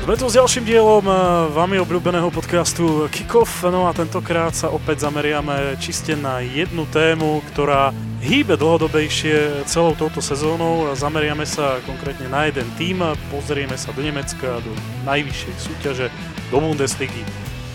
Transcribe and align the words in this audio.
Sme 0.00 0.16
tu 0.16 0.32
s 0.32 0.36
ďalším 0.40 0.64
dielom 0.64 1.04
eh, 1.04 1.16
vami 1.52 1.76
obľúbeného 1.76 2.32
podcastu 2.32 3.04
Kickoff, 3.12 3.68
no 3.68 3.84
a 3.84 3.92
tentokrát 3.92 4.56
sa 4.56 4.72
opäť 4.72 5.04
zameriame 5.04 5.76
čiste 5.76 6.16
na 6.16 6.40
jednu 6.40 6.88
tému, 6.88 7.44
ktorá 7.52 7.92
hýbe 8.24 8.56
dlhodobejšie 8.56 9.68
celou 9.68 9.92
touto 9.92 10.24
sezónou. 10.24 10.88
Zameriame 10.96 11.44
sa 11.44 11.84
konkrétne 11.84 12.32
na 12.32 12.48
jeden 12.48 12.64
tým, 12.80 13.04
pozrieme 13.28 13.76
sa 13.76 13.92
do 13.92 14.00
Nemecka, 14.00 14.64
do 14.64 14.72
najvyššej 15.04 15.54
súťaže, 15.68 16.06
do 16.48 16.64
Bundesligy, 16.64 17.20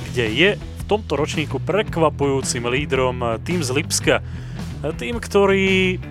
kde 0.10 0.26
je 0.26 0.50
v 0.58 0.84
tomto 0.90 1.14
ročníku 1.22 1.62
prekvapujúcim 1.62 2.66
lídrom 2.66 3.22
tým 3.46 3.62
z 3.62 3.70
Lipska. 3.70 4.26
Tým, 4.98 5.22
ktorý 5.22 6.02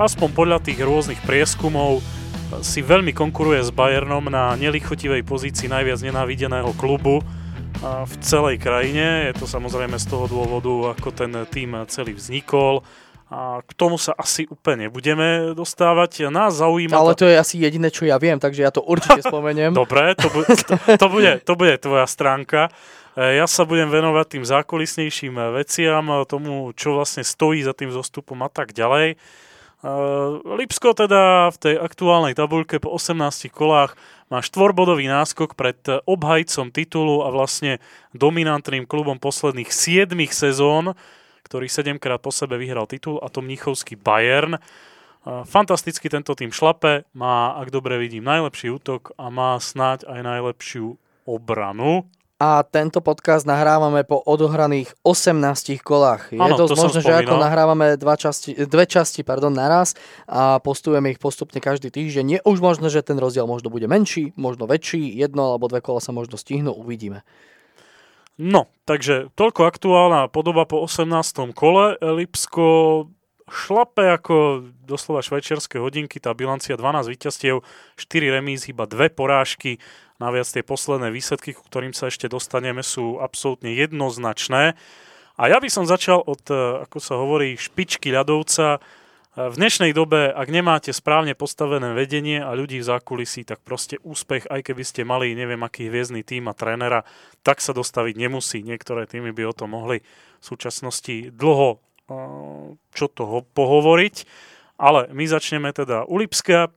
aspoň 0.00 0.28
podľa 0.32 0.64
tých 0.64 0.80
rôznych 0.80 1.20
prieskumov 1.28 2.00
si 2.64 2.80
veľmi 2.80 3.12
konkuruje 3.12 3.60
s 3.60 3.70
Bayernom 3.70 4.24
na 4.32 4.56
nelichotivej 4.56 5.22
pozícii 5.24 5.68
najviac 5.68 6.00
nenávideného 6.00 6.72
klubu 6.80 7.20
v 7.82 8.14
celej 8.24 8.58
krajine. 8.58 9.30
Je 9.30 9.34
to 9.38 9.46
samozrejme 9.46 9.94
z 10.00 10.06
toho 10.08 10.26
dôvodu, 10.26 10.96
ako 10.98 11.08
ten 11.14 11.32
tým 11.46 11.86
celý 11.86 12.16
vznikol. 12.16 12.82
A 13.28 13.60
k 13.60 13.70
tomu 13.76 14.00
sa 14.00 14.16
asi 14.16 14.48
úplne 14.48 14.88
nebudeme 14.88 15.52
dostávať. 15.52 16.32
Nás 16.32 16.64
zaujíma... 16.64 16.96
Ale 16.96 17.12
to 17.12 17.28
je 17.28 17.36
asi 17.36 17.60
jediné, 17.60 17.92
čo 17.92 18.08
ja 18.08 18.16
viem, 18.16 18.40
takže 18.40 18.64
ja 18.64 18.72
to 18.72 18.80
určite 18.80 19.20
spomeniem. 19.20 19.76
Dobre, 19.84 20.16
to, 20.16 20.32
bu- 20.32 20.48
to, 20.48 20.74
to, 20.96 21.06
bude, 21.12 21.44
to 21.44 21.52
bude 21.52 21.76
tvoja 21.84 22.08
stránka. 22.08 22.72
E, 23.12 23.36
ja 23.36 23.44
sa 23.44 23.68
budem 23.68 23.92
venovať 23.92 24.40
tým 24.40 24.44
zákulisnejším 24.48 25.36
veciam, 25.60 26.08
tomu, 26.24 26.72
čo 26.72 26.96
vlastne 26.96 27.20
stojí 27.20 27.60
za 27.60 27.76
tým 27.76 27.92
zostupom 27.92 28.40
a 28.40 28.48
tak 28.48 28.72
ďalej. 28.72 29.20
Uh, 29.78 30.42
Lipsko 30.58 30.90
teda 30.90 31.54
v 31.54 31.56
tej 31.62 31.74
aktuálnej 31.78 32.34
tabuľke 32.34 32.82
po 32.82 32.98
18 32.98 33.46
kolách 33.46 33.94
má 34.26 34.42
štvorbodový 34.42 35.06
náskok 35.06 35.54
pred 35.54 35.78
obhajcom 36.02 36.74
titulu 36.74 37.22
a 37.22 37.30
vlastne 37.30 37.78
dominantným 38.10 38.90
klubom 38.90 39.22
posledných 39.22 39.70
7 39.70 40.18
sezón, 40.34 40.98
ktorý 41.46 41.70
7 41.70 42.02
krát 42.02 42.18
po 42.18 42.34
sebe 42.34 42.58
vyhral 42.58 42.90
titul 42.90 43.22
a 43.22 43.30
to 43.30 43.38
mnichovský 43.38 43.94
Bayern. 43.94 44.58
Uh, 44.58 45.46
fantasticky 45.46 46.10
tento 46.10 46.34
tým 46.34 46.50
šlape, 46.50 47.06
má, 47.14 47.54
ak 47.54 47.70
dobre 47.70 48.02
vidím, 48.02 48.26
najlepší 48.26 48.74
útok 48.74 49.14
a 49.14 49.30
má 49.30 49.62
snáď 49.62 50.10
aj 50.10 50.20
najlepšiu 50.26 50.98
obranu 51.22 52.10
a 52.38 52.62
tento 52.62 53.02
podcast 53.02 53.42
nahrávame 53.42 54.06
po 54.06 54.22
odohraných 54.22 54.94
18 55.02 55.82
kolách. 55.82 56.30
Je 56.30 56.38
ano, 56.38 56.54
dosť 56.54 56.70
to 56.70 56.78
možné, 56.78 57.00
že 57.02 57.14
ako 57.26 57.34
nahrávame 57.34 57.86
dva 57.98 58.14
časti, 58.14 58.54
dve 58.54 58.86
časti 58.86 59.26
pardon, 59.26 59.50
naraz 59.50 59.98
a 60.30 60.62
postujeme 60.62 61.10
ich 61.10 61.18
postupne 61.18 61.58
každý 61.58 61.90
týždeň. 61.90 62.38
Je 62.38 62.40
už 62.46 62.62
možné, 62.62 62.94
že 62.94 63.02
ten 63.02 63.18
rozdiel 63.18 63.50
možno 63.50 63.74
bude 63.74 63.90
menší, 63.90 64.30
možno 64.38 64.70
väčší, 64.70 65.10
jedno 65.18 65.50
alebo 65.50 65.66
dve 65.66 65.82
kola 65.82 65.98
sa 65.98 66.14
možno 66.14 66.38
stihnú, 66.38 66.70
uvidíme. 66.70 67.26
No, 68.38 68.70
takže 68.86 69.34
toľko 69.34 69.66
aktuálna 69.66 70.30
podoba 70.30 70.62
po 70.62 70.78
18. 70.86 71.58
kole. 71.58 71.98
Lipsko 71.98 72.62
šlape 73.48 74.04
ako 74.14 74.68
doslova 74.84 75.24
švajčiarske 75.24 75.80
hodinky, 75.80 76.20
tá 76.20 76.32
bilancia 76.32 76.76
12 76.76 77.08
víťazstiev, 77.08 77.64
4 77.96 78.34
remíz, 78.34 78.68
iba 78.68 78.84
dve 78.84 79.12
porážky 79.12 79.82
Naviac 80.18 80.50
tie 80.50 80.66
posledné 80.66 81.14
výsledky, 81.14 81.54
ku 81.54 81.62
ktorým 81.62 81.94
sa 81.94 82.10
ešte 82.10 82.26
dostaneme, 82.26 82.82
sú 82.82 83.22
absolútne 83.22 83.70
jednoznačné. 83.70 84.74
A 85.38 85.42
ja 85.46 85.62
by 85.62 85.70
som 85.70 85.86
začal 85.86 86.18
od, 86.26 86.42
e, 86.50 86.82
ako 86.82 86.98
sa 86.98 87.14
hovorí, 87.14 87.54
špičky 87.54 88.10
ľadovca. 88.10 88.66
E, 88.74 88.78
v 89.46 89.54
dnešnej 89.54 89.94
dobe, 89.94 90.34
ak 90.34 90.50
nemáte 90.50 90.90
správne 90.90 91.38
postavené 91.38 91.94
vedenie 91.94 92.42
a 92.42 92.50
ľudí 92.58 92.82
v 92.82 92.88
zákulisí, 92.90 93.46
tak 93.46 93.62
proste 93.62 94.02
úspech, 94.02 94.50
aj 94.50 94.66
keby 94.66 94.82
ste 94.82 95.06
mali 95.06 95.38
neviem 95.38 95.62
aký 95.62 95.86
hviezdny 95.86 96.26
tým 96.26 96.50
a 96.50 96.54
trénera, 96.58 97.06
tak 97.46 97.62
sa 97.62 97.70
dostaviť 97.70 98.18
nemusí. 98.18 98.66
Niektoré 98.66 99.06
týmy 99.06 99.30
by 99.30 99.42
o 99.46 99.54
tom 99.54 99.78
mohli 99.78 100.02
v 100.02 100.44
súčasnosti 100.44 101.30
dlho 101.30 101.78
čo 102.96 103.06
toho 103.12 103.44
pohovoriť. 103.52 104.16
Ale 104.78 105.10
my 105.12 105.24
začneme 105.26 105.70
teda 105.74 106.06
u 106.08 106.16
Lipska. 106.18 106.72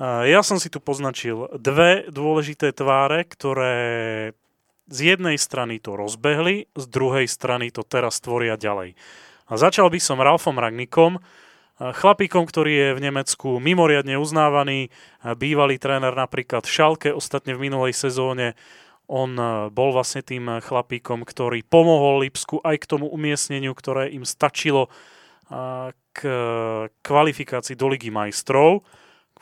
Ja 0.00 0.40
som 0.40 0.56
si 0.56 0.72
tu 0.72 0.80
poznačil 0.80 1.46
dve 1.60 2.08
dôležité 2.08 2.72
tváre, 2.72 3.28
ktoré 3.28 3.76
z 4.90 5.14
jednej 5.14 5.38
strany 5.38 5.78
to 5.78 5.94
rozbehli, 5.94 6.66
z 6.74 6.84
druhej 6.90 7.30
strany 7.30 7.70
to 7.70 7.86
teraz 7.86 8.18
tvoria 8.18 8.58
ďalej. 8.58 8.98
A 9.46 9.52
začal 9.54 9.86
by 9.86 10.02
som 10.02 10.18
Ralfom 10.18 10.58
Ragnikom, 10.58 11.22
chlapíkom, 11.80 12.44
ktorý 12.44 12.72
je 12.74 12.88
v 12.98 13.04
Nemecku 13.08 13.62
mimoriadne 13.62 14.18
uznávaný, 14.18 14.90
bývalý 15.38 15.78
tréner 15.78 16.12
napríklad 16.12 16.66
Šalke, 16.66 17.14
ostatne 17.14 17.54
v 17.56 17.70
minulej 17.70 17.94
sezóne 17.94 18.58
on 19.10 19.34
bol 19.74 19.90
vlastne 19.90 20.22
tým 20.22 20.62
chlapíkom, 20.62 21.26
ktorý 21.26 21.66
pomohol 21.66 22.22
Lipsku 22.22 22.62
aj 22.62 22.86
k 22.86 22.88
tomu 22.94 23.10
umiestneniu, 23.10 23.74
ktoré 23.74 24.14
im 24.14 24.22
stačilo 24.22 24.86
k 26.14 26.18
kvalifikácii 27.02 27.74
do 27.74 27.90
Ligy 27.90 28.14
majstrov 28.14 28.86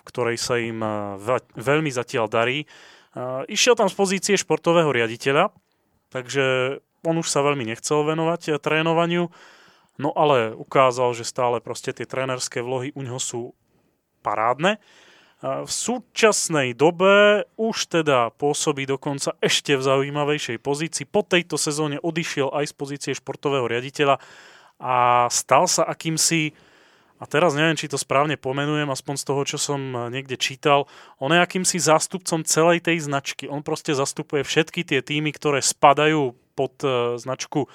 ktorej 0.08 0.40
sa 0.40 0.56
im 0.56 0.80
eh, 0.80 1.36
veľmi 1.60 1.92
zatiaľ 1.92 2.32
darí. 2.32 2.64
Išiel 3.50 3.74
tam 3.74 3.90
z 3.90 3.98
pozície 3.98 4.34
športového 4.38 4.94
riaditeľa, 4.94 5.50
takže 6.12 6.78
on 7.02 7.18
už 7.18 7.26
sa 7.26 7.42
veľmi 7.42 7.66
nechcel 7.66 8.06
venovať 8.06 8.62
trénovaniu, 8.62 9.32
no 9.98 10.10
ale 10.14 10.54
ukázal, 10.54 11.18
že 11.18 11.26
stále 11.26 11.58
proste 11.58 11.90
tie 11.90 12.06
trénerské 12.06 12.62
vlohy 12.62 12.94
u 12.94 13.02
neho 13.02 13.18
sú 13.18 13.58
parádne. 14.22 14.78
V 15.38 15.70
súčasnej 15.70 16.74
dobe 16.74 17.46
už 17.54 17.86
teda 17.86 18.34
pôsobí 18.34 18.90
dokonca 18.90 19.38
ešte 19.38 19.78
v 19.78 19.86
zaujímavejšej 19.86 20.58
pozícii. 20.58 21.06
Po 21.06 21.22
tejto 21.22 21.54
sezóne 21.54 22.02
odišiel 22.02 22.50
aj 22.50 22.66
z 22.66 22.74
pozície 22.74 23.12
športového 23.14 23.70
riaditeľa 23.70 24.18
a 24.82 25.26
stal 25.30 25.70
sa 25.70 25.86
akýmsi 25.86 26.58
a 27.18 27.26
teraz 27.26 27.54
neviem, 27.54 27.74
či 27.74 27.90
to 27.90 27.98
správne 27.98 28.38
pomenujem, 28.38 28.86
aspoň 28.90 29.14
z 29.18 29.24
toho, 29.26 29.42
čo 29.42 29.58
som 29.58 30.10
niekde 30.10 30.38
čítal, 30.38 30.86
on 31.18 31.34
je 31.34 31.42
akýmsi 31.42 31.82
zástupcom 31.82 32.46
celej 32.46 32.86
tej 32.86 33.02
značky. 33.02 33.50
On 33.50 33.62
proste 33.62 33.90
zastupuje 33.90 34.46
všetky 34.46 34.86
tie 34.86 35.02
týmy, 35.02 35.34
ktoré 35.34 35.58
spadajú 35.58 36.34
pod 36.54 36.78
uh, 36.86 37.18
značku 37.18 37.66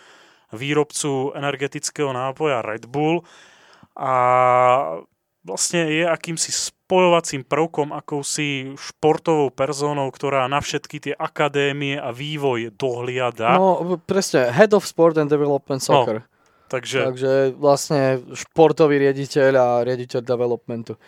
výrobcu 0.55 1.35
energetického 1.35 2.11
nápoja 2.15 2.63
Red 2.63 2.87
Bull 2.87 3.27
a 3.99 4.13
vlastne 5.43 5.91
je 5.91 6.03
akýmsi 6.07 6.51
spojovacím 6.93 7.41
prvkom, 7.41 7.89
akousi 7.89 8.77
športovou 8.77 9.49
persónou, 9.49 10.13
ktorá 10.13 10.45
na 10.45 10.61
všetky 10.61 11.09
tie 11.09 11.13
akadémie 11.17 11.97
a 11.97 12.13
vývoj 12.13 12.69
dohliada. 12.77 13.57
No, 13.57 13.97
presne, 14.05 14.53
Head 14.53 14.77
of 14.77 14.85
Sport 14.85 15.17
and 15.17 15.25
Development 15.25 15.81
no, 15.81 15.87
Soccer. 15.89 16.17
No, 16.21 16.29
Takže... 16.69 16.99
Takže 17.09 17.33
vlastne 17.57 18.21
športový 18.37 19.01
riaditeľ 19.09 19.51
a 19.57 19.67
riaditeľ 19.81 20.21
developmentu. 20.21 21.01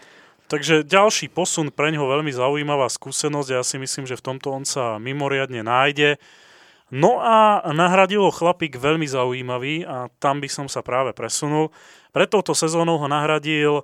Takže 0.49 0.81
ďalší 0.81 1.29
posun 1.29 1.69
pre 1.69 1.93
ňoho 1.93 2.09
veľmi 2.17 2.33
zaujímavá 2.33 2.89
skúsenosť. 2.89 3.49
Ja 3.53 3.61
si 3.61 3.77
myslím, 3.77 4.09
že 4.09 4.17
v 4.17 4.25
tomto 4.25 4.53
on 4.53 4.65
sa 4.65 4.97
mimoriadne 4.97 5.61
nájde. 5.61 6.17
No 6.93 7.17
a 7.17 7.65
nahradilo 7.73 8.29
chlapík 8.29 8.77
veľmi 8.77 9.09
zaujímavý 9.09 9.85
a 9.85 10.09
tam 10.21 10.37
by 10.41 10.49
som 10.49 10.65
sa 10.65 10.85
práve 10.85 11.17
presunul. 11.17 11.73
Pre 12.09 12.25
touto 12.29 12.53
sezónou 12.53 13.01
ho 13.01 13.07
nahradil 13.09 13.81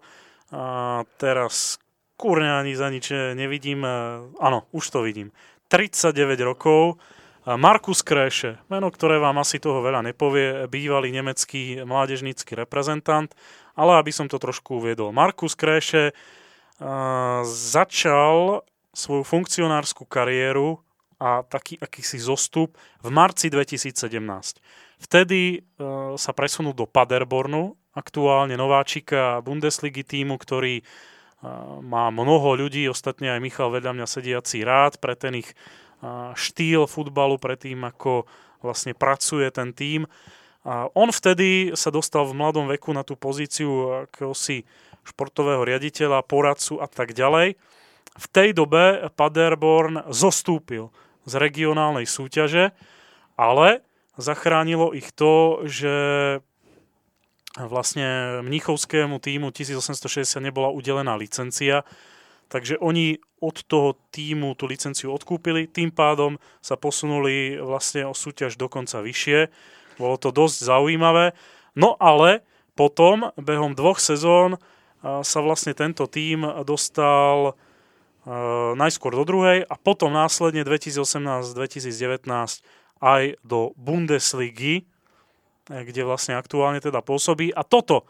a 0.53 1.01
teraz 1.17 1.81
kurňa 2.22 2.62
ani 2.62 2.78
za 2.78 2.94
nič 2.94 3.09
nevidím. 3.34 3.82
Áno, 4.38 4.70
už 4.70 4.94
to 4.94 5.02
vidím. 5.02 5.34
39 5.74 6.14
rokov 6.46 7.02
Markus 7.42 8.06
Kréše, 8.06 8.62
meno, 8.70 8.94
ktoré 8.94 9.18
vám 9.18 9.42
asi 9.42 9.58
toho 9.58 9.82
veľa 9.82 10.06
nepovie, 10.06 10.70
bývalý 10.70 11.09
nemecký 11.09 11.82
mládežnícky 11.82 12.54
reprezentant, 12.54 13.34
ale 13.74 13.98
aby 13.98 14.14
som 14.14 14.30
to 14.30 14.38
trošku 14.38 14.78
uviedol. 14.78 15.09
Markus 15.09 15.58
Kréše 15.58 16.14
začal 17.50 18.62
svoju 18.94 19.26
funkcionárskú 19.26 20.06
kariéru 20.06 20.85
a 21.17 21.41
taký 21.41 21.82
akýsi 21.82 22.22
zostup 22.22 22.78
v 23.02 23.09
marci 23.09 23.50
2017. 23.50 24.62
Vtedy 25.02 25.66
sa 26.22 26.32
presunul 26.38 26.78
do 26.78 26.85
Paderbornu, 26.85 27.74
aktuálne 27.97 28.53
nováčika 28.53 29.41
Bundesligy 29.41 30.06
týmu, 30.06 30.38
ktorý 30.38 30.85
má 31.82 32.14
mnoho 32.14 32.53
ľudí, 32.53 32.85
ostatne 32.85 33.34
aj 33.34 33.41
Michal 33.41 33.73
vedľa 33.73 33.97
mňa 33.97 34.08
sediaci 34.08 34.61
rád 34.61 35.02
pre 35.02 35.17
ten 35.17 35.41
ich 35.41 35.49
štýl 36.38 36.85
futbalu 36.85 37.41
predtým, 37.41 37.82
ako 37.82 38.29
vlastne 38.61 38.93
pracuje 38.93 39.49
ten 39.49 39.73
tím. 39.73 40.05
A 40.61 40.85
on 40.93 41.09
vtedy 41.09 41.73
sa 41.73 41.90
dostal 41.90 42.29
v 42.29 42.38
mladom 42.38 42.70
veku 42.70 42.93
na 42.93 43.02
tú 43.02 43.17
pozíciu 43.17 44.05
akéhosi 44.05 44.61
športového 45.02 45.66
riaditeľa, 45.66 46.22
poradcu 46.22 46.78
a 46.78 46.85
tak 46.85 47.17
ďalej. 47.17 47.58
V 48.11 48.26
tej 48.29 48.53
dobe 48.53 49.09
Paderborn 49.17 50.05
zostúpil 50.14 50.93
z 51.26 51.34
regionálnej 51.41 52.05
súťaže, 52.05 52.70
ale 53.34 53.82
zachránilo 54.22 54.93
ich 54.93 55.09
to, 55.17 55.66
že 55.66 55.93
vlastne 57.59 58.40
mnichovskému 58.46 59.20
týmu 59.20 59.52
1860 59.52 60.40
nebola 60.40 60.72
udelená 60.72 61.16
licencia, 61.20 61.84
Takže 62.52 62.84
oni 62.84 63.16
od 63.40 63.64
toho 63.64 63.96
týmu 64.12 64.59
tú 64.59 64.68
licenciu 64.68 65.16
odkúpili, 65.16 65.72
tým 65.72 65.88
pádom 65.88 66.36
sa 66.59 66.76
posunuli 66.76 67.56
vlastne 67.56 68.03
o 68.03 68.12
súťaž 68.12 68.59
dokonca 68.59 69.00
vyššie. 69.00 69.48
Bolo 69.96 70.20
to 70.20 70.36
dosť 70.36 70.68
zaujímavé. 70.68 71.32
No 71.80 71.96
ale 71.96 72.44
potom, 72.76 73.32
behom 73.40 73.72
dvoch 73.72 74.03
sezón, 74.03 74.59
sa 75.00 75.40
vlastne 75.40 75.72
tento 75.72 76.12
tím 76.12 76.44
dostal 76.68 77.56
najskôr 78.76 79.16
do 79.16 79.24
druhej 79.24 79.64
a 79.64 79.76
potom 79.80 80.12
následne 80.12 80.68
2018-2019 80.68 82.28
aj 83.00 83.24
do 83.48 83.72
Bundesligy, 83.80 84.84
kde 85.72 86.03
vlastne 86.03 86.35
aktuálne 86.35 86.84
teda 86.84 87.00
pôsobí. 87.00 87.56
A 87.56 87.64
toto 87.64 88.03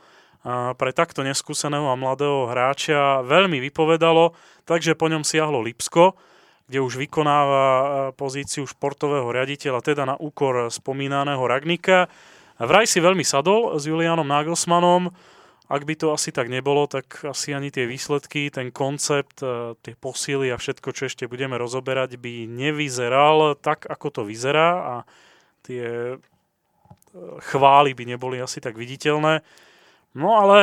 pre 0.76 0.90
takto 0.90 1.22
neskúseného 1.22 1.86
a 1.86 1.94
mladého 1.94 2.50
hráča 2.50 3.22
veľmi 3.22 3.62
vypovedalo, 3.70 4.34
takže 4.66 4.98
po 4.98 5.06
ňom 5.06 5.22
siahlo 5.22 5.62
Lipsko, 5.62 6.18
kde 6.66 6.82
už 6.82 6.98
vykonáva 6.98 8.10
pozíciu 8.18 8.66
športového 8.66 9.30
riaditeľa, 9.30 9.86
teda 9.86 10.04
na 10.10 10.16
úkor 10.18 10.74
spomínaného 10.74 11.46
Ragnika. 11.46 12.10
Vraj 12.58 12.90
si 12.90 12.98
veľmi 12.98 13.22
sadol 13.22 13.78
s 13.78 13.86
Julianom 13.86 14.26
Nagelsmannom, 14.26 15.14
ak 15.72 15.88
by 15.88 15.96
to 15.96 16.12
asi 16.12 16.36
tak 16.36 16.52
nebolo, 16.52 16.84
tak 16.84 17.24
asi 17.24 17.56
ani 17.56 17.72
tie 17.72 17.88
výsledky, 17.88 18.52
ten 18.52 18.76
koncept, 18.76 19.40
tie 19.86 19.94
posily 19.96 20.52
a 20.52 20.60
všetko, 20.60 20.90
čo 20.92 21.08
ešte 21.08 21.32
budeme 21.32 21.56
rozoberať, 21.56 22.20
by 22.20 22.44
nevyzeral 22.50 23.56
tak, 23.62 23.88
ako 23.88 24.08
to 24.10 24.22
vyzerá 24.28 24.70
a 24.84 24.96
tie 25.64 26.18
chvály 27.44 27.92
by 27.94 28.04
neboli 28.08 28.38
asi 28.40 28.64
tak 28.64 28.80
viditeľné. 28.80 29.44
No 30.16 30.36
ale 30.40 30.60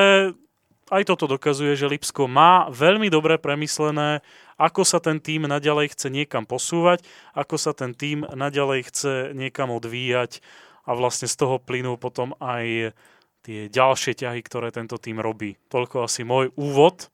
aj 0.88 1.02
toto 1.04 1.28
dokazuje, 1.28 1.76
že 1.76 1.88
Lipsko 1.88 2.28
má 2.28 2.68
veľmi 2.72 3.12
dobre 3.12 3.36
premyslené, 3.36 4.24
ako 4.56 4.82
sa 4.82 4.98
ten 4.98 5.20
tým 5.20 5.44
naďalej 5.44 5.94
chce 5.94 6.08
niekam 6.08 6.48
posúvať, 6.48 7.04
ako 7.36 7.56
sa 7.60 7.72
ten 7.76 7.92
tým 7.92 8.24
naďalej 8.24 8.88
chce 8.88 9.12
niekam 9.36 9.68
odvíjať 9.70 10.40
a 10.88 10.96
vlastne 10.96 11.28
z 11.28 11.36
toho 11.36 11.60
plynú 11.60 12.00
potom 12.00 12.32
aj 12.40 12.96
tie 13.44 13.68
ďalšie 13.68 14.16
ťahy, 14.18 14.40
ktoré 14.40 14.72
tento 14.72 14.96
tým 14.96 15.20
robí. 15.20 15.60
Toľko 15.68 16.08
asi 16.08 16.24
môj 16.24 16.52
úvod. 16.56 17.12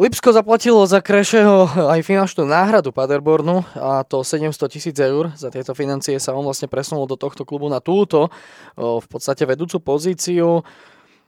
Lipsko 0.00 0.32
zaplatilo 0.32 0.80
za 0.88 1.04
Krešeho 1.04 1.68
aj 1.92 2.00
finančnú 2.00 2.48
náhradu 2.48 2.96
Paderbornu 2.96 3.60
a 3.76 4.00
to 4.08 4.24
700 4.24 4.72
tisíc 4.72 4.96
eur. 4.96 5.36
Za 5.36 5.52
tieto 5.52 5.76
financie 5.76 6.16
sa 6.16 6.32
on 6.32 6.48
vlastne 6.48 6.64
presunul 6.64 7.04
do 7.04 7.20
tohto 7.20 7.44
klubu 7.44 7.68
na 7.68 7.76
túto 7.76 8.32
v 8.80 9.04
podstate 9.04 9.44
vedúcu 9.44 9.84
pozíciu. 9.84 10.64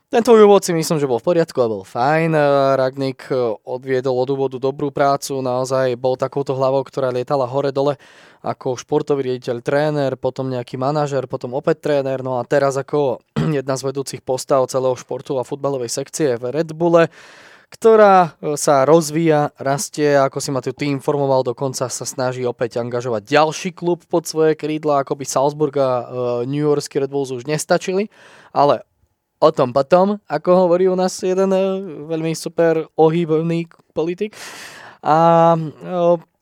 Tento 0.09 0.33
úvod 0.33 0.65
si 0.65 0.73
myslím, 0.73 0.97
že 0.97 1.05
bol 1.05 1.21
v 1.21 1.29
poriadku 1.29 1.61
a 1.61 1.69
bol 1.69 1.85
fajn. 1.85 2.33
Ragnik 2.73 3.29
odviedol 3.69 4.17
od 4.17 4.33
úvodu 4.33 4.57
dobrú 4.57 4.89
prácu, 4.89 5.45
naozaj 5.45 5.93
bol 6.01 6.17
takouto 6.17 6.57
hlavou, 6.57 6.81
ktorá 6.81 7.13
lietala 7.13 7.45
hore-dole 7.45 8.01
ako 8.41 8.81
športový 8.81 9.29
riaditeľ, 9.29 9.61
tréner, 9.61 10.11
potom 10.17 10.49
nejaký 10.49 10.81
manažer, 10.81 11.29
potom 11.29 11.53
opäť 11.53 11.85
tréner, 11.85 12.25
no 12.25 12.41
a 12.41 12.45
teraz 12.45 12.81
ako 12.81 13.21
jedna 13.61 13.77
z 13.77 13.85
vedúcich 13.85 14.25
postav 14.25 14.65
celého 14.73 14.97
športu 14.97 15.37
a 15.37 15.45
futbalovej 15.45 15.93
sekcie 15.93 16.33
v 16.41 16.49
Red 16.49 16.73
Bulle 16.73 17.13
ktorá 17.69 18.37
e, 18.39 18.55
sa 18.55 18.85
rozvíja, 18.85 19.51
rastie, 19.57 20.15
ako 20.17 20.37
si 20.39 20.49
ma 20.53 20.61
tu 20.61 20.71
tým 20.71 20.97
informoval, 20.97 21.43
dokonca 21.43 21.89
sa 21.89 22.05
snaží 22.05 22.45
opäť 22.45 22.79
angažovať 22.79 23.25
ďalší 23.25 23.73
klub 23.73 24.05
pod 24.05 24.29
svoje 24.29 24.53
krídla, 24.53 25.01
ako 25.01 25.17
by 25.17 25.25
Salzburg 25.25 25.75
a 25.77 25.89
uh, 25.89 26.03
New 26.45 26.61
Yorkský 26.61 27.01
Red 27.01 27.11
Bulls 27.11 27.33
už 27.33 27.49
nestačili, 27.49 28.07
ale 28.55 28.85
o 29.41 29.49
tom 29.51 29.75
potom, 29.75 30.21
ako 30.29 30.67
hovorí 30.67 30.87
u 30.87 30.95
nás 30.95 31.19
jeden 31.19 31.51
uh, 31.51 31.81
veľmi 32.09 32.31
super 32.37 32.87
ohýbovný 32.95 33.67
politik. 33.91 34.37
A 35.05 35.53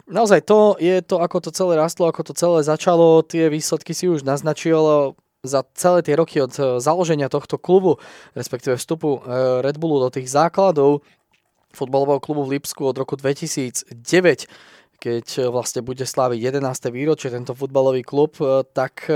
naozaj 0.08 0.48
to 0.48 0.80
je 0.80 1.04
to, 1.04 1.20
ako 1.20 1.44
to 1.44 1.52
celé 1.52 1.75
rastlo, 1.75 2.08
ako 2.08 2.31
to 2.31 2.34
celé 2.36 2.64
začalo, 2.64 3.20
tie 3.28 3.52
výsledky 3.52 3.92
si 3.92 4.08
už 4.08 4.24
naznačil, 4.24 5.16
za 5.44 5.68
celé 5.75 6.00
tie 6.01 6.16
roky 6.16 6.40
od 6.40 6.56
založenia 6.80 7.28
tohto 7.28 7.60
klubu, 7.60 8.00
respektíve 8.31 8.80
vstupu 8.80 9.19
Red 9.60 9.75
Bullu 9.75 10.00
do 10.00 10.10
tých 10.10 10.31
základov, 10.31 11.04
futbalového 11.75 12.24
klubu 12.24 12.48
v 12.48 12.57
Lipsku 12.57 12.88
od 12.88 12.95
roku 12.95 13.19
2009, 13.19 13.92
keď 15.04 15.25
eh, 15.38 15.51
vlastne 15.51 15.84
bude 15.84 16.07
sláviť 16.07 16.40
11. 16.40 16.95
výročie 16.95 17.28
tento 17.28 17.51
futbalový 17.51 18.07
klub, 18.07 18.40
tak 18.72 19.12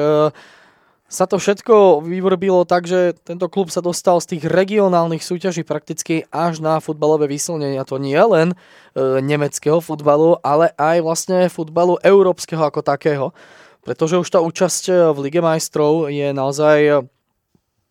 sa 1.07 1.23
to 1.23 1.39
všetko 1.39 2.03
vyvrbilo 2.03 2.67
tak, 2.67 2.83
že 2.83 3.15
tento 3.23 3.47
klub 3.47 3.71
sa 3.71 3.79
dostal 3.79 4.19
z 4.19 4.35
tých 4.35 4.43
regionálnych 4.43 5.23
súťaží 5.23 5.63
prakticky 5.63 6.27
až 6.35 6.59
na 6.59 6.83
futbalové 6.83 7.31
vysilnenia. 7.31 7.87
To 7.87 7.95
nie 7.95 8.19
len 8.19 8.51
e, 8.51 8.55
nemeckého 9.23 9.79
futbalu, 9.79 10.35
ale 10.43 10.75
aj 10.75 10.99
vlastne 10.99 11.47
futbalu 11.47 11.95
európskeho 12.03 12.59
ako 12.59 12.83
takého. 12.83 13.31
Pretože 13.87 14.19
už 14.19 14.27
tá 14.27 14.43
účasť 14.43 15.15
v 15.15 15.17
Lige 15.23 15.39
majstrov 15.39 16.11
je 16.11 16.35
naozaj 16.35 17.07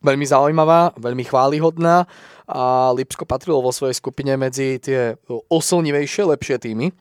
veľmi 0.05 0.27
zaujímavá, 0.29 0.93
veľmi 1.01 1.25
chválihodná 1.25 2.05
a 2.45 2.93
Lipsko 2.93 3.25
patrilo 3.25 3.65
vo 3.65 3.73
svojej 3.73 3.97
skupine 3.97 4.37
medzi 4.37 4.77
tie 4.77 5.17
oslnivejšie, 5.49 6.29
lepšie 6.37 6.61
týmy. 6.61 6.93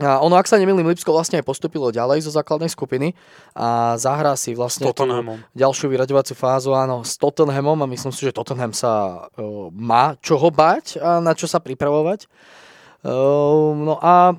A 0.00 0.16
ono, 0.24 0.40
ak 0.40 0.48
sa 0.48 0.56
nemýlim, 0.56 0.88
Lipsko 0.88 1.12
vlastne 1.12 1.40
aj 1.40 1.48
postupilo 1.48 1.92
ďalej 1.92 2.24
zo 2.24 2.32
základnej 2.32 2.72
skupiny 2.72 3.12
a 3.52 4.00
zahrá 4.00 4.32
si 4.32 4.56
vlastne 4.56 4.88
ďalšiu 5.52 5.92
vyraďovaciu 5.92 6.36
fázu 6.36 6.72
áno, 6.72 7.04
s 7.04 7.20
Tottenhamom 7.20 7.76
a 7.84 7.90
myslím 7.90 8.12
si, 8.12 8.24
že 8.24 8.32
Tottenham 8.32 8.72
sa 8.72 9.26
uh, 9.28 9.68
má 9.76 10.16
čoho 10.24 10.48
bať 10.48 10.96
a 10.96 11.20
na 11.20 11.36
čo 11.36 11.44
sa 11.44 11.60
pripravovať. 11.60 12.24
Uh, 13.04 13.76
no 13.76 14.00
a 14.00 14.32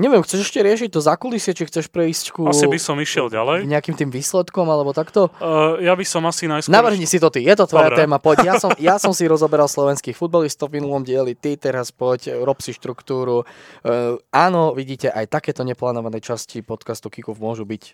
Neviem, 0.00 0.24
chceš 0.24 0.48
ešte 0.48 0.64
riešiť 0.64 0.88
to 0.88 1.04
zákulisie, 1.04 1.52
či 1.52 1.68
chceš 1.68 1.92
prejsť 1.92 2.32
ku... 2.32 2.48
Asi 2.48 2.64
by 2.64 2.80
som 2.80 2.96
išiel 2.96 3.28
ďalej. 3.28 3.68
Nejakým 3.68 3.92
tým 3.92 4.08
výsledkom, 4.08 4.64
alebo 4.64 4.96
takto? 4.96 5.28
Uh, 5.36 5.76
ja 5.84 5.92
by 5.92 6.00
som 6.00 6.24
asi 6.24 6.48
najskôr... 6.48 6.72
Navrhni 6.72 7.04
si 7.04 7.20
to 7.20 7.28
ty, 7.28 7.44
je 7.44 7.52
to 7.52 7.68
tvoja 7.68 7.92
Dobre. 7.92 8.00
téma, 8.00 8.16
poď. 8.16 8.36
Ja 8.40 8.54
som, 8.56 8.72
ja 8.88 8.96
som 8.96 9.12
si 9.12 9.28
rozoberal 9.28 9.68
slovenských 9.68 10.16
futbalistov 10.16 10.72
v 10.72 10.80
minulom 10.80 11.04
dieli, 11.04 11.36
ty 11.36 11.60
teraz 11.60 11.92
poď, 11.92 12.40
rob 12.40 12.64
si 12.64 12.72
štruktúru. 12.72 13.44
Uh, 13.84 14.16
áno, 14.32 14.72
vidíte, 14.72 15.12
aj 15.12 15.28
takéto 15.28 15.60
neplánované 15.60 16.24
časti 16.24 16.64
podcastu 16.64 17.12
Kikov 17.12 17.36
môžu 17.36 17.68
byť. 17.68 17.92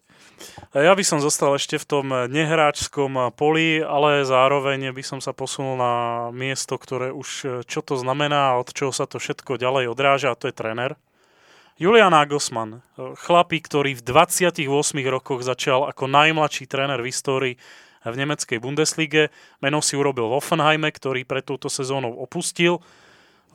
Ja 0.78 0.94
by 0.94 1.02
som 1.02 1.18
zostal 1.18 1.58
ešte 1.58 1.82
v 1.82 1.86
tom 1.98 2.06
nehráčskom 2.14 3.34
poli, 3.34 3.82
ale 3.82 4.22
zároveň 4.22 4.94
by 4.94 5.02
som 5.02 5.18
sa 5.18 5.34
posunul 5.34 5.74
na 5.74 5.94
miesto, 6.30 6.78
ktoré 6.78 7.10
už 7.10 7.58
čo 7.66 7.80
to 7.82 7.98
znamená, 7.98 8.54
od 8.54 8.70
čoho 8.70 8.94
sa 8.94 9.10
to 9.10 9.18
všetko 9.18 9.58
ďalej 9.58 9.90
odráža, 9.90 10.30
a 10.30 10.38
to 10.38 10.46
je 10.46 10.54
tréner. 10.54 10.94
Julian 11.78 12.10
Nagelsmann, 12.10 12.82
chlapík, 12.98 13.70
ktorý 13.70 13.94
v 13.94 14.02
28 14.02 14.66
rokoch 15.14 15.46
začal 15.46 15.86
ako 15.86 16.10
najmladší 16.10 16.66
tréner 16.66 16.98
v 16.98 17.14
histórii 17.14 17.54
v 18.02 18.14
nemeckej 18.18 18.58
Bundeslige. 18.58 19.30
Meno 19.62 19.78
si 19.78 19.94
urobil 19.94 20.26
v 20.26 20.42
Offenheime, 20.42 20.90
ktorý 20.90 21.22
pre 21.22 21.38
túto 21.38 21.70
sezónou 21.70 22.18
opustil. 22.18 22.82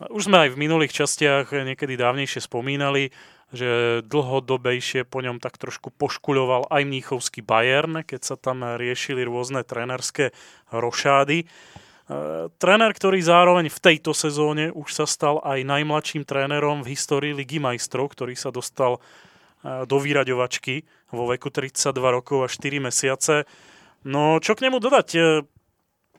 Už 0.08 0.32
sme 0.32 0.48
aj 0.48 0.56
v 0.56 0.60
minulých 0.64 1.04
častiach 1.04 1.52
niekedy 1.52 2.00
dávnejšie 2.00 2.48
spomínali, 2.48 3.12
že 3.52 4.00
dlhodobejšie 4.08 5.04
po 5.04 5.20
ňom 5.20 5.44
tak 5.44 5.60
trošku 5.60 5.92
poškuľoval 5.92 6.72
aj 6.72 6.80
mníchovský 6.80 7.44
Bayern, 7.44 8.08
keď 8.08 8.24
sa 8.24 8.36
tam 8.40 8.64
riešili 8.64 9.28
rôzne 9.28 9.68
trénerské 9.68 10.32
rošády. 10.72 11.44
E, 12.14 12.50
tréner, 12.62 12.92
ktorý 12.94 13.20
zároveň 13.26 13.74
v 13.74 13.80
tejto 13.82 14.14
sezóne 14.14 14.70
už 14.70 14.94
sa 14.94 15.06
stal 15.10 15.42
aj 15.42 15.66
najmladším 15.66 16.24
trénerom 16.24 16.86
v 16.86 16.94
histórii 16.94 17.34
Ligy 17.34 17.58
majstrov, 17.58 18.14
ktorý 18.14 18.38
sa 18.38 18.54
dostal 18.54 19.00
e, 19.00 19.86
do 19.90 19.98
výraďovačky 19.98 20.86
vo 21.10 21.26
veku 21.30 21.50
32 21.50 21.90
rokov 21.98 22.46
a 22.46 22.48
4 22.50 22.88
mesiace. 22.90 23.50
No 24.06 24.38
čo 24.38 24.54
k 24.54 24.70
nemu 24.70 24.78
dodať? 24.78 25.08
E, 25.16 25.20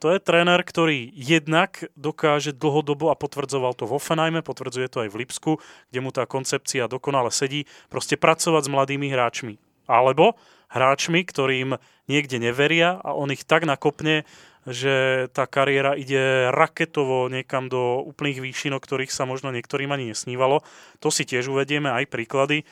to 0.03 0.11
je 0.11 0.19
tréner, 0.19 0.61
ktorý 0.61 1.15
jednak 1.15 1.87
dokáže 1.95 2.51
dlhodobo 2.53 3.15
a 3.15 3.17
potvrdzoval 3.17 3.79
to 3.79 3.87
v 3.87 3.95
Offenheime, 3.95 4.43
potvrdzuje 4.43 4.91
to 4.91 4.99
aj 5.07 5.09
v 5.09 5.19
Lipsku, 5.23 5.53
kde 5.89 6.01
mu 6.03 6.11
tá 6.11 6.27
koncepcia 6.27 6.91
dokonale 6.91 7.31
sedí, 7.31 7.71
proste 7.89 8.19
pracovať 8.19 8.63
s 8.67 8.73
mladými 8.75 9.09
hráčmi. 9.15 9.55
Alebo 9.87 10.35
hráčmi, 10.75 11.23
ktorým 11.23 11.79
niekde 12.11 12.43
neveria 12.43 12.99
a 13.01 13.15
on 13.15 13.31
ich 13.31 13.47
tak 13.47 13.63
nakopne, 13.65 14.27
že 14.65 15.27
tá 15.37 15.45
kariéra 15.45 15.93
ide 15.95 16.49
raketovo 16.49 17.29
niekam 17.29 17.69
do 17.69 18.01
úplných 18.05 18.41
výšinok, 18.41 18.81
ktorých 18.81 19.13
sa 19.13 19.29
možno 19.29 19.53
niektorým 19.53 19.93
ani 19.93 20.13
nesnívalo. 20.17 20.65
To 21.05 21.13
si 21.13 21.29
tiež 21.29 21.53
uvedieme 21.53 21.93
aj 21.93 22.09
príklady. 22.09 22.65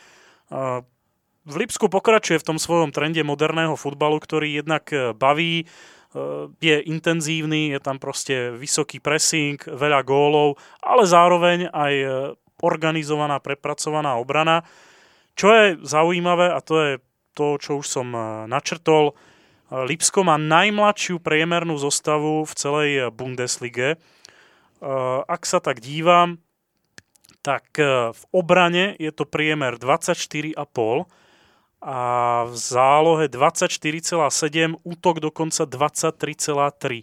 V 1.42 1.54
Lipsku 1.58 1.90
pokračuje 1.90 2.38
v 2.38 2.54
tom 2.54 2.58
svojom 2.58 2.94
trende 2.94 3.18
moderného 3.26 3.74
futbalu, 3.74 4.22
ktorý 4.22 4.62
jednak 4.62 4.86
e, 4.94 5.10
baví, 5.10 5.66
e, 5.66 5.66
je 6.62 6.76
intenzívny, 6.86 7.74
je 7.74 7.80
tam 7.82 7.98
proste 7.98 8.54
vysoký 8.54 9.02
pressing, 9.02 9.58
veľa 9.58 10.06
gólov, 10.06 10.54
ale 10.78 11.02
zároveň 11.02 11.66
aj 11.74 11.94
e, 11.98 12.06
organizovaná, 12.62 13.42
prepracovaná 13.42 14.22
obrana. 14.22 14.62
Čo 15.34 15.50
je 15.50 15.66
zaujímavé, 15.82 16.54
a 16.54 16.62
to 16.62 16.74
je 16.78 16.92
to, 17.34 17.58
čo 17.58 17.82
už 17.82 17.86
som 17.90 18.14
načrtol, 18.46 19.18
Lipsko 19.72 20.20
má 20.20 20.36
najmladšiu 20.36 21.16
priemernú 21.16 21.80
zostavu 21.80 22.44
v 22.44 22.52
celej 22.52 22.90
Bundeslige. 23.08 23.96
Ak 25.24 25.48
sa 25.48 25.64
tak 25.64 25.80
dívam, 25.80 26.44
tak 27.42 27.64
e, 27.80 28.14
v 28.14 28.22
obrane 28.30 28.94
je 29.00 29.10
to 29.10 29.26
priemer 29.26 29.74
24,5 29.80 30.54
a 31.82 32.00
v 32.46 32.54
zálohe 32.54 33.26
24,7, 33.26 34.78
útok 34.86 35.16
dokonca 35.18 35.66
23,3. 35.66 37.02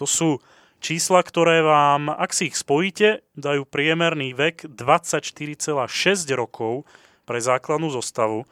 To 0.00 0.04
sú 0.08 0.40
čísla, 0.80 1.20
ktoré 1.20 1.60
vám, 1.60 2.08
ak 2.08 2.32
si 2.32 2.48
ich 2.48 2.56
spojíte, 2.56 3.20
dajú 3.36 3.68
priemerný 3.68 4.32
vek 4.32 4.64
24,6 4.72 5.76
rokov 6.32 6.88
pre 7.28 7.38
základnú 7.42 7.92
zostavu. 7.92 8.48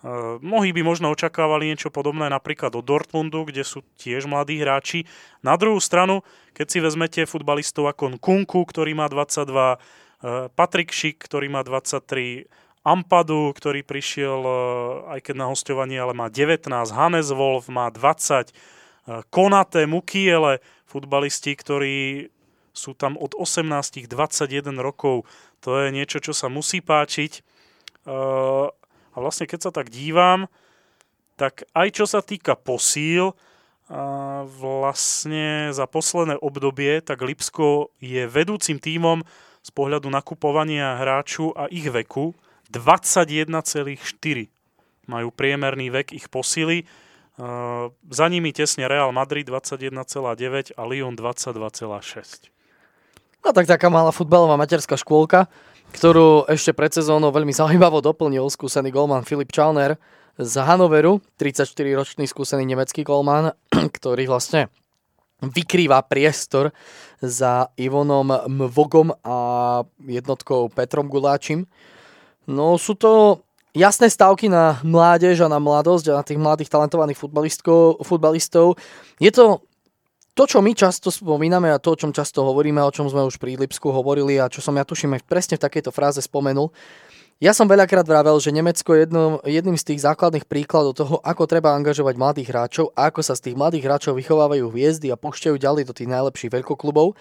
Uh, 0.00 0.40
mnohí 0.40 0.72
by 0.72 0.80
možno 0.80 1.12
očakávali 1.12 1.68
niečo 1.68 1.92
podobné 1.92 2.32
napríklad 2.32 2.72
do 2.72 2.80
Dortmundu, 2.80 3.44
kde 3.44 3.68
sú 3.68 3.84
tiež 4.00 4.24
mladí 4.24 4.56
hráči. 4.56 5.04
Na 5.44 5.60
druhú 5.60 5.76
stranu, 5.76 6.24
keď 6.56 6.66
si 6.72 6.78
vezmete 6.80 7.20
futbalistov 7.28 7.84
ako 7.84 8.16
Kunku, 8.16 8.64
ktorý 8.64 8.96
má 8.96 9.12
22, 9.12 9.44
uh, 9.52 10.48
Patrik 10.56 10.88
Šik, 10.88 11.20
ktorý 11.28 11.52
má 11.52 11.60
23, 11.60 12.48
Ampadu, 12.80 13.52
ktorý 13.52 13.84
prišiel 13.84 14.40
uh, 14.40 14.54
aj 15.12 15.20
keď 15.20 15.34
na 15.36 15.46
hostovanie, 15.52 16.00
ale 16.00 16.16
má 16.16 16.32
19, 16.32 16.64
Hannes 16.96 17.28
Wolf 17.28 17.68
má 17.68 17.92
20, 17.92 18.80
Konate, 19.28 19.84
Mukiele, 19.90 20.62
futbalisti, 20.86 21.52
ktorí 21.52 22.30
sú 22.70 22.94
tam 22.94 23.18
od 23.18 23.34
18-21 23.34 24.08
rokov. 24.78 25.26
To 25.66 25.82
je 25.82 25.92
niečo, 25.92 26.22
čo 26.22 26.32
sa 26.32 26.46
musí 26.48 26.80
páčiť. 26.80 27.42
A 29.12 29.16
vlastne 29.18 29.46
keď 29.50 29.68
sa 29.68 29.70
tak 29.74 29.90
dívam, 29.90 30.46
tak 31.34 31.64
aj 31.72 31.88
čo 31.96 32.04
sa 32.06 32.22
týka 32.22 32.54
posíl, 32.54 33.32
vlastne 34.60 35.74
za 35.74 35.90
posledné 35.90 36.38
obdobie, 36.38 37.02
tak 37.02 37.26
Lipsko 37.26 37.90
je 37.98 38.22
vedúcim 38.30 38.78
tímom 38.78 39.26
z 39.66 39.70
pohľadu 39.74 40.06
nakupovania 40.06 40.94
hráču 40.94 41.50
a 41.58 41.66
ich 41.66 41.90
veku 41.90 42.38
21,4 42.70 43.98
majú 45.10 45.34
priemerný 45.34 45.90
vek 45.90 46.14
ich 46.14 46.30
posily. 46.30 46.86
Za 48.06 48.26
nimi 48.30 48.54
tesne 48.54 48.86
Real 48.86 49.10
Madrid 49.10 49.42
21,9 49.42 50.78
a 50.78 50.82
Lyon 50.86 51.18
22,6. 51.18 52.46
No 53.42 53.50
tak 53.50 53.66
taká 53.66 53.90
malá 53.90 54.14
futbalová 54.14 54.54
materská 54.54 54.94
škôlka 54.94 55.50
ktorú 55.90 56.46
ešte 56.46 56.70
pred 56.72 56.94
sezónou 56.94 57.34
veľmi 57.34 57.50
zaujímavo 57.50 58.00
doplnil 58.00 58.46
skúsený 58.48 58.94
golman 58.94 59.26
Filip 59.26 59.50
Čalner 59.50 59.98
z 60.40 60.54
Hanoveru, 60.62 61.20
34-ročný 61.36 62.24
skúsený 62.30 62.64
nemecký 62.64 63.02
golman, 63.02 63.52
ktorý 63.96 64.30
vlastne 64.30 64.70
vykrýva 65.42 66.04
priestor 66.06 66.72
za 67.20 67.68
Ivonom 67.76 68.28
Mvogom 68.48 69.12
a 69.24 69.38
jednotkou 70.04 70.68
Petrom 70.72 71.08
Guláčim. 71.08 71.68
No 72.48 72.76
sú 72.80 72.96
to 72.96 73.44
jasné 73.76 74.10
stavky 74.10 74.48
na 74.48 74.80
mládež 74.84 75.44
a 75.44 75.52
na 75.52 75.60
mladosť 75.60 76.12
a 76.12 76.18
na 76.20 76.24
tých 76.24 76.40
mladých 76.40 76.72
talentovaných 76.72 77.20
futbalistov. 78.04 78.76
Je 79.20 79.30
to 79.32 79.64
to, 80.40 80.56
čo 80.56 80.64
my 80.64 80.72
často 80.72 81.12
spomíname 81.12 81.68
a 81.68 81.76
to, 81.76 81.92
o 81.92 82.00
čom 82.00 82.16
často 82.16 82.40
hovoríme, 82.40 82.80
o 82.80 82.88
čom 82.88 83.04
sme 83.12 83.28
už 83.28 83.36
pri 83.36 83.60
Lipsku 83.60 83.92
hovorili 83.92 84.40
a 84.40 84.48
čo 84.48 84.64
som 84.64 84.72
ja 84.72 84.88
tuším 84.88 85.20
aj 85.20 85.28
presne 85.28 85.60
v 85.60 85.68
takejto 85.68 85.92
fráze 85.92 86.24
spomenul, 86.24 86.72
ja 87.40 87.52
som 87.56 87.68
veľakrát 87.68 88.04
vravel, 88.04 88.36
že 88.36 88.52
Nemecko 88.52 88.92
je 88.92 89.08
jedno, 89.08 89.40
jedným 89.44 89.76
z 89.76 89.92
tých 89.92 90.04
základných 90.04 90.44
príkladov 90.44 90.96
toho, 90.96 91.24
ako 91.24 91.48
treba 91.48 91.72
angažovať 91.72 92.16
mladých 92.16 92.52
hráčov 92.52 92.92
a 92.92 93.08
ako 93.08 93.20
sa 93.20 93.36
z 93.36 93.48
tých 93.48 93.56
mladých 93.56 93.84
hráčov 93.84 94.16
vychovávajú 94.16 94.68
hviezdy 94.68 95.12
a 95.12 95.16
pušťajú 95.16 95.56
ďalej 95.60 95.88
do 95.88 95.96
tých 95.96 96.08
najlepších 96.08 96.52
veľkoklubov 96.52 97.16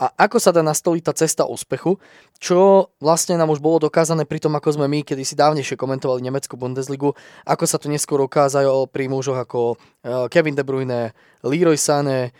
a 0.00 0.12
ako 0.16 0.36
sa 0.40 0.52
dá 0.52 0.64
nastoliť 0.64 1.02
tá 1.08 1.12
cesta 1.12 1.44
úspechu, 1.44 2.00
čo 2.36 2.88
vlastne 3.00 3.36
nám 3.36 3.52
už 3.52 3.60
bolo 3.64 3.84
dokázané 3.84 4.24
pri 4.24 4.44
tom, 4.44 4.56
ako 4.56 4.80
sme 4.80 4.88
my 4.88 5.04
kedy 5.04 5.24
si 5.24 5.36
dávnejšie 5.36 5.76
komentovali 5.76 6.24
Nemeckú 6.24 6.56
Bundesligu, 6.56 7.12
ako 7.44 7.64
sa 7.64 7.76
to 7.76 7.92
neskôr 7.92 8.20
ukázalo 8.20 8.88
pri 8.88 9.12
mužoch 9.12 9.40
ako 9.40 9.76
eh, 9.76 10.28
Kevin 10.32 10.56
De 10.56 10.64
Bruyne, 10.64 11.12
Leroy 11.44 11.80
Sané, 11.80 12.32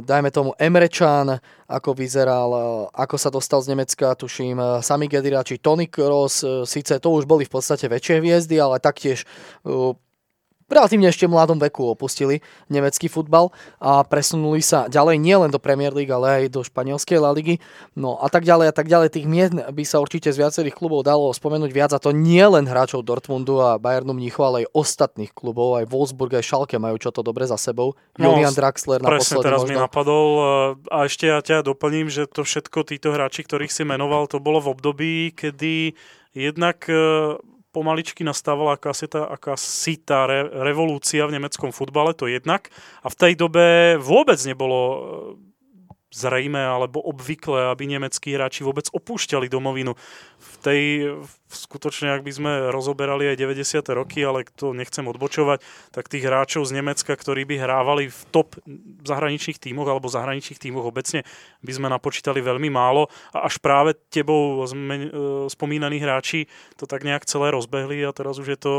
dajme 0.00 0.30
tomu 0.30 0.54
Emre 0.58 0.86
Can, 0.86 1.38
ako 1.66 1.90
vyzeral, 1.94 2.50
eh, 2.54 2.62
ako 2.94 3.16
sa 3.18 3.30
dostal 3.34 3.58
z 3.62 3.74
Nemecka, 3.74 4.14
tuším, 4.14 4.58
eh, 4.58 4.66
Sami 4.82 5.10
Gedira 5.10 5.42
či 5.42 5.58
Tony 5.58 5.90
Kroos, 5.90 6.46
síce 6.64 7.02
to 7.02 7.08
už 7.10 7.26
boli 7.26 7.42
v 7.42 7.52
podstate 7.58 7.90
väčšie 7.90 8.22
hviezdy, 8.22 8.56
ale 8.62 8.78
taktiež 8.78 9.26
relatívne 10.70 11.10
ešte 11.10 11.26
v 11.26 11.34
mladom 11.34 11.58
veku 11.58 11.90
opustili 11.90 12.40
nemecký 12.70 13.10
futbal 13.10 13.50
a 13.82 14.06
presunuli 14.06 14.62
sa 14.62 14.86
ďalej 14.86 15.18
nielen 15.18 15.50
do 15.50 15.58
Premier 15.58 15.90
League, 15.90 16.08
ale 16.08 16.46
aj 16.46 16.54
do 16.54 16.60
španielskej 16.62 17.18
La 17.18 17.34
Ligy. 17.34 17.58
No 17.98 18.16
a 18.22 18.30
tak 18.30 18.46
ďalej 18.46 18.70
a 18.70 18.74
tak 18.74 18.86
ďalej. 18.86 19.18
Tých 19.18 19.26
mien 19.26 19.50
by 19.50 19.82
sa 19.82 19.98
určite 19.98 20.30
z 20.30 20.38
viacerých 20.38 20.78
klubov 20.78 21.02
dalo 21.02 21.34
spomenúť 21.34 21.70
viac 21.74 21.90
a 21.92 21.98
to 21.98 22.14
nie 22.14 22.42
len 22.46 22.70
hráčov 22.70 23.02
Dortmundu 23.02 23.58
a 23.58 23.76
Bayernu 23.76 24.14
Mnichu, 24.14 24.40
ale 24.46 24.64
aj 24.64 24.72
ostatných 24.72 25.34
klubov, 25.34 25.82
aj 25.82 25.90
Wolfsburg, 25.90 26.38
aj 26.38 26.46
Schalke 26.46 26.78
majú 26.78 26.96
čo 26.96 27.10
to 27.10 27.26
dobre 27.26 27.44
za 27.50 27.58
sebou. 27.58 27.98
No, 28.16 28.32
Julian 28.32 28.54
Draxler 28.54 29.02
Presne 29.02 29.42
teraz 29.42 29.66
možno. 29.66 29.74
mi 29.74 29.76
napadol 29.76 30.28
a 30.86 30.96
ešte 31.10 31.26
ja 31.26 31.42
ťa 31.42 31.66
doplním, 31.66 32.06
že 32.06 32.30
to 32.30 32.46
všetko 32.46 32.86
títo 32.86 33.10
hráči, 33.10 33.42
ktorých 33.42 33.72
si 33.74 33.82
menoval, 33.82 34.30
to 34.30 34.38
bolo 34.38 34.62
v 34.62 34.70
období, 34.70 35.14
kedy 35.34 35.98
jednak 36.30 36.86
pomaličky 37.70 38.26
nastávala 38.26 38.74
akási 38.74 39.06
tá, 39.06 39.26
akási 39.30 39.98
tá 40.02 40.26
re, 40.26 40.46
revolúcia 40.66 41.26
v 41.26 41.38
nemeckom 41.38 41.70
futbale, 41.70 42.14
to 42.14 42.26
jednak. 42.26 42.70
A 43.02 43.08
v 43.10 43.18
tej 43.18 43.32
dobe 43.38 43.96
vôbec 43.98 44.38
nebolo 44.46 44.78
zrejme 46.10 46.58
alebo 46.58 46.98
obvykle, 46.98 47.70
aby 47.70 47.86
nemeckí 47.86 48.34
hráči 48.34 48.66
vôbec 48.66 48.90
opúšťali 48.90 49.46
domovinu. 49.46 49.94
V 50.40 50.54
tej, 50.60 50.82
skutočne, 51.46 52.18
ak 52.18 52.26
by 52.26 52.32
sme 52.34 52.52
rozoberali 52.74 53.30
aj 53.30 53.38
90. 53.38 53.86
roky, 53.94 54.26
ale 54.26 54.42
to 54.58 54.74
nechcem 54.74 55.06
odbočovať, 55.06 55.62
tak 55.94 56.10
tých 56.10 56.26
hráčov 56.26 56.66
z 56.66 56.82
Nemecka, 56.82 57.14
ktorí 57.14 57.46
by 57.46 57.56
hrávali 57.62 58.10
v 58.10 58.20
top 58.34 58.58
zahraničných 59.06 59.62
tímoch 59.62 59.86
alebo 59.86 60.10
zahraničných 60.10 60.58
tímoch 60.58 60.90
obecne, 60.90 61.22
by 61.62 61.72
sme 61.72 61.86
napočítali 61.86 62.42
veľmi 62.42 62.68
málo 62.68 63.06
a 63.30 63.46
až 63.46 63.62
práve 63.62 63.94
tebou 64.10 64.66
zmen- 64.66 65.10
e, 65.10 65.46
spomínaní 65.46 66.02
hráči 66.02 66.50
to 66.74 66.90
tak 66.90 67.06
nejak 67.06 67.24
celé 67.24 67.54
rozbehli 67.54 68.02
a 68.02 68.10
teraz 68.10 68.42
už 68.42 68.48
je 68.50 68.58
to 68.58 68.74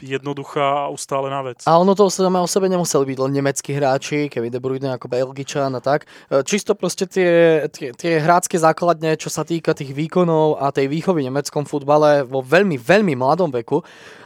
jednoduchá 0.00 0.86
a 0.86 0.92
ustálená 0.92 1.42
vec. 1.42 1.62
A 1.66 1.78
ono 1.78 1.94
to 1.94 2.10
samé 2.10 2.38
o 2.40 2.48
sebe 2.48 2.70
nemuseli 2.70 3.04
byť 3.14 3.18
len 3.18 3.32
nemeckí 3.34 3.70
hráči, 3.74 4.30
Kevin 4.30 4.52
De 4.52 4.60
Bruyne 4.62 4.94
ako 4.94 5.10
Belgičan 5.10 5.74
a 5.74 5.82
tak. 5.82 6.06
E, 6.28 6.42
čisto 6.46 6.78
proste 6.78 7.06
tie, 7.10 7.64
tie, 7.70 7.94
tie 7.94 8.22
hrácké 8.22 8.58
základne, 8.58 9.18
čo 9.18 9.28
sa 9.28 9.42
týka 9.42 9.74
tých 9.74 9.92
výkonov 9.92 10.62
a 10.62 10.70
tej 10.70 10.90
výchovy 10.90 11.22
v 11.24 11.28
nemeckom 11.30 11.66
futbale 11.66 12.22
vo 12.26 12.42
veľmi, 12.44 12.78
veľmi 12.78 13.14
mladom 13.18 13.50
veku. 13.50 13.82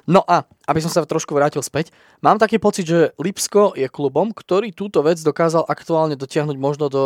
No 0.08 0.26
a, 0.26 0.42
aby 0.66 0.82
som 0.82 0.90
sa 0.90 1.06
trošku 1.06 1.34
vrátil 1.34 1.62
späť, 1.62 1.94
mám 2.22 2.38
taký 2.38 2.58
pocit, 2.58 2.86
že 2.86 3.14
Lipsko 3.22 3.78
je 3.78 3.86
klubom, 3.86 4.34
ktorý 4.34 4.74
túto 4.74 5.00
vec 5.06 5.22
dokázal 5.22 5.66
aktuálne 5.70 6.18
dotiahnuť 6.18 6.56
možno 6.58 6.86
do 6.90 7.04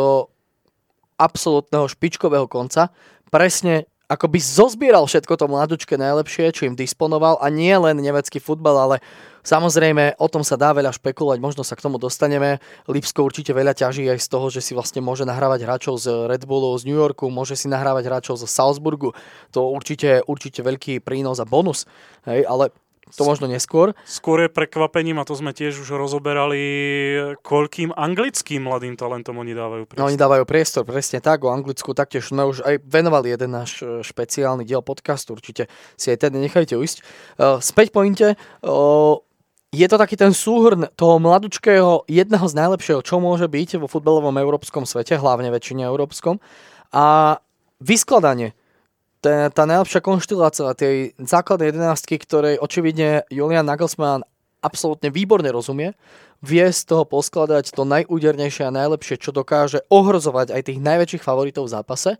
absolútneho 1.17 1.89
špičkového 1.89 2.45
konca. 2.45 2.93
Presne 3.27 3.89
ako 4.07 4.31
by 4.31 4.39
zozbieral 4.39 5.03
všetko 5.03 5.35
to 5.35 5.45
mladučke 5.51 5.99
najlepšie, 5.99 6.55
čo 6.55 6.63
im 6.63 6.79
disponoval 6.79 7.35
a 7.43 7.51
nie 7.51 7.75
len 7.75 7.99
nemecký 7.99 8.39
futbal, 8.39 8.79
ale 8.79 8.95
samozrejme 9.43 10.15
o 10.15 10.27
tom 10.31 10.47
sa 10.47 10.55
dá 10.55 10.71
veľa 10.71 10.95
špekulovať, 10.95 11.43
možno 11.43 11.67
sa 11.67 11.75
k 11.75 11.83
tomu 11.83 11.99
dostaneme. 11.99 12.63
Lipsko 12.87 13.27
určite 13.27 13.51
veľa 13.51 13.75
ťaží 13.75 14.07
aj 14.07 14.23
z 14.23 14.27
toho, 14.31 14.47
že 14.47 14.63
si 14.63 14.71
vlastne 14.71 15.03
môže 15.03 15.27
nahrávať 15.27 15.67
hráčov 15.67 15.99
z 15.99 16.07
Red 16.31 16.47
Bullu, 16.47 16.71
z 16.79 16.87
New 16.87 16.95
Yorku, 16.95 17.27
môže 17.27 17.59
si 17.59 17.67
nahrávať 17.67 18.07
hráčov 18.07 18.39
z 18.39 18.47
Salzburgu. 18.47 19.11
To 19.51 19.67
určite, 19.67 20.23
určite 20.23 20.63
veľký 20.63 21.03
prínos 21.03 21.43
a 21.43 21.45
bonus. 21.45 21.83
Hej, 22.23 22.47
ale 22.47 22.71
to 23.15 23.23
možno 23.23 23.47
neskôr. 23.47 23.95
Skôr 24.03 24.43
je 24.43 24.49
prekvapením, 24.51 25.21
a 25.21 25.27
to 25.27 25.37
sme 25.37 25.55
tiež 25.55 25.79
už 25.79 25.95
rozoberali, 25.95 26.59
koľkým 27.39 27.95
anglickým 27.95 28.67
mladým 28.67 28.99
talentom 28.99 29.39
oni 29.39 29.55
dávajú 29.55 29.83
priestor. 29.87 30.01
No, 30.03 30.09
oni 30.11 30.19
dávajú 30.19 30.43
priestor, 30.43 30.83
presne 30.83 31.23
tak. 31.23 31.47
O 31.47 31.53
Anglicku 31.53 31.95
taktiež 31.95 32.27
sme 32.27 32.43
už 32.43 32.65
aj 32.67 32.83
venovali 32.83 33.31
jeden 33.31 33.55
náš 33.55 33.79
e, 33.79 34.03
špeciálny 34.03 34.67
diel 34.67 34.83
podcastu. 34.83 35.37
Určite 35.37 35.71
si 35.95 36.11
aj 36.11 36.27
ten 36.27 36.35
nechajte 36.35 36.75
ujsť. 36.75 36.97
Uh, 37.37 37.61
späť 37.63 37.95
pointe, 37.95 38.35
uh, 38.35 39.15
je 39.71 39.87
to 39.87 39.97
taký 39.99 40.15
ten 40.15 40.31
súhrn 40.31 40.87
toho 40.95 41.19
mladučkého, 41.19 42.07
jedného 42.07 42.45
z 42.47 42.53
najlepšieho, 42.55 43.03
čo 43.03 43.19
môže 43.19 43.45
byť 43.51 43.83
vo 43.83 43.87
futbalovom 43.91 44.35
európskom 44.39 44.87
svete, 44.87 45.19
hlavne 45.19 45.51
väčšine 45.51 45.83
európskom. 45.83 46.39
A 46.95 47.37
vyskladanie 47.83 48.55
tá, 49.21 49.49
tá 49.49 49.63
najlepšia 49.65 50.01
konštilácia 50.01 50.77
tej 50.77 51.17
základnej 51.19 51.73
jedenáctky, 51.73 52.15
ktorej 52.21 52.61
očividne 52.61 53.25
Julian 53.33 53.65
Nagelsmann 53.65 54.25
absolútne 54.61 55.13
výborne 55.13 55.49
rozumie. 55.53 55.93
vie 56.45 56.69
z 56.69 56.85
toho 56.85 57.01
poskladať 57.01 57.73
to 57.73 57.81
najúdernejšie 57.81 58.69
a 58.69 58.75
najlepšie, 58.75 59.17
čo 59.17 59.33
dokáže 59.33 59.81
ohrozovať 59.89 60.53
aj 60.53 60.61
tých 60.69 60.79
najväčších 60.81 61.25
favoritov 61.25 61.65
v 61.65 61.73
zápase. 61.73 62.11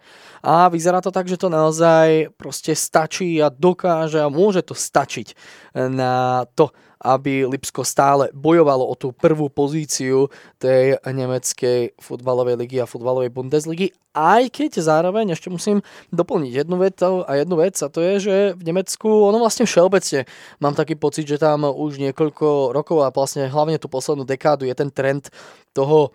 A 0.41 0.73
vyzerá 0.73 1.05
to 1.05 1.13
tak, 1.13 1.29
že 1.29 1.37
to 1.37 1.53
naozaj 1.53 2.33
proste 2.33 2.73
stačí 2.73 3.37
a 3.37 3.53
dokáže 3.53 4.17
a 4.17 4.33
môže 4.33 4.65
to 4.65 4.73
stačiť 4.73 5.37
na 5.77 6.45
to, 6.57 6.73
aby 7.01 7.45
Lipsko 7.45 7.85
stále 7.85 8.33
bojovalo 8.33 8.85
o 8.85 8.95
tú 8.97 9.13
prvú 9.13 9.47
pozíciu 9.47 10.29
tej 10.57 10.97
nemeckej 11.05 11.97
futbalovej 12.01 12.57
ligy 12.57 12.77
a 12.81 12.89
futbalovej 12.89 13.29
Bundesligy, 13.29 13.93
aj 14.17 14.49
keď 14.49 14.81
zároveň 14.81 15.37
ešte 15.37 15.53
musím 15.53 15.85
doplniť 16.09 16.65
jednu 16.65 16.81
vec 16.81 16.97
a 17.05 17.31
jednu 17.37 17.55
vec 17.61 17.77
a 17.85 17.87
to 17.87 18.01
je, 18.01 18.13
že 18.17 18.35
v 18.57 18.63
Nemecku, 18.65 19.05
ono 19.05 19.37
vlastne 19.37 19.69
všeobecne, 19.69 20.25
mám 20.57 20.73
taký 20.73 20.97
pocit, 20.97 21.29
že 21.29 21.37
tam 21.37 21.69
už 21.69 22.01
niekoľko 22.01 22.73
rokov 22.73 23.05
a 23.05 23.13
vlastne 23.13 23.45
hlavne 23.45 23.77
tú 23.77 23.85
poslednú 23.85 24.25
dekádu 24.25 24.65
je 24.65 24.73
ten 24.73 24.89
trend 24.89 25.29
toho 25.77 26.09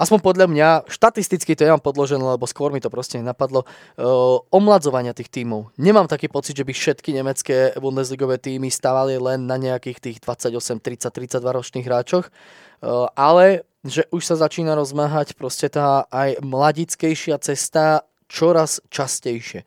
aspoň 0.00 0.18
podľa 0.24 0.46
mňa, 0.48 0.68
štatisticky 0.88 1.52
to 1.56 1.68
nemám 1.68 1.84
podložené, 1.84 2.22
lebo 2.22 2.48
skôr 2.48 2.72
mi 2.72 2.80
to 2.80 2.88
proste 2.88 3.20
nenapadlo, 3.20 3.64
uh, 3.64 4.40
omladzovania 4.52 5.12
tých 5.16 5.28
tímov. 5.28 5.74
Nemám 5.76 6.08
taký 6.08 6.28
pocit, 6.32 6.56
že 6.56 6.66
by 6.66 6.72
všetky 6.72 7.10
nemecké 7.12 7.76
Bundesligové 7.78 8.40
týmy 8.40 8.72
stávali 8.72 9.20
len 9.20 9.44
na 9.44 9.60
nejakých 9.60 9.98
tých 10.00 10.16
28, 10.24 10.80
30, 10.80 11.12
32 11.12 11.40
ročných 11.40 11.86
hráčoch, 11.86 12.28
uh, 12.28 13.08
ale 13.16 13.66
že 13.82 14.06
už 14.14 14.22
sa 14.22 14.36
začína 14.38 14.78
rozmáhať 14.78 15.34
proste 15.34 15.66
tá 15.66 16.06
aj 16.06 16.38
mladickejšia 16.38 17.34
cesta 17.42 18.06
čoraz 18.30 18.78
častejšie. 18.88 19.66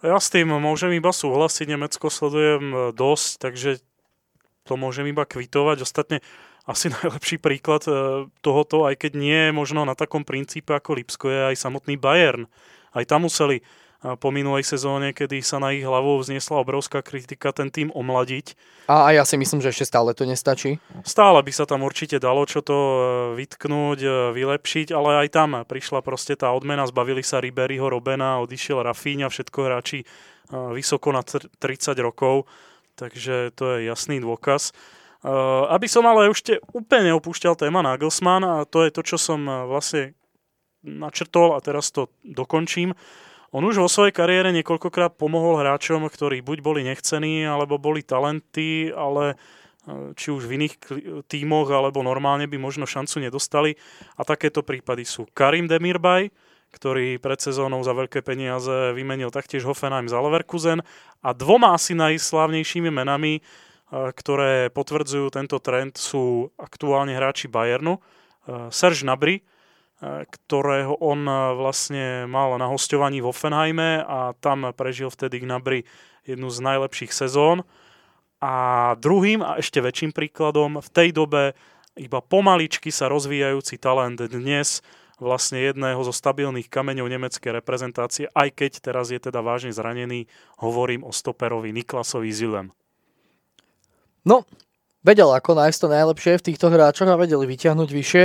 Ja 0.00 0.16
s 0.16 0.32
tým 0.32 0.48
môžem 0.48 0.96
iba 0.96 1.12
súhlasiť, 1.12 1.76
Nemecko 1.76 2.08
sledujem 2.08 2.96
dosť, 2.96 3.30
takže 3.36 3.70
to 4.64 4.78
môžem 4.78 5.10
iba 5.10 5.26
kvitovať. 5.26 5.84
Ostatne 5.84 6.24
asi 6.70 6.86
najlepší 6.94 7.42
príklad 7.42 7.82
e, 7.90 7.92
tohoto, 8.40 8.86
aj 8.86 8.94
keď 9.02 9.12
nie 9.18 9.40
je 9.50 9.52
možno 9.52 9.82
na 9.82 9.98
takom 9.98 10.22
princípe 10.22 10.70
ako 10.70 10.96
Lipsko, 10.96 11.26
je 11.26 11.40
aj 11.52 11.56
samotný 11.58 11.98
Bayern. 11.98 12.46
Aj 12.94 13.02
tam 13.02 13.26
museli 13.26 13.60
e, 13.60 13.62
po 14.14 14.30
minulej 14.30 14.62
sezóne, 14.62 15.10
kedy 15.10 15.42
sa 15.42 15.58
na 15.58 15.74
ich 15.74 15.82
hlavu 15.82 16.22
vzniesla 16.22 16.62
obrovská 16.62 17.02
kritika, 17.02 17.50
ten 17.50 17.74
tým 17.74 17.90
omladiť. 17.90 18.54
A, 18.86 19.10
a 19.10 19.18
ja 19.18 19.26
si 19.26 19.34
myslím, 19.34 19.58
že 19.58 19.74
ešte 19.74 19.90
stále 19.90 20.14
to 20.14 20.22
nestačí. 20.22 20.78
Stále 21.02 21.42
by 21.42 21.52
sa 21.52 21.66
tam 21.66 21.82
určite 21.82 22.22
dalo 22.22 22.46
čo 22.46 22.62
to 22.62 22.78
e, 22.78 22.98
vytknúť, 23.42 23.98
vylepšiť, 24.30 24.94
ale 24.94 25.26
aj 25.26 25.28
tam 25.34 25.50
prišla 25.66 26.06
proste 26.06 26.38
tá 26.38 26.54
odmena, 26.54 26.86
zbavili 26.86 27.26
sa 27.26 27.42
Riberyho, 27.42 27.90
Robena, 27.90 28.38
odišiel 28.46 28.86
Rafíňa, 28.86 29.26
všetko 29.26 29.58
hráči 29.66 30.06
vysoko 30.50 31.14
na 31.14 31.22
30 31.22 31.94
rokov, 32.02 32.50
takže 32.98 33.54
to 33.54 33.78
je 33.78 33.86
jasný 33.86 34.18
dôkaz. 34.18 34.74
Uh, 35.20 35.68
aby 35.68 35.84
som 35.84 36.08
ale 36.08 36.32
ešte 36.32 36.64
úplne 36.72 37.12
opúšťal 37.12 37.52
téma 37.52 37.84
Nagelsmann 37.84 38.40
a 38.40 38.64
to 38.64 38.88
je 38.88 38.90
to, 38.90 39.04
čo 39.04 39.16
som 39.20 39.44
uh, 39.44 39.68
vlastne 39.68 40.16
načrtol 40.80 41.52
a 41.52 41.60
teraz 41.60 41.92
to 41.92 42.08
dokončím. 42.24 42.96
On 43.52 43.60
už 43.60 43.84
vo 43.84 43.90
svojej 43.90 44.16
kariére 44.16 44.48
niekoľkokrát 44.48 45.20
pomohol 45.20 45.60
hráčom, 45.60 46.08
ktorí 46.08 46.40
buď 46.40 46.58
boli 46.64 46.80
nechcení, 46.88 47.44
alebo 47.44 47.76
boli 47.76 48.00
talenty, 48.00 48.88
ale 48.96 49.36
uh, 49.36 50.16
či 50.16 50.32
už 50.32 50.48
v 50.48 50.56
iných 50.56 50.74
tímoch, 51.28 51.68
alebo 51.68 52.00
normálne 52.00 52.48
by 52.48 52.56
možno 52.56 52.88
šancu 52.88 53.20
nedostali. 53.20 53.76
A 54.16 54.24
takéto 54.24 54.64
prípady 54.64 55.04
sú 55.04 55.28
Karim 55.36 55.68
Demirbay, 55.68 56.32
ktorý 56.72 57.20
pred 57.20 57.44
sezónou 57.44 57.84
za 57.84 57.92
veľké 57.92 58.24
peniaze 58.24 58.96
vymenil 58.96 59.28
taktiež 59.28 59.66
Hoffenheim 59.68 60.08
za 60.08 60.16
Leverkusen 60.16 60.80
a 61.20 61.36
dvoma 61.36 61.76
asi 61.76 61.92
najslávnejšími 61.98 62.88
menami 62.88 63.42
ktoré 63.90 64.70
potvrdzujú 64.70 65.34
tento 65.34 65.58
trend, 65.58 65.98
sú 65.98 66.54
aktuálne 66.56 67.14
hráči 67.18 67.50
Bayernu. 67.50 67.98
Serge 68.70 69.02
Nabry, 69.02 69.42
ktorého 70.00 70.96
on 71.02 71.28
vlastne 71.58 72.24
mal 72.24 72.56
na 72.56 72.70
hostovaní 72.70 73.20
v 73.20 73.28
Offenheime 73.28 74.00
a 74.00 74.32
tam 74.38 74.70
prežil 74.72 75.12
vtedy 75.12 75.44
Gnabry 75.44 75.84
jednu 76.24 76.48
z 76.48 76.58
najlepších 76.64 77.12
sezón. 77.12 77.66
A 78.40 78.96
druhým 78.96 79.44
a 79.44 79.60
ešte 79.60 79.84
väčším 79.84 80.16
príkladom 80.16 80.80
v 80.80 80.88
tej 80.88 81.12
dobe 81.12 81.52
iba 82.00 82.24
pomaličky 82.24 82.88
sa 82.88 83.12
rozvíjajúci 83.12 83.76
talent 83.76 84.16
dnes 84.16 84.80
vlastne 85.20 85.60
jedného 85.60 86.00
zo 86.00 86.16
stabilných 86.16 86.72
kameňov 86.72 87.04
nemeckej 87.04 87.60
reprezentácie, 87.60 88.32
aj 88.32 88.56
keď 88.56 88.80
teraz 88.80 89.12
je 89.12 89.20
teda 89.20 89.44
vážne 89.44 89.68
zranený, 89.68 90.24
hovorím 90.56 91.04
o 91.04 91.12
stoperovi 91.12 91.76
Niklasovi 91.76 92.32
Zilem. 92.32 92.72
No, 94.24 94.44
vedel 95.00 95.28
ako 95.32 95.56
nájsť 95.56 95.78
to 95.80 95.88
najlepšie 95.88 96.32
v 96.36 96.46
týchto 96.52 96.66
hráčoch 96.68 97.08
a 97.08 97.20
vedeli 97.20 97.48
vyťahnuť 97.48 97.88
vyššie. 97.88 98.22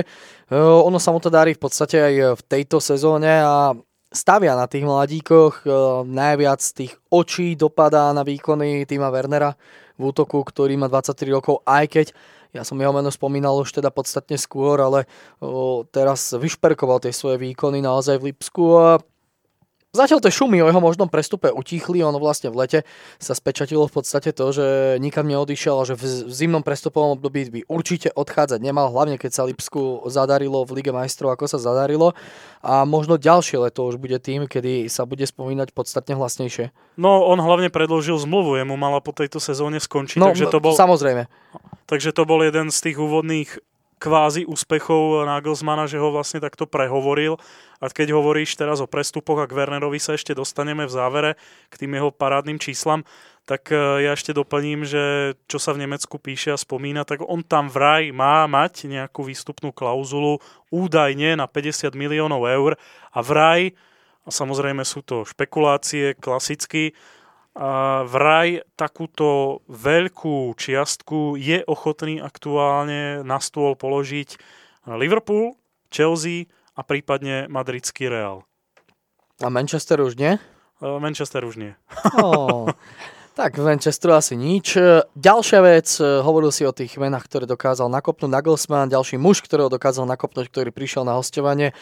Ono 0.60 1.00
sa 1.00 1.10
mu 1.16 1.20
to 1.24 1.32
darí 1.32 1.56
v 1.56 1.62
podstate 1.62 1.98
aj 1.98 2.14
v 2.36 2.42
tejto 2.46 2.84
sezóne 2.84 3.32
a 3.42 3.72
stavia 4.12 4.56
na 4.56 4.68
tých 4.68 4.84
mladíkoch. 4.88 5.68
Najviac 6.08 6.62
tých 6.76 6.96
očí 7.12 7.56
dopadá 7.56 8.12
na 8.12 8.24
výkony 8.24 8.88
týma 8.88 9.12
Wernera 9.12 9.56
v 9.96 10.12
útoku, 10.12 10.44
ktorý 10.44 10.76
má 10.76 10.92
23 10.92 11.36
rokov, 11.36 11.64
aj 11.64 11.86
keď 11.88 12.08
ja 12.56 12.64
som 12.64 12.80
jeho 12.80 12.96
meno 12.96 13.12
spomínal 13.12 13.60
už 13.60 13.76
teda 13.84 13.92
podstatne 13.92 14.40
skôr, 14.40 14.80
ale 14.80 15.04
o, 15.44 15.84
teraz 15.92 16.32
vyšperkoval 16.32 17.04
tie 17.04 17.12
svoje 17.12 17.36
výkony 17.36 17.84
naozaj 17.84 18.16
v 18.16 18.32
Lipsku 18.32 18.64
a 18.80 19.04
Zatiaľ 19.96 20.20
tie 20.20 20.36
šumy 20.36 20.60
o 20.60 20.68
jeho 20.68 20.82
možnom 20.84 21.08
prestupe 21.08 21.48
utichli, 21.48 22.04
ono 22.04 22.20
vlastne 22.20 22.52
v 22.52 22.60
lete 22.60 22.80
sa 23.16 23.32
spečatilo 23.32 23.88
v 23.88 23.94
podstate 23.96 24.36
to, 24.36 24.52
že 24.52 24.66
nikam 25.00 25.24
neodišiel 25.24 25.76
a 25.80 25.88
že 25.88 25.96
v 25.96 26.28
zimnom 26.28 26.62
prestupovom 26.62 27.16
období 27.16 27.48
by 27.48 27.62
určite 27.72 28.12
odchádzať 28.12 28.60
nemal, 28.60 28.92
hlavne 28.92 29.16
keď 29.16 29.32
sa 29.32 29.48
Lipsku 29.48 30.04
zadarilo 30.12 30.68
v 30.68 30.84
Lige 30.84 30.92
majstrov, 30.92 31.32
ako 31.32 31.48
sa 31.48 31.58
zadarilo. 31.58 32.12
A 32.60 32.84
možno 32.84 33.16
ďalšie 33.16 33.62
leto 33.64 33.88
už 33.88 33.96
bude 33.96 34.20
tým, 34.20 34.52
kedy 34.52 34.92
sa 34.92 35.08
bude 35.08 35.24
spomínať 35.24 35.72
podstatne 35.72 36.20
hlasnejšie. 36.20 36.76
No, 37.00 37.24
on 37.24 37.40
hlavne 37.40 37.72
predložil 37.72 38.20
zmluvu, 38.20 38.60
jemu 38.60 38.76
mala 38.76 39.00
po 39.00 39.16
tejto 39.16 39.40
sezóne 39.40 39.80
skončiť, 39.80 40.20
no, 40.20 40.36
takže 40.36 40.52
to 40.52 40.60
bol... 40.60 40.76
Samozrejme. 40.76 41.32
Takže 41.86 42.12
to 42.12 42.26
bol 42.26 42.42
jeden 42.42 42.74
z 42.74 42.78
tých 42.82 42.98
úvodných 42.98 43.62
kvázi 43.98 44.44
úspechov 44.46 45.24
Nagelsmana, 45.26 45.88
že 45.88 46.02
ho 46.02 46.12
vlastne 46.12 46.44
takto 46.44 46.68
prehovoril. 46.68 47.40
A 47.84 47.92
keď 47.92 48.16
hovoríš 48.16 48.56
teraz 48.56 48.80
o 48.80 48.88
prestupoch 48.88 49.44
a 49.44 49.50
k 49.50 49.56
Wernerovi 49.56 50.00
sa 50.00 50.16
ešte 50.16 50.32
dostaneme 50.32 50.88
v 50.88 50.96
závere 50.96 51.32
k 51.68 51.86
tým 51.86 51.96
jeho 51.96 52.10
parádnym 52.12 52.60
číslam, 52.60 53.04
tak 53.46 53.70
e, 53.70 53.78
ja 54.08 54.18
ešte 54.18 54.34
doplním, 54.34 54.88
že 54.88 55.36
čo 55.46 55.62
sa 55.62 55.76
v 55.76 55.86
Nemecku 55.86 56.18
píše 56.18 56.56
a 56.56 56.58
spomína, 56.58 57.06
tak 57.06 57.22
on 57.22 57.46
tam 57.46 57.70
vraj 57.70 58.10
má 58.10 58.50
mať 58.50 58.90
nejakú 58.90 59.22
výstupnú 59.22 59.70
klauzulu 59.70 60.42
údajne 60.74 61.38
na 61.38 61.46
50 61.46 61.94
miliónov 61.94 62.42
eur 62.50 62.74
a 63.14 63.20
vraj, 63.22 63.76
a 64.26 64.34
samozrejme 64.34 64.82
sú 64.82 65.06
to 65.06 65.22
špekulácie 65.22 66.18
klasicky, 66.18 66.98
vraj 68.06 68.68
takúto 68.76 69.64
veľkú 69.72 70.54
čiastku 70.60 71.40
je 71.40 71.64
ochotný 71.64 72.20
aktuálne 72.20 73.24
na 73.24 73.40
stôl 73.40 73.80
položiť 73.80 74.36
Liverpool, 74.92 75.56
Chelsea 75.88 76.52
a 76.76 76.84
prípadne 76.84 77.48
madridský 77.48 78.12
Real. 78.12 78.44
A 79.40 79.48
Manchester 79.48 80.04
už 80.04 80.20
nie? 80.20 80.36
Manchester 80.84 81.48
už 81.48 81.56
nie. 81.56 81.72
Oh. 82.20 82.68
Tak 83.36 83.60
v 83.60 83.68
Manchesteru 83.68 84.16
asi 84.16 84.40
nič. 84.40 84.80
Ďalšia 85.12 85.60
vec, 85.60 85.92
hovoril 86.00 86.56
si 86.56 86.64
o 86.64 86.72
tých 86.72 86.96
menách, 86.96 87.28
ktoré 87.28 87.44
dokázal 87.44 87.92
nakopnúť 87.92 88.32
Nagelsmann, 88.32 88.88
ďalší 88.88 89.20
muž, 89.20 89.44
ktorého 89.44 89.68
dokázal 89.68 90.08
nakopnúť, 90.08 90.48
ktorý 90.48 90.72
prišiel 90.72 91.04
na 91.04 91.20
hostovanie, 91.20 91.76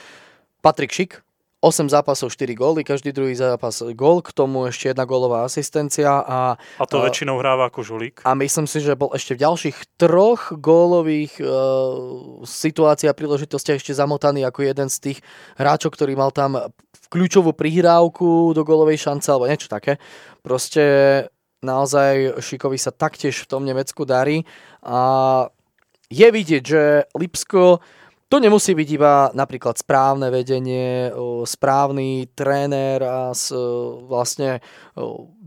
Patrik 0.65 0.89
Šik, 0.89 1.21
8 1.63 1.87
zápasov, 1.87 2.27
4 2.27 2.59
góly, 2.59 2.83
každý 2.83 3.15
druhý 3.15 3.31
zápas 3.39 3.79
gól, 3.95 4.19
k 4.19 4.35
tomu 4.35 4.67
ešte 4.67 4.91
jedna 4.91 5.07
gólová 5.07 5.47
asistencia. 5.47 6.19
A, 6.19 6.59
a 6.59 6.83
to 6.83 6.99
a, 6.99 7.07
väčšinou 7.07 7.39
hráva 7.39 7.71
ako 7.71 7.87
žulík. 7.87 8.19
A 8.27 8.35
myslím 8.35 8.67
si, 8.67 8.83
že 8.83 8.99
bol 8.99 9.15
ešte 9.15 9.39
v 9.39 9.47
ďalších 9.47 9.95
troch 9.95 10.51
gólových 10.59 11.39
uh, 11.39 12.43
situáciách 12.43 13.15
a 13.15 13.15
príležitostiach 13.15 13.79
ešte 13.79 13.95
zamotaný 13.95 14.43
ako 14.43 14.67
jeden 14.67 14.91
z 14.91 14.97
tých 14.99 15.19
hráčov, 15.55 15.95
ktorý 15.95 16.19
mal 16.19 16.35
tam 16.35 16.59
kľúčovú 17.07 17.55
prihrávku 17.55 18.51
do 18.51 18.61
gólovej 18.67 18.99
šance 18.99 19.31
alebo 19.31 19.47
niečo 19.47 19.71
také. 19.71 20.03
Proste 20.43 20.83
naozaj 21.63 22.43
Šikovi 22.43 22.75
sa 22.75 22.91
taktiež 22.91 23.39
v 23.39 23.49
tom 23.49 23.63
Nemecku 23.63 24.03
darí 24.03 24.43
a 24.83 25.47
je 26.11 26.27
vidieť, 26.27 26.63
že 26.63 26.81
Lipsko 27.15 27.79
to 28.33 28.41
nemusí 28.41 28.73
byť 28.73 28.89
iba 28.97 29.29
napríklad 29.37 29.77
správne 29.77 30.33
vedenie, 30.33 31.13
správny 31.45 32.33
tréner 32.33 32.97
a 33.05 33.29
vlastne 34.09 34.57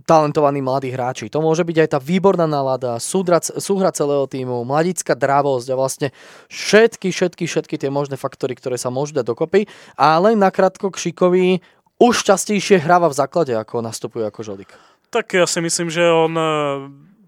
talentovaní 0.07 0.63
mladí 0.63 0.95
hráči. 0.95 1.27
To 1.35 1.43
môže 1.43 1.67
byť 1.67 1.77
aj 1.83 1.89
tá 1.91 1.99
výborná 1.99 2.47
nálada, 2.47 3.03
súhra, 3.03 3.91
celého 3.91 4.31
týmu, 4.31 4.63
mladická 4.63 5.19
dravosť 5.19 5.67
a 5.67 5.75
vlastne 5.75 6.09
všetky, 6.47 7.11
všetky, 7.11 7.51
všetky 7.51 7.75
tie 7.75 7.91
možné 7.91 8.15
faktory, 8.15 8.55
ktoré 8.55 8.79
sa 8.79 8.95
môžu 8.95 9.19
dať 9.19 9.35
dokopy. 9.35 9.67
Ale 9.99 10.39
nakrátko 10.39 10.95
k 10.95 11.11
Šikovi 11.11 11.59
už 11.99 12.23
častejšie 12.23 12.79
hráva 12.79 13.11
v 13.11 13.19
základe, 13.19 13.51
ako 13.59 13.83
nastupuje 13.83 14.31
ako 14.31 14.47
žolík. 14.47 14.71
Tak 15.11 15.35
ja 15.35 15.51
si 15.51 15.59
myslím, 15.59 15.91
že 15.91 16.07
on 16.07 16.39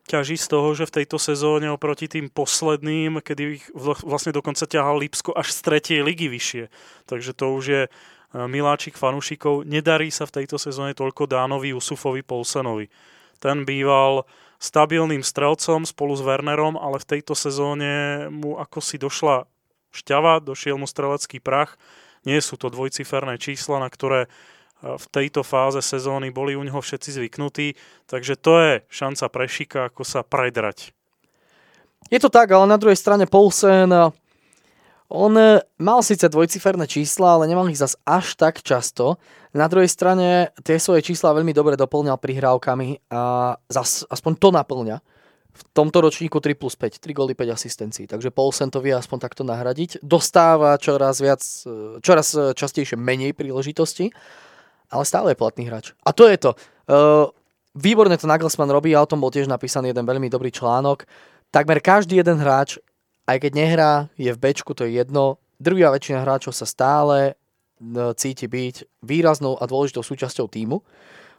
ťaží 0.09 0.41
z 0.41 0.49
toho, 0.49 0.73
že 0.73 0.89
v 0.89 1.05
tejto 1.05 1.21
sezóne 1.21 1.69
oproti 1.69 2.09
tým 2.09 2.33
posledným, 2.33 3.21
kedy 3.21 3.43
ich 3.61 3.65
vlastne 3.77 4.33
dokonca 4.33 4.65
ťahal 4.65 4.97
Lipsko 4.97 5.37
až 5.37 5.53
z 5.53 5.61
tretej 5.61 6.01
ligy 6.01 6.33
vyššie. 6.33 6.65
Takže 7.05 7.37
to 7.37 7.47
už 7.53 7.65
je 7.69 7.83
e, 7.85 7.91
miláčik 8.33 8.97
fanúšikov. 8.97 9.69
Nedarí 9.69 10.09
sa 10.09 10.25
v 10.25 10.43
tejto 10.43 10.57
sezóne 10.57 10.97
toľko 10.97 11.29
Dánovi, 11.29 11.77
Usufovi, 11.77 12.25
Polsenovi. 12.25 12.89
Ten 13.39 13.69
býval 13.69 14.25
stabilným 14.59 15.23
strelcom 15.23 15.87
spolu 15.87 16.19
s 16.19 16.25
Wernerom, 16.25 16.75
ale 16.75 16.99
v 16.99 17.09
tejto 17.19 17.39
sezóne 17.39 18.27
mu 18.33 18.59
ako 18.59 18.79
si 18.83 18.99
došla 18.99 19.47
šťava, 19.95 20.43
došiel 20.43 20.75
mu 20.75 20.89
strelecký 20.91 21.39
prach. 21.39 21.79
Nie 22.27 22.43
sú 22.43 22.59
to 22.59 22.67
dvojciferné 22.67 23.39
čísla, 23.39 23.79
na 23.79 23.87
ktoré 23.87 24.27
v 24.83 25.07
tejto 25.11 25.43
fáze 25.43 25.83
sezóny 25.83 26.31
boli 26.31 26.55
u 26.55 26.63
neho 26.63 26.79
všetci 26.79 27.19
zvyknutí, 27.19 27.75
takže 28.07 28.39
to 28.39 28.53
je 28.63 28.73
šanca 28.87 29.25
pre 29.27 29.47
Šika, 29.51 29.81
ako 29.91 30.03
sa 30.07 30.23
predrať. 30.23 30.95
Je 32.09 32.19
to 32.23 32.31
tak, 32.31 32.55
ale 32.55 32.71
na 32.71 32.79
druhej 32.79 32.97
strane 32.97 33.27
Poulsen, 33.27 33.91
on 35.09 35.33
mal 35.81 36.01
síce 36.05 36.29
dvojciferné 36.29 36.87
čísla, 36.87 37.37
ale 37.37 37.49
nemal 37.51 37.67
ich 37.73 37.81
zas 37.81 37.99
až 38.07 38.37
tak 38.39 38.61
často. 38.63 39.19
Na 39.57 39.67
druhej 39.67 39.89
strane 39.89 40.53
tie 40.63 40.77
svoje 40.77 41.01
čísla 41.01 41.33
veľmi 41.35 41.57
dobre 41.57 41.75
doplňal 41.81 42.21
prihrávkami 42.21 43.09
a 43.09 43.57
zas, 43.73 44.05
aspoň 44.07 44.33
to 44.37 44.49
naplňa. 44.53 45.01
V 45.59 45.63
tomto 45.75 45.99
ročníku 46.05 46.39
3 46.39 46.55
plus 46.55 46.79
5, 46.79 47.03
3 47.03 47.19
góly, 47.19 47.35
5 47.35 47.51
asistencií. 47.51 48.07
Takže 48.07 48.31
Paulsen 48.31 48.71
to 48.71 48.79
vie 48.79 48.95
aspoň 48.95 49.19
takto 49.27 49.43
nahradiť. 49.43 49.99
Dostáva 50.07 50.79
čoraz 50.79 51.19
viac, 51.19 51.43
čoraz 51.99 52.37
častejšie 52.55 52.95
menej 52.95 53.35
príležitosti 53.35 54.15
ale 54.89 55.05
stále 55.05 55.33
je 55.33 55.41
platný 55.41 55.69
hráč. 55.69 55.93
A 56.05 56.13
to 56.13 56.29
je 56.29 56.37
to. 56.41 56.51
Uh, 56.89 57.29
výborne 57.77 58.17
to 58.17 58.27
Nagelsmann 58.27 58.73
robí 58.73 58.97
a 58.97 59.05
o 59.05 59.11
tom 59.11 59.21
bol 59.21 59.33
tiež 59.33 59.47
napísaný 59.49 59.93
jeden 59.93 60.09
veľmi 60.09 60.33
dobrý 60.33 60.49
článok. 60.49 61.05
Takmer 61.53 61.81
každý 61.81 62.21
jeden 62.21 62.41
hráč, 62.41 62.81
aj 63.29 63.45
keď 63.45 63.53
nehrá, 63.53 63.93
je 64.17 64.33
v 64.33 64.41
bečku, 64.41 64.73
to 64.73 64.89
je 64.89 65.01
jedno. 65.01 65.41
Druhá 65.61 65.93
väčšina 65.93 66.25
hráčov 66.25 66.57
sa 66.57 66.65
stále 66.65 67.35
uh, 67.35 68.13
cíti 68.17 68.49
byť 68.49 69.05
výraznou 69.05 69.61
a 69.61 69.65
dôležitou 69.69 70.01
súčasťou 70.01 70.49
týmu. 70.49 70.81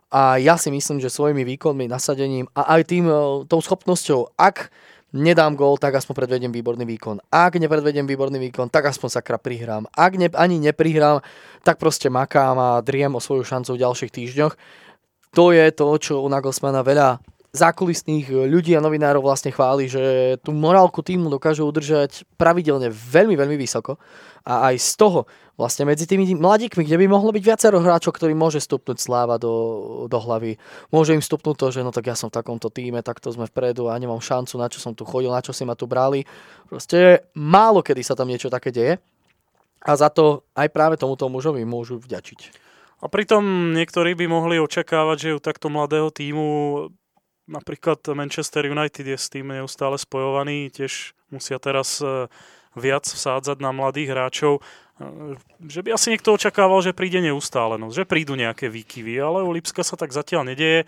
A 0.09 0.41
ja 0.41 0.57
si 0.57 0.73
myslím, 0.73 0.97
že 0.97 1.13
svojimi 1.13 1.45
výkonmi, 1.45 1.85
nasadením 1.85 2.49
a 2.57 2.77
aj 2.77 2.81
tým, 2.89 3.05
uh, 3.05 3.45
tou 3.45 3.61
schopnosťou, 3.61 4.33
ak 4.37 4.73
nedám 5.13 5.57
gól, 5.57 5.77
tak 5.81 5.97
aspoň 5.97 6.13
predvedem 6.25 6.51
výborný 6.53 6.85
výkon. 6.85 7.21
Ak 7.33 7.57
nepredvedem 7.57 8.05
výborný 8.05 8.37
výkon, 8.49 8.69
tak 8.69 8.89
aspoň 8.89 9.09
sakra 9.09 9.37
prihrám. 9.41 9.89
Ak 9.93 10.13
ne, 10.17 10.29
ani 10.33 10.61
neprihrám, 10.61 11.21
tak 11.65 11.81
proste 11.81 12.09
makám 12.09 12.55
a 12.57 12.69
driem 12.85 13.13
o 13.13 13.23
svoju 13.23 13.43
šancu 13.45 13.73
v 13.73 13.81
ďalších 13.81 14.11
týždňoch. 14.13 14.53
To 15.37 15.53
je 15.53 15.65
to, 15.73 15.87
čo 16.01 16.21
u 16.21 16.27
Nagelsmana 16.29 16.81
veľa 16.81 17.21
zákulisných 17.49 18.29
ľudí 18.29 18.77
a 18.77 18.83
novinárov 18.83 19.25
vlastne 19.25 19.49
chváli, 19.49 19.89
že 19.89 20.37
tú 20.45 20.53
morálku 20.53 21.01
týmu 21.01 21.33
dokážu 21.33 21.65
udržať 21.65 22.21
pravidelne 22.37 22.93
veľmi, 22.93 23.33
veľmi 23.33 23.57
vysoko. 23.57 23.97
A 24.45 24.69
aj 24.69 24.75
z 24.77 24.91
toho 25.01 25.19
vlastne 25.57 25.83
medzi 25.89 26.05
tými 26.05 26.29
mladíkmi, 26.37 26.85
kde 26.85 26.97
by 27.01 27.05
mohlo 27.09 27.33
byť 27.33 27.43
viacero 27.43 27.81
hráčov, 27.81 28.15
ktorý 28.15 28.37
môže 28.37 28.61
stupnúť 28.61 29.01
sláva 29.01 29.41
do, 29.41 30.05
do 30.07 30.17
hlavy. 30.21 30.61
Môže 30.93 31.17
im 31.17 31.25
stupnúť 31.25 31.55
to, 31.57 31.67
že 31.73 31.81
no 31.81 31.89
tak 31.89 32.07
ja 32.07 32.15
som 32.15 32.29
v 32.29 32.37
takomto 32.37 32.69
týme, 32.69 33.01
takto 33.01 33.33
sme 33.33 33.49
vpredu 33.49 33.89
a 33.89 33.97
nemám 33.97 34.21
šancu, 34.21 34.55
na 34.55 34.69
čo 34.69 34.77
som 34.79 34.93
tu 34.93 35.03
chodil, 35.03 35.33
na 35.33 35.41
čo 35.41 35.51
si 35.51 35.65
ma 35.65 35.73
tu 35.73 35.89
brali. 35.89 36.23
Proste 36.69 37.27
málo 37.33 37.81
kedy 37.81 38.01
sa 38.05 38.13
tam 38.13 38.29
niečo 38.29 38.53
také 38.53 38.69
deje. 38.69 39.01
A 39.83 39.95
za 39.95 40.11
to 40.11 40.45
aj 40.53 40.69
práve 40.69 40.99
tomuto 40.99 41.25
mužovi 41.31 41.63
môžu 41.63 41.97
vďačiť. 41.97 42.69
A 42.99 43.07
pritom 43.07 43.71
niektorí 43.71 44.11
by 44.11 44.27
mohli 44.27 44.59
očakávať, 44.59 45.17
že 45.17 45.35
u 45.35 45.39
takto 45.39 45.71
mladého 45.71 46.11
týmu 46.11 46.47
napríklad 47.49 48.05
Manchester 48.13 48.69
United 48.69 49.05
je 49.09 49.17
s 49.17 49.33
tým 49.33 49.49
neustále 49.49 49.97
spojovaný, 49.97 50.69
tiež 50.69 51.17
musia 51.33 51.57
teraz 51.57 51.97
e, 51.99 52.29
viac 52.77 53.09
vsádzať 53.09 53.57
na 53.57 53.73
mladých 53.73 54.13
hráčov 54.13 54.61
že 55.63 55.79
by 55.79 55.95
asi 55.95 56.11
niekto 56.11 56.35
očakával, 56.35 56.83
že 56.83 56.95
príde 56.95 57.23
neustálenosť, 57.23 57.95
že 57.95 58.09
prídu 58.09 58.35
nejaké 58.35 58.67
výkyvy, 58.67 59.15
ale 59.19 59.47
u 59.47 59.51
Lipska 59.55 59.79
sa 59.83 59.95
tak 59.95 60.11
zatiaľ 60.11 60.51
nedieje. 60.51 60.83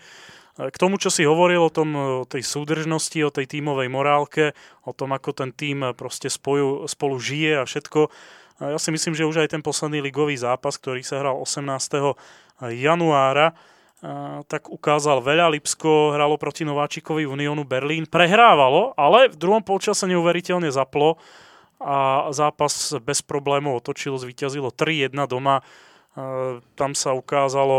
K 0.52 0.76
tomu, 0.76 1.00
čo 1.00 1.08
si 1.08 1.24
hovoril 1.24 1.64
o, 1.64 1.72
tom, 1.72 1.88
o 1.96 2.28
tej 2.28 2.44
súdržnosti, 2.44 3.16
o 3.24 3.32
tej 3.32 3.48
tímovej 3.48 3.88
morálke, 3.88 4.52
o 4.84 4.92
tom, 4.92 5.16
ako 5.16 5.32
ten 5.32 5.50
tím 5.56 5.96
proste 5.96 6.28
spoju, 6.28 6.84
spolu 6.84 7.16
žije 7.16 7.52
a 7.56 7.64
všetko, 7.64 8.12
ja 8.60 8.76
si 8.76 8.92
myslím, 8.92 9.16
že 9.16 9.24
už 9.24 9.42
aj 9.42 9.56
ten 9.56 9.64
posledný 9.64 10.04
ligový 10.04 10.36
zápas, 10.36 10.76
ktorý 10.76 11.00
sa 11.00 11.24
hral 11.24 11.40
18. 11.40 11.64
januára, 12.68 13.56
tak 14.50 14.66
ukázal 14.66 15.22
veľa. 15.22 15.54
Lipsko 15.54 16.10
hralo 16.10 16.34
proti 16.34 16.66
Nováčikovi 16.66 17.22
Uniónu 17.22 17.62
Berlín. 17.62 18.10
Prehrávalo, 18.10 18.90
ale 18.98 19.30
v 19.30 19.38
druhom 19.38 19.62
polčase 19.62 20.10
neuveriteľne 20.10 20.74
zaplo 20.74 21.22
a 21.82 22.30
zápas 22.30 22.94
bez 23.02 23.22
problémov 23.26 23.82
otočilo, 23.82 24.14
zvíťazilo 24.14 24.70
3-1 24.74 25.14
doma. 25.26 25.62
Tam 26.78 26.94
sa 26.94 27.10
ukázalo 27.14 27.78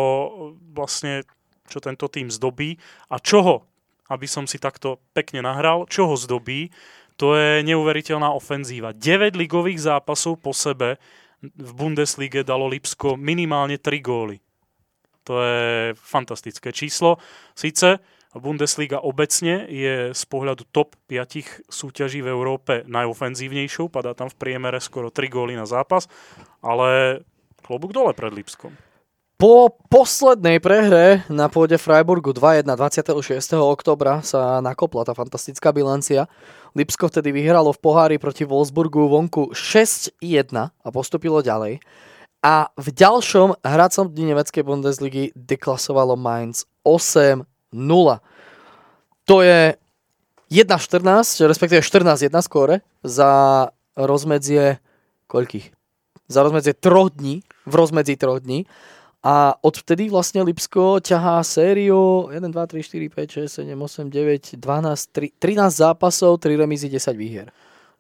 vlastne, 0.75 1.23
čo 1.71 1.79
tento 1.79 2.11
tým 2.11 2.27
zdobí 2.27 2.75
a 3.07 3.19
čoho, 3.23 3.63
aby 4.11 4.27
som 4.27 4.43
si 4.43 4.59
takto 4.59 4.99
pekne 5.15 5.47
nahral, 5.47 5.87
čoho 5.87 6.19
zdobí, 6.19 6.67
to 7.15 7.39
je 7.39 7.63
neuveriteľná 7.63 8.35
ofenzíva. 8.35 8.91
9 8.91 9.39
ligových 9.39 9.87
zápasov 9.87 10.43
po 10.43 10.51
sebe 10.51 10.99
v 11.39 11.71
Bundeslige 11.71 12.43
dalo 12.43 12.67
Lipsko 12.67 13.15
minimálne 13.15 13.79
3 13.79 14.03
góly. 14.03 14.42
To 15.23 15.39
je 15.39 15.95
fantastické 15.95 16.75
číslo. 16.75 17.17
Sice 17.55 18.03
Bundesliga 18.33 18.97
obecne 18.97 19.69
je 19.69 20.09
z 20.09 20.23
pohľadu 20.25 20.65
top 20.73 20.97
5 21.05 21.69
súťaží 21.69 22.25
v 22.25 22.33
Európe 22.33 22.81
najofenzívnejšou, 22.89 23.93
padá 23.93 24.17
tam 24.17 24.33
v 24.33 24.39
priemere 24.41 24.81
skoro 24.81 25.13
3 25.13 25.29
góly 25.29 25.53
na 25.53 25.69
zápas, 25.69 26.09
ale 26.65 27.21
klobúk 27.61 27.93
dole 27.93 28.17
pred 28.17 28.33
Lipskom. 28.33 28.73
Po 29.37 29.75
poslednej 29.91 30.63
prehre 30.63 31.27
na 31.27 31.51
pôde 31.51 31.75
Freiburgu 31.75 32.31
2-1 32.31 32.63
26. 32.63 33.19
oktobra 33.59 34.23
sa 34.23 34.63
nakopla 34.63 35.03
tá 35.03 35.11
fantastická 35.11 35.75
bilancia. 35.75 36.31
Lipsko 36.73 37.11
vtedy 37.11 37.35
vyhralo 37.35 37.75
v 37.75 37.81
pohári 37.83 38.15
proti 38.17 38.47
Wolfsburgu 38.47 39.11
vonku 39.11 39.51
6-1 39.51 40.47
a 40.57 40.87
postupilo 40.95 41.43
ďalej. 41.43 41.83
A 42.43 42.67
v 42.75 42.91
ďalšom 42.91 43.63
hracom 43.63 44.11
dni 44.11 44.35
nemeckej 44.35 44.67
Bundesligy 44.67 45.31
deklasovalo 45.31 46.19
Mainz 46.19 46.67
8 46.83 47.47
0. 47.71 48.19
To 49.31 49.35
je 49.39 49.79
1.14, 50.51 51.47
respektíve 51.47 51.79
14.1 51.79 52.29
skóre 52.43 52.83
za 52.99 53.71
rozmedzie 53.95 54.83
koľkých? 55.31 55.71
Za 56.27 56.43
rozmedzie 56.43 56.75
troch 56.75 57.15
dní, 57.15 57.47
v 57.63 57.73
rozmedzi 57.73 58.19
troch 58.19 58.43
dní. 58.43 58.67
A 59.23 59.55
odvtedy 59.63 60.11
vlastne 60.11 60.43
Lipsko 60.43 60.99
ťahá 60.99 61.39
sériu 61.47 62.27
1, 62.27 62.43
2, 62.43 62.51
3, 62.51 62.83
4, 62.83 63.47
5, 63.47 63.47
6, 63.47 63.71
7, 63.71 63.71
8, 63.71 64.11
9, 64.11 64.59
12, 64.59 65.15
3, 65.15 65.31
13 65.39 65.79
zápasov, 65.79 66.43
3 66.43 66.59
remízy, 66.59 66.91
10 66.91 67.15
výhier. 67.15 67.47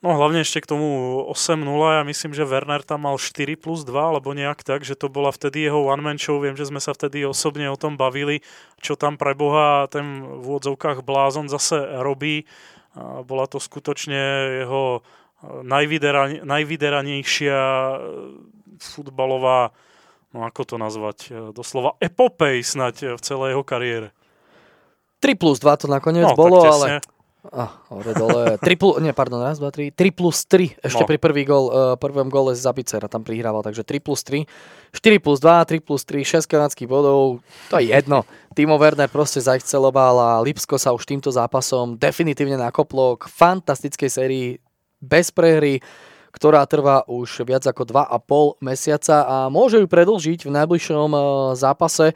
No 0.03 0.19
hlavne 0.19 0.43
ešte 0.43 0.59
k 0.59 0.75
tomu 0.75 1.23
8-0, 1.31 1.63
ja 1.63 2.03
myslím, 2.03 2.35
že 2.35 2.43
Werner 2.43 2.83
tam 2.83 3.07
mal 3.07 3.15
4 3.15 3.55
plus 3.55 3.87
2, 3.87 3.95
alebo 3.95 4.35
nejak 4.35 4.59
tak, 4.59 4.83
že 4.83 4.99
to 4.99 5.07
bola 5.07 5.31
vtedy 5.31 5.63
jeho 5.63 5.79
one-man 5.79 6.19
show, 6.19 6.43
viem, 6.43 6.59
že 6.59 6.67
sme 6.67 6.83
sa 6.83 6.91
vtedy 6.91 7.23
osobne 7.23 7.71
o 7.71 7.79
tom 7.79 7.95
bavili, 7.95 8.43
čo 8.83 8.99
tam 8.99 9.15
pre 9.15 9.31
Boha 9.31 9.87
ten 9.87 10.27
v 10.27 10.43
úvodzovkách 10.43 11.07
blázon 11.07 11.47
zase 11.47 12.03
robí. 12.03 12.43
Bola 12.99 13.47
to 13.47 13.63
skutočne 13.63 14.19
jeho 14.67 15.07
najvyderanejšia 15.63 17.59
e, 17.63 17.97
futbalová, 18.79 19.71
no 20.35 20.43
ako 20.43 20.61
to 20.67 20.75
nazvať, 20.79 21.17
e, 21.31 21.55
doslova 21.55 21.95
epopej 22.03 22.59
snať 22.59 23.15
v 23.15 23.21
celej 23.23 23.55
jeho 23.55 23.63
kariére. 23.63 24.11
3 25.23 25.39
plus 25.39 25.63
2 25.63 25.79
to 25.79 25.87
nakoniec 25.87 26.27
no, 26.27 26.35
bolo, 26.35 26.59
ale 26.59 26.99
Ah, 27.51 27.75
hore 27.91 28.15
dole. 28.15 28.55
3 28.55 28.79
plus, 28.79 29.03
nie, 29.03 29.11
pardon, 29.11 29.43
raz, 29.43 29.59
dva, 29.59 29.67
tri. 29.67 29.91
3 29.91 30.15
plus 30.15 30.47
3 30.47 30.79
ešte 30.79 31.03
no. 31.03 31.09
pri 31.11 31.19
prvý 31.19 31.43
gol, 31.43 31.67
uh, 31.67 31.99
prvom 31.99 32.31
gole 32.31 32.55
z 32.55 32.63
Zabicera 32.63 33.11
tam 33.11 33.27
prihrával, 33.27 33.59
takže 33.59 33.83
3 33.83 33.99
plus 33.99 34.23
3. 34.23 34.47
4 34.95 35.19
plus 35.19 35.43
2, 35.43 35.75
3 35.75 35.83
plus 35.83 36.07
3, 36.07 36.39
6 36.39 36.47
kanadských 36.47 36.87
bodov, 36.87 37.43
to 37.67 37.83
je 37.83 37.91
jedno. 37.91 38.23
Timo 38.55 38.79
Werner 38.79 39.11
proste 39.11 39.43
zaexceloval 39.43 40.15
a 40.23 40.29
Lipsko 40.39 40.79
sa 40.79 40.95
už 40.95 41.03
týmto 41.03 41.35
zápasom 41.35 41.99
definitívne 41.99 42.55
nakoplo 42.55 43.19
k 43.19 43.27
fantastickej 43.27 44.07
sérii 44.07 44.47
bez 45.03 45.27
prehry, 45.35 45.83
ktorá 46.31 46.63
trvá 46.63 47.03
už 47.11 47.43
viac 47.43 47.67
ako 47.67 47.83
2,5 47.83 48.63
mesiaca 48.63 49.17
a 49.27 49.35
môže 49.51 49.83
ju 49.83 49.87
predlžiť 49.91 50.47
v 50.47 50.51
najbližšom 50.63 51.09
uh, 51.11 51.25
zápase 51.59 52.15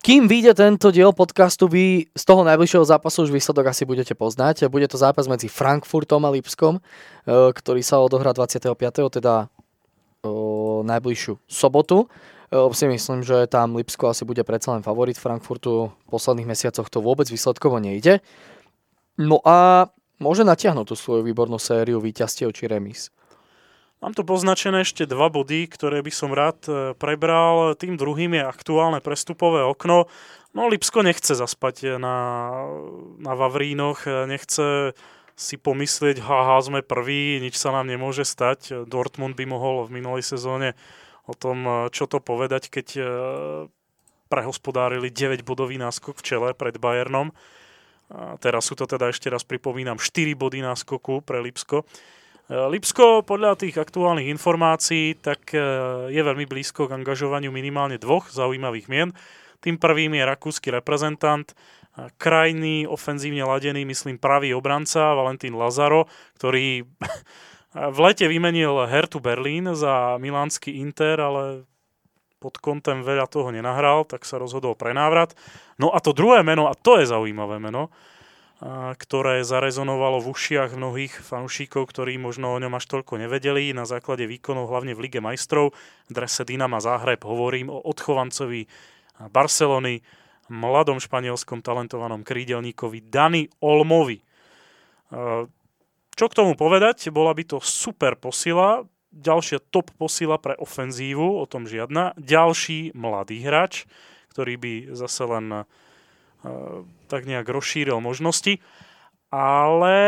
kým 0.00 0.32
vyjde 0.32 0.56
tento 0.56 0.88
diel 0.88 1.12
podcastu, 1.12 1.68
vy 1.68 2.08
z 2.08 2.24
toho 2.24 2.40
najbližšieho 2.40 2.88
zápasu 2.88 3.28
už 3.28 3.36
výsledok 3.36 3.68
asi 3.68 3.84
budete 3.84 4.16
poznať. 4.16 4.72
Bude 4.72 4.88
to 4.88 4.96
zápas 4.96 5.28
medzi 5.28 5.52
Frankfurtom 5.52 6.24
a 6.24 6.32
Lipskom, 6.32 6.80
e, 6.80 6.82
ktorý 7.52 7.84
sa 7.84 8.00
odohrá 8.00 8.32
25. 8.32 8.80
teda 9.12 9.52
o, 10.24 10.80
najbližšiu 10.88 11.44
sobotu. 11.44 12.08
E, 12.48 12.56
si 12.72 12.88
myslím, 12.88 13.20
že 13.20 13.44
tam 13.44 13.76
Lipsko 13.76 14.08
asi 14.08 14.24
bude 14.24 14.40
predsa 14.40 14.72
len 14.72 14.80
favorit 14.80 15.20
Frankfurtu. 15.20 15.92
V 15.92 16.08
posledných 16.08 16.48
mesiacoch 16.48 16.88
to 16.88 17.04
vôbec 17.04 17.28
výsledkovo 17.28 17.76
nejde. 17.76 18.24
No 19.20 19.44
a 19.44 19.92
môže 20.16 20.48
natiahnuť 20.48 20.86
tú 20.88 20.96
svoju 20.96 21.28
výbornú 21.28 21.60
sériu 21.60 22.00
víťazstiev 22.00 22.56
či 22.56 22.72
remis. 22.72 23.12
Mám 24.00 24.16
tu 24.16 24.24
poznačené 24.24 24.80
ešte 24.80 25.04
dva 25.04 25.28
body, 25.28 25.68
ktoré 25.68 26.00
by 26.00 26.08
som 26.08 26.32
rád 26.32 26.60
e, 26.64 26.72
prebral. 26.96 27.76
Tým 27.76 28.00
druhým 28.00 28.32
je 28.32 28.48
aktuálne 28.48 29.04
prestupové 29.04 29.60
okno. 29.60 30.08
No 30.56 30.72
Lipsko 30.72 31.04
nechce 31.04 31.36
zaspať 31.36 32.00
na, 32.00 32.16
na 33.20 33.32
Vavrínoch, 33.36 34.08
nechce 34.24 34.96
si 35.40 35.56
pomyslieť, 35.56 36.20
haha, 36.20 36.60
sme 36.60 36.80
prví, 36.84 37.40
nič 37.40 37.56
sa 37.56 37.72
nám 37.72 37.88
nemôže 37.88 38.28
stať. 38.28 38.84
Dortmund 38.84 39.36
by 39.36 39.44
mohol 39.48 39.88
v 39.88 40.00
minulej 40.00 40.24
sezóne 40.24 40.76
o 41.28 41.36
tom, 41.36 41.64
e, 41.64 41.72
čo 41.92 42.08
to 42.08 42.24
povedať, 42.24 42.72
keď 42.72 42.86
e, 42.96 43.02
prehospodárili 44.32 45.12
9-bodový 45.12 45.76
náskok 45.76 46.20
v 46.20 46.24
čele 46.24 46.48
pred 46.56 46.80
Bayernom. 46.80 47.36
A 48.10 48.34
teraz 48.42 48.66
sú 48.66 48.74
to 48.74 48.90
teda 48.90 49.12
ešte 49.12 49.30
raz 49.30 49.46
pripomínam 49.46 49.98
4 49.98 50.34
body 50.34 50.66
náskoku 50.66 51.22
pre 51.22 51.38
Lipsko. 51.38 51.86
Lipsko 52.50 53.22
podľa 53.22 53.54
tých 53.54 53.78
aktuálnych 53.78 54.26
informácií 54.26 55.14
tak 55.22 55.54
e, 55.54 55.62
je 56.10 56.18
veľmi 56.18 56.50
blízko 56.50 56.90
k 56.90 56.98
angažovaniu 56.98 57.54
minimálne 57.54 57.94
dvoch 57.94 58.26
zaujímavých 58.26 58.90
mien. 58.90 59.14
Tým 59.62 59.78
prvým 59.78 60.18
je 60.18 60.26
rakúsky 60.26 60.74
reprezentant, 60.74 61.46
krajný, 62.18 62.90
ofenzívne 62.90 63.46
ladený, 63.46 63.86
myslím, 63.86 64.18
pravý 64.18 64.50
obranca 64.50 65.14
Valentín 65.14 65.54
Lazaro, 65.54 66.10
ktorý 66.42 66.82
v 67.94 67.98
lete 68.02 68.26
vymenil 68.26 68.82
Hertu 68.90 69.22
Berlín 69.22 69.70
za 69.78 70.18
milánsky 70.18 70.82
Inter, 70.82 71.22
ale 71.22 71.42
pod 72.40 72.56
kontem 72.56 73.04
veľa 73.04 73.28
toho 73.28 73.52
nenahral, 73.52 74.08
tak 74.08 74.24
sa 74.24 74.40
rozhodol 74.40 74.72
pre 74.74 74.96
návrat. 74.96 75.36
No 75.76 75.92
a 75.92 76.00
to 76.00 76.16
druhé 76.16 76.40
meno, 76.40 76.66
a 76.66 76.74
to 76.74 76.96
je 76.98 77.06
zaujímavé 77.06 77.60
meno, 77.60 77.92
ktoré 78.96 79.40
zarezonovalo 79.40 80.20
v 80.20 80.36
ušiach 80.36 80.76
mnohých 80.76 81.24
fanúšikov, 81.24 81.88
ktorí 81.88 82.20
možno 82.20 82.52
o 82.52 82.60
ňom 82.60 82.76
až 82.76 82.92
toľko 82.92 83.16
nevedeli. 83.16 83.72
Na 83.72 83.88
základe 83.88 84.28
výkonov 84.28 84.68
hlavne 84.68 84.92
v 84.92 85.08
Lige 85.08 85.24
majstrov 85.24 85.72
drese 86.12 86.44
Dynama 86.44 86.76
Záhreb 86.76 87.24
hovorím 87.24 87.72
o 87.72 87.80
odchovancovi 87.80 88.68
Barcelony, 89.32 90.04
mladom 90.52 91.00
španielskom 91.00 91.64
talentovanom 91.64 92.20
krídelníkovi 92.20 93.08
Dani 93.08 93.48
Olmovi. 93.64 94.20
Čo 96.12 96.26
k 96.28 96.36
tomu 96.36 96.52
povedať? 96.52 97.08
Bola 97.08 97.32
by 97.32 97.56
to 97.56 97.58
super 97.64 98.12
posila, 98.12 98.84
ďalšia 99.08 99.64
top 99.72 99.88
posila 99.96 100.36
pre 100.36 100.52
ofenzívu, 100.60 101.40
o 101.40 101.48
tom 101.48 101.64
žiadna. 101.64 102.12
Ďalší 102.20 102.92
mladý 102.92 103.40
hráč, 103.40 103.88
ktorý 104.36 104.60
by 104.60 104.72
zase 104.92 105.22
len 105.24 105.64
tak 107.08 107.22
nejak 107.28 107.48
rozšíril 107.48 108.00
možnosti, 108.00 108.58
ale 109.30 109.98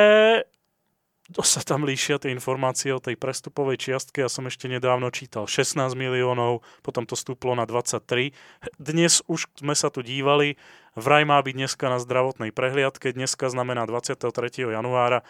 to 1.32 1.40
sa 1.40 1.64
tam 1.64 1.88
líšia 1.88 2.20
tie 2.20 2.34
informácie 2.34 2.92
o 2.92 3.00
tej 3.00 3.16
prestupovej 3.16 3.80
čiastke. 3.80 4.20
Ja 4.20 4.28
som 4.28 4.44
ešte 4.44 4.68
nedávno 4.68 5.08
čítal 5.08 5.48
16 5.48 5.96
miliónov, 5.96 6.60
potom 6.84 7.08
to 7.08 7.16
stúplo 7.16 7.56
na 7.56 7.64
23. 7.64 8.36
Dnes 8.76 9.24
už 9.26 9.48
sme 9.56 9.72
sa 9.72 9.88
tu 9.88 10.04
dívali, 10.04 10.60
vraj 10.92 11.24
má 11.24 11.40
byť 11.40 11.54
dneska 11.56 11.88
na 11.88 11.96
zdravotnej 12.02 12.52
prehliadke, 12.52 13.16
dneska 13.16 13.48
znamená 13.48 13.88
23. 13.88 14.28
januára 14.68 15.24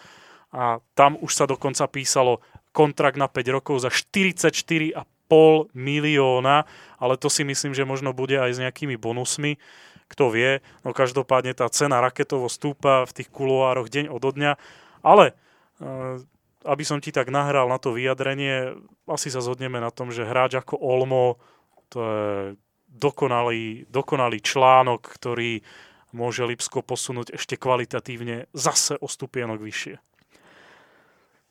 a 0.50 0.82
tam 0.98 1.16
už 1.22 1.32
sa 1.32 1.44
dokonca 1.46 1.86
písalo 1.88 2.42
kontrakt 2.74 3.16
na 3.16 3.30
5 3.30 3.56
rokov 3.56 3.84
za 3.86 3.88
44,5 3.88 4.96
milióna, 5.72 6.66
ale 6.98 7.14
to 7.16 7.28
si 7.30 7.46
myslím, 7.46 7.72
že 7.72 7.88
možno 7.88 8.12
bude 8.12 8.36
aj 8.36 8.52
s 8.52 8.58
nejakými 8.60 8.98
bonusmi 8.98 9.56
kto 10.12 10.29
vie, 10.29 10.61
no 10.85 10.92
každopádne 10.92 11.57
tá 11.57 11.66
cena 11.72 12.05
raketovo 12.05 12.53
stúpa 12.53 13.09
v 13.09 13.12
tých 13.16 13.33
kuloároch 13.33 13.88
deň 13.88 14.12
od 14.12 14.20
dňa, 14.20 14.53
ale 15.01 15.33
eh, 15.81 16.20
aby 16.62 16.85
som 16.87 17.03
ti 17.03 17.11
tak 17.11 17.33
nahral 17.33 17.66
na 17.66 17.81
to 17.81 17.96
vyjadrenie, 17.96 18.77
asi 19.11 19.33
sa 19.33 19.42
zhodneme 19.42 19.83
na 19.83 19.90
tom, 19.90 20.14
že 20.14 20.29
hráč 20.29 20.61
ako 20.61 20.79
Olmo, 20.79 21.40
to 21.90 21.98
je 21.98 22.37
dokonalý, 22.87 23.88
dokonalý 23.90 24.38
článok, 24.38 25.03
ktorý 25.18 25.64
môže 26.12 26.44
Lipsko 26.44 26.85
posunúť 26.85 27.35
ešte 27.35 27.57
kvalitatívne 27.57 28.53
zase 28.53 29.01
o 29.01 29.09
stupienok 29.09 29.59
vyššie. 29.59 29.96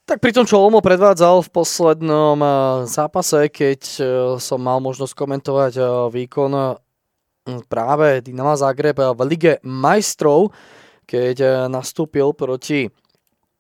Tak 0.06 0.18
pri 0.18 0.32
tom, 0.34 0.46
čo 0.48 0.60
Olmo 0.62 0.80
predvádzal 0.80 1.44
v 1.46 1.54
poslednom 1.54 2.40
eh, 2.40 2.52
zápase, 2.88 3.52
keď 3.52 3.82
eh, 4.00 4.06
som 4.40 4.60
mal 4.64 4.80
možnosť 4.80 5.14
komentovať 5.18 5.74
výkon 6.14 6.52
práve 7.66 8.22
Dynama 8.22 8.54
Zagreb 8.54 8.98
v 8.98 9.22
Lige 9.26 9.54
majstrov, 9.66 10.54
keď 11.10 11.36
eh, 11.42 11.52
nastúpil 11.68 12.32
proti 12.32 12.88
eh, 12.88 12.92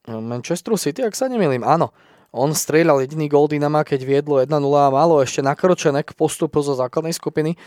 Manchesteru 0.07 0.77
City, 0.79 1.03
ak 1.03 1.17
sa 1.17 1.27
nemýlim. 1.27 1.65
Áno, 1.65 1.91
on 2.31 2.55
strieľal 2.55 3.03
jediný 3.03 3.27
gól 3.27 3.51
Dynama, 3.51 3.83
keď 3.83 3.99
viedlo 4.07 4.39
1-0 4.39 4.47
a 4.55 4.87
malo 4.87 5.19
ešte 5.19 5.43
nakročené 5.43 6.05
k 6.07 6.15
postupu 6.15 6.63
zo 6.63 6.77
základnej 6.79 7.11
skupiny. 7.11 7.59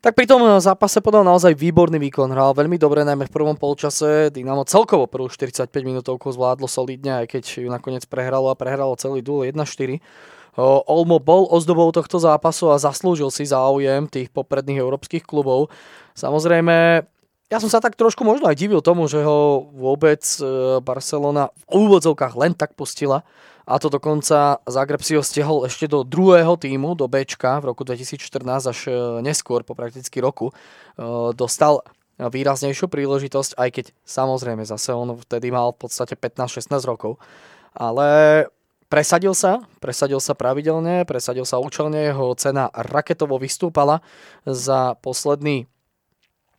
Tak 0.00 0.12
pri 0.14 0.28
tom 0.28 0.40
eh, 0.46 0.56
zápase 0.62 1.02
podal 1.02 1.26
naozaj 1.26 1.52
výborný 1.52 1.98
výkon. 1.98 2.30
Hral 2.30 2.54
veľmi 2.54 2.78
dobre, 2.78 3.02
najmä 3.02 3.26
v 3.26 3.34
prvom 3.34 3.58
polčase. 3.58 4.30
Dynamo 4.30 4.64
celkovo 4.64 5.10
prvú 5.10 5.28
45 5.28 5.68
minútovku 5.82 6.30
zvládlo 6.32 6.70
solidne, 6.70 7.24
aj 7.24 7.36
keď 7.36 7.42
ju 7.66 7.68
nakoniec 7.68 8.06
prehralo 8.06 8.48
a 8.48 8.56
prehralo 8.56 8.94
celý 8.96 9.20
duel 9.20 9.50
1-4. 9.50 9.98
Olmo 10.64 11.20
bol 11.20 11.44
ozdobou 11.52 11.92
tohto 11.92 12.16
zápasu 12.16 12.72
a 12.72 12.80
zaslúžil 12.80 13.28
si 13.28 13.44
záujem 13.44 14.08
tých 14.08 14.32
popredných 14.32 14.80
európskych 14.80 15.28
klubov. 15.28 15.68
Samozrejme, 16.16 17.04
ja 17.46 17.58
som 17.62 17.70
sa 17.70 17.78
tak 17.78 17.94
trošku 17.94 18.26
možno 18.26 18.48
aj 18.50 18.58
divil 18.58 18.80
tomu, 18.82 19.06
že 19.06 19.22
ho 19.22 19.70
vôbec 19.70 20.24
e, 20.40 20.42
Barcelona 20.82 21.54
v 21.68 21.86
úvodzovkách 21.86 22.34
len 22.34 22.52
tak 22.58 22.74
pustila. 22.74 23.22
A 23.66 23.78
to 23.78 23.86
dokonca 23.86 24.62
Zagreb 24.66 25.02
si 25.02 25.14
ho 25.18 25.22
stiahol 25.22 25.66
ešte 25.66 25.86
do 25.86 26.02
druhého 26.02 26.54
týmu, 26.58 26.98
do 26.98 27.06
Bčka 27.06 27.62
v 27.62 27.70
roku 27.70 27.86
2014 27.86 28.18
až 28.46 28.78
e, 28.88 28.92
neskôr, 29.22 29.62
po 29.62 29.78
prakticky 29.78 30.18
roku. 30.18 30.50
E, 30.50 30.54
dostal 31.38 31.86
výraznejšiu 32.16 32.88
príležitosť, 32.88 33.60
aj 33.60 33.68
keď 33.76 33.86
samozrejme 34.08 34.64
zase 34.64 34.96
on 34.96 35.20
vtedy 35.20 35.52
mal 35.52 35.76
v 35.76 35.84
podstate 35.84 36.16
15-16 36.16 36.72
rokov. 36.88 37.20
Ale 37.76 38.48
Presadil 38.86 39.34
sa, 39.34 39.66
presadil 39.82 40.22
sa 40.22 40.38
pravidelne, 40.38 41.02
presadil 41.02 41.42
sa 41.42 41.58
účelne, 41.58 42.06
jeho 42.06 42.30
cena 42.38 42.70
raketovo 42.70 43.34
vystúpala 43.34 43.98
za 44.46 44.94
posledný 45.02 45.66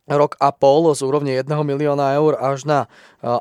rok 0.08 0.36
a 0.40 0.52
pol 0.52 0.92
z 0.96 1.04
úrovne 1.04 1.36
1 1.36 1.48
milióna 1.48 2.16
eur 2.16 2.36
až 2.36 2.64
na 2.64 2.88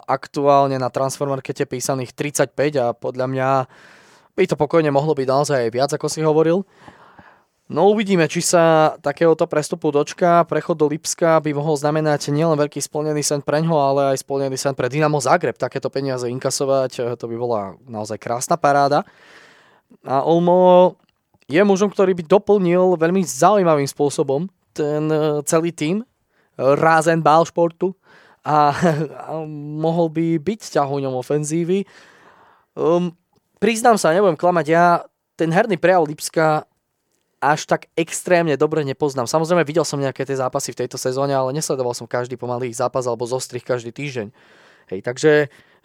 aktuálne 0.08 0.76
na 0.76 0.92
transfermarkete 0.92 1.64
písaných 1.64 2.12
35 2.12 2.52
a 2.80 2.88
podľa 2.92 3.26
mňa 3.32 3.50
by 4.36 4.44
to 4.46 4.60
pokojne 4.60 4.92
mohlo 4.92 5.16
byť 5.16 5.28
naozaj 5.28 5.58
aj 5.68 5.72
viac, 5.72 5.90
ako 5.92 6.08
si 6.12 6.24
hovoril. 6.24 6.68
No 7.68 7.92
uvidíme, 7.92 8.32
či 8.32 8.40
sa 8.40 8.96
takéhoto 9.04 9.44
prestupu 9.44 9.92
dočka. 9.92 10.48
Prechod 10.48 10.80
do 10.80 10.88
Lipska 10.88 11.44
by 11.44 11.52
mohol 11.52 11.76
znamenať 11.76 12.32
nielen 12.32 12.56
veľký 12.56 12.80
splnený 12.80 13.20
sen 13.20 13.44
pre 13.44 13.60
ňo, 13.60 13.76
ale 13.76 14.02
aj 14.16 14.24
splnený 14.24 14.56
sen 14.56 14.72
pre 14.72 14.88
Dynamo 14.88 15.20
Zagreb. 15.20 15.60
Takéto 15.60 15.92
peniaze 15.92 16.32
inkasovať, 16.32 16.92
eh, 16.96 17.04
to 17.20 17.28
by 17.28 17.36
bola 17.36 17.76
naozaj 17.84 18.24
krásna 18.24 18.56
paráda. 18.56 19.04
A 20.08 20.24
Olmo 20.24 20.96
je 21.52 21.60
mužom, 21.60 21.92
ktorý 21.92 22.16
by 22.16 22.24
doplnil 22.24 22.96
veľmi 22.96 23.20
zaujímavým 23.28 23.88
spôsobom 23.92 24.48
ten 24.72 25.04
eh, 25.12 25.44
celý 25.44 25.76
tým 25.76 26.08
Rasenball 26.56 27.44
športu 27.52 27.92
a, 28.48 28.72
a 29.28 29.44
mohol 29.76 30.08
by 30.08 30.40
byť 30.40 30.72
ťahuňom 30.80 31.14
ofenzívy. 31.20 31.84
Um, 32.80 33.12
priznám 33.60 34.00
sa, 34.00 34.16
nebudem 34.16 34.40
klamať, 34.40 34.66
ja 34.72 35.04
ten 35.36 35.52
herný 35.52 35.76
prejav 35.76 36.08
Lipska 36.08 36.64
až 37.38 37.70
tak 37.70 37.88
extrémne 37.94 38.58
dobre 38.58 38.82
nepoznám. 38.82 39.30
Samozrejme, 39.30 39.62
videl 39.62 39.86
som 39.86 40.02
nejaké 40.02 40.26
tie 40.26 40.38
zápasy 40.38 40.74
v 40.74 40.86
tejto 40.86 40.98
sezóne, 40.98 41.38
ale 41.38 41.54
nesledoval 41.54 41.94
som 41.94 42.10
každý 42.10 42.34
pomalý 42.34 42.74
zápas 42.74 43.06
alebo 43.06 43.30
zostrih 43.30 43.62
každý 43.62 43.94
týždeň. 43.94 44.34
Hej, 44.90 45.00
takže 45.06 45.32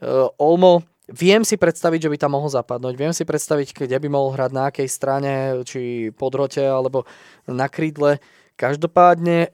uh, 0.00 0.32
Olmo, 0.40 0.86
viem 1.12 1.44
si 1.44 1.60
predstaviť, 1.60 2.08
že 2.08 2.12
by 2.12 2.16
tam 2.16 2.32
mohol 2.38 2.48
zapadnúť, 2.48 2.94
viem 2.96 3.12
si 3.12 3.28
predstaviť, 3.28 3.84
kde 3.84 3.96
by 4.00 4.08
mohol 4.08 4.32
hrať 4.32 4.50
na 4.54 4.72
akej 4.72 4.88
strane, 4.88 5.32
či 5.68 6.08
po 6.14 6.32
drote 6.32 6.62
alebo 6.62 7.04
na 7.44 7.68
krídle. 7.68 8.22
Každopádne, 8.56 9.52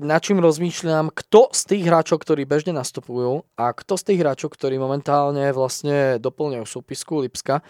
na 0.00 0.16
čím 0.18 0.40
rozmýšľam, 0.40 1.12
kto 1.12 1.52
z 1.52 1.62
tých 1.76 1.84
hráčov, 1.84 2.24
ktorí 2.24 2.48
bežne 2.48 2.72
nastupujú 2.72 3.44
a 3.60 3.76
kto 3.76 3.94
z 4.00 4.02
tých 4.10 4.20
hráčov, 4.24 4.56
ktorí 4.56 4.80
momentálne 4.80 5.52
vlastne 5.52 6.16
doplňujú 6.16 6.64
súpisku 6.64 7.20
Lipska, 7.20 7.60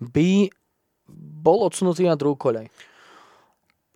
by 0.00 0.48
bol 1.10 1.64
odsunutý 1.66 2.08
na 2.08 2.16
druhú 2.16 2.36
koľaj. 2.36 2.68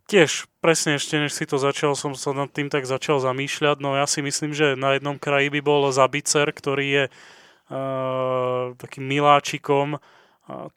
Tiež, 0.08 0.48
presne 0.64 0.96
ešte 0.96 1.20
než 1.20 1.36
si 1.36 1.44
to 1.44 1.60
začal, 1.60 1.92
som 1.92 2.16
sa 2.16 2.32
nad 2.32 2.48
tým 2.48 2.72
tak 2.72 2.88
začal 2.88 3.20
zamýšľať. 3.20 3.76
No 3.84 3.92
ja 3.92 4.08
si 4.08 4.24
myslím, 4.24 4.56
že 4.56 4.72
na 4.72 4.96
jednom 4.96 5.20
kraji 5.20 5.52
by 5.52 5.60
bol 5.60 5.84
Zabicer, 5.92 6.48
ktorý 6.48 6.86
je 6.88 7.04
uh, 7.12 8.72
takým 8.80 9.04
miláčikom 9.04 9.96
uh, 9.96 10.00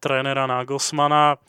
trénera 0.03 0.51
Nagelsmana. 0.51 1.39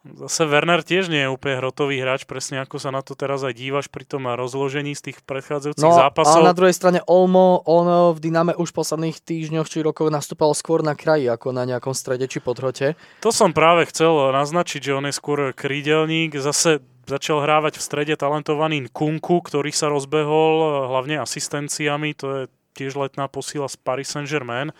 Zase 0.00 0.48
Werner 0.48 0.80
tiež 0.80 1.12
nie 1.12 1.28
je 1.28 1.28
úplne 1.28 1.60
hrotový 1.60 2.00
hráč, 2.00 2.24
presne 2.24 2.64
ako 2.64 2.80
sa 2.80 2.88
na 2.88 3.04
to 3.04 3.12
teraz 3.12 3.44
aj 3.44 3.52
dívaš 3.52 3.92
pri 3.92 4.08
tom 4.08 4.24
rozložení 4.32 4.96
z 4.96 5.12
tých 5.12 5.20
predchádzajúcich 5.28 5.84
no, 5.84 5.92
zápasov. 5.92 6.40
A 6.40 6.48
na 6.48 6.56
druhej 6.56 6.72
strane 6.72 7.04
Olmo, 7.04 7.60
on 7.68 8.16
v 8.16 8.18
Dyname 8.24 8.56
už 8.56 8.72
v 8.72 8.80
posledných 8.80 9.20
týždňoch 9.20 9.68
či 9.68 9.84
rokoch 9.84 10.08
nastúpal 10.08 10.56
skôr 10.56 10.80
na 10.80 10.96
kraji 10.96 11.28
ako 11.28 11.52
na 11.52 11.68
nejakom 11.68 11.92
strede 11.92 12.24
či 12.32 12.40
podhrote. 12.40 12.96
To 13.20 13.28
som 13.28 13.52
práve 13.52 13.92
chcel 13.92 14.32
naznačiť, 14.32 14.80
že 14.80 14.96
on 14.96 15.04
je 15.04 15.12
skôr 15.12 15.52
krídelník. 15.52 16.32
Zase 16.32 16.80
začal 17.04 17.44
hrávať 17.44 17.76
v 17.76 17.84
strede 17.84 18.14
talentovaný 18.16 18.88
Kunku, 18.88 19.44
ktorý 19.44 19.68
sa 19.68 19.92
rozbehol 19.92 20.88
hlavne 20.96 21.20
asistenciami, 21.20 22.16
to 22.16 22.26
je 22.32 22.42
tiež 22.72 22.96
letná 22.96 23.28
posila 23.28 23.68
z 23.68 23.76
Paris 23.76 24.08
Saint-Germain. 24.08 24.72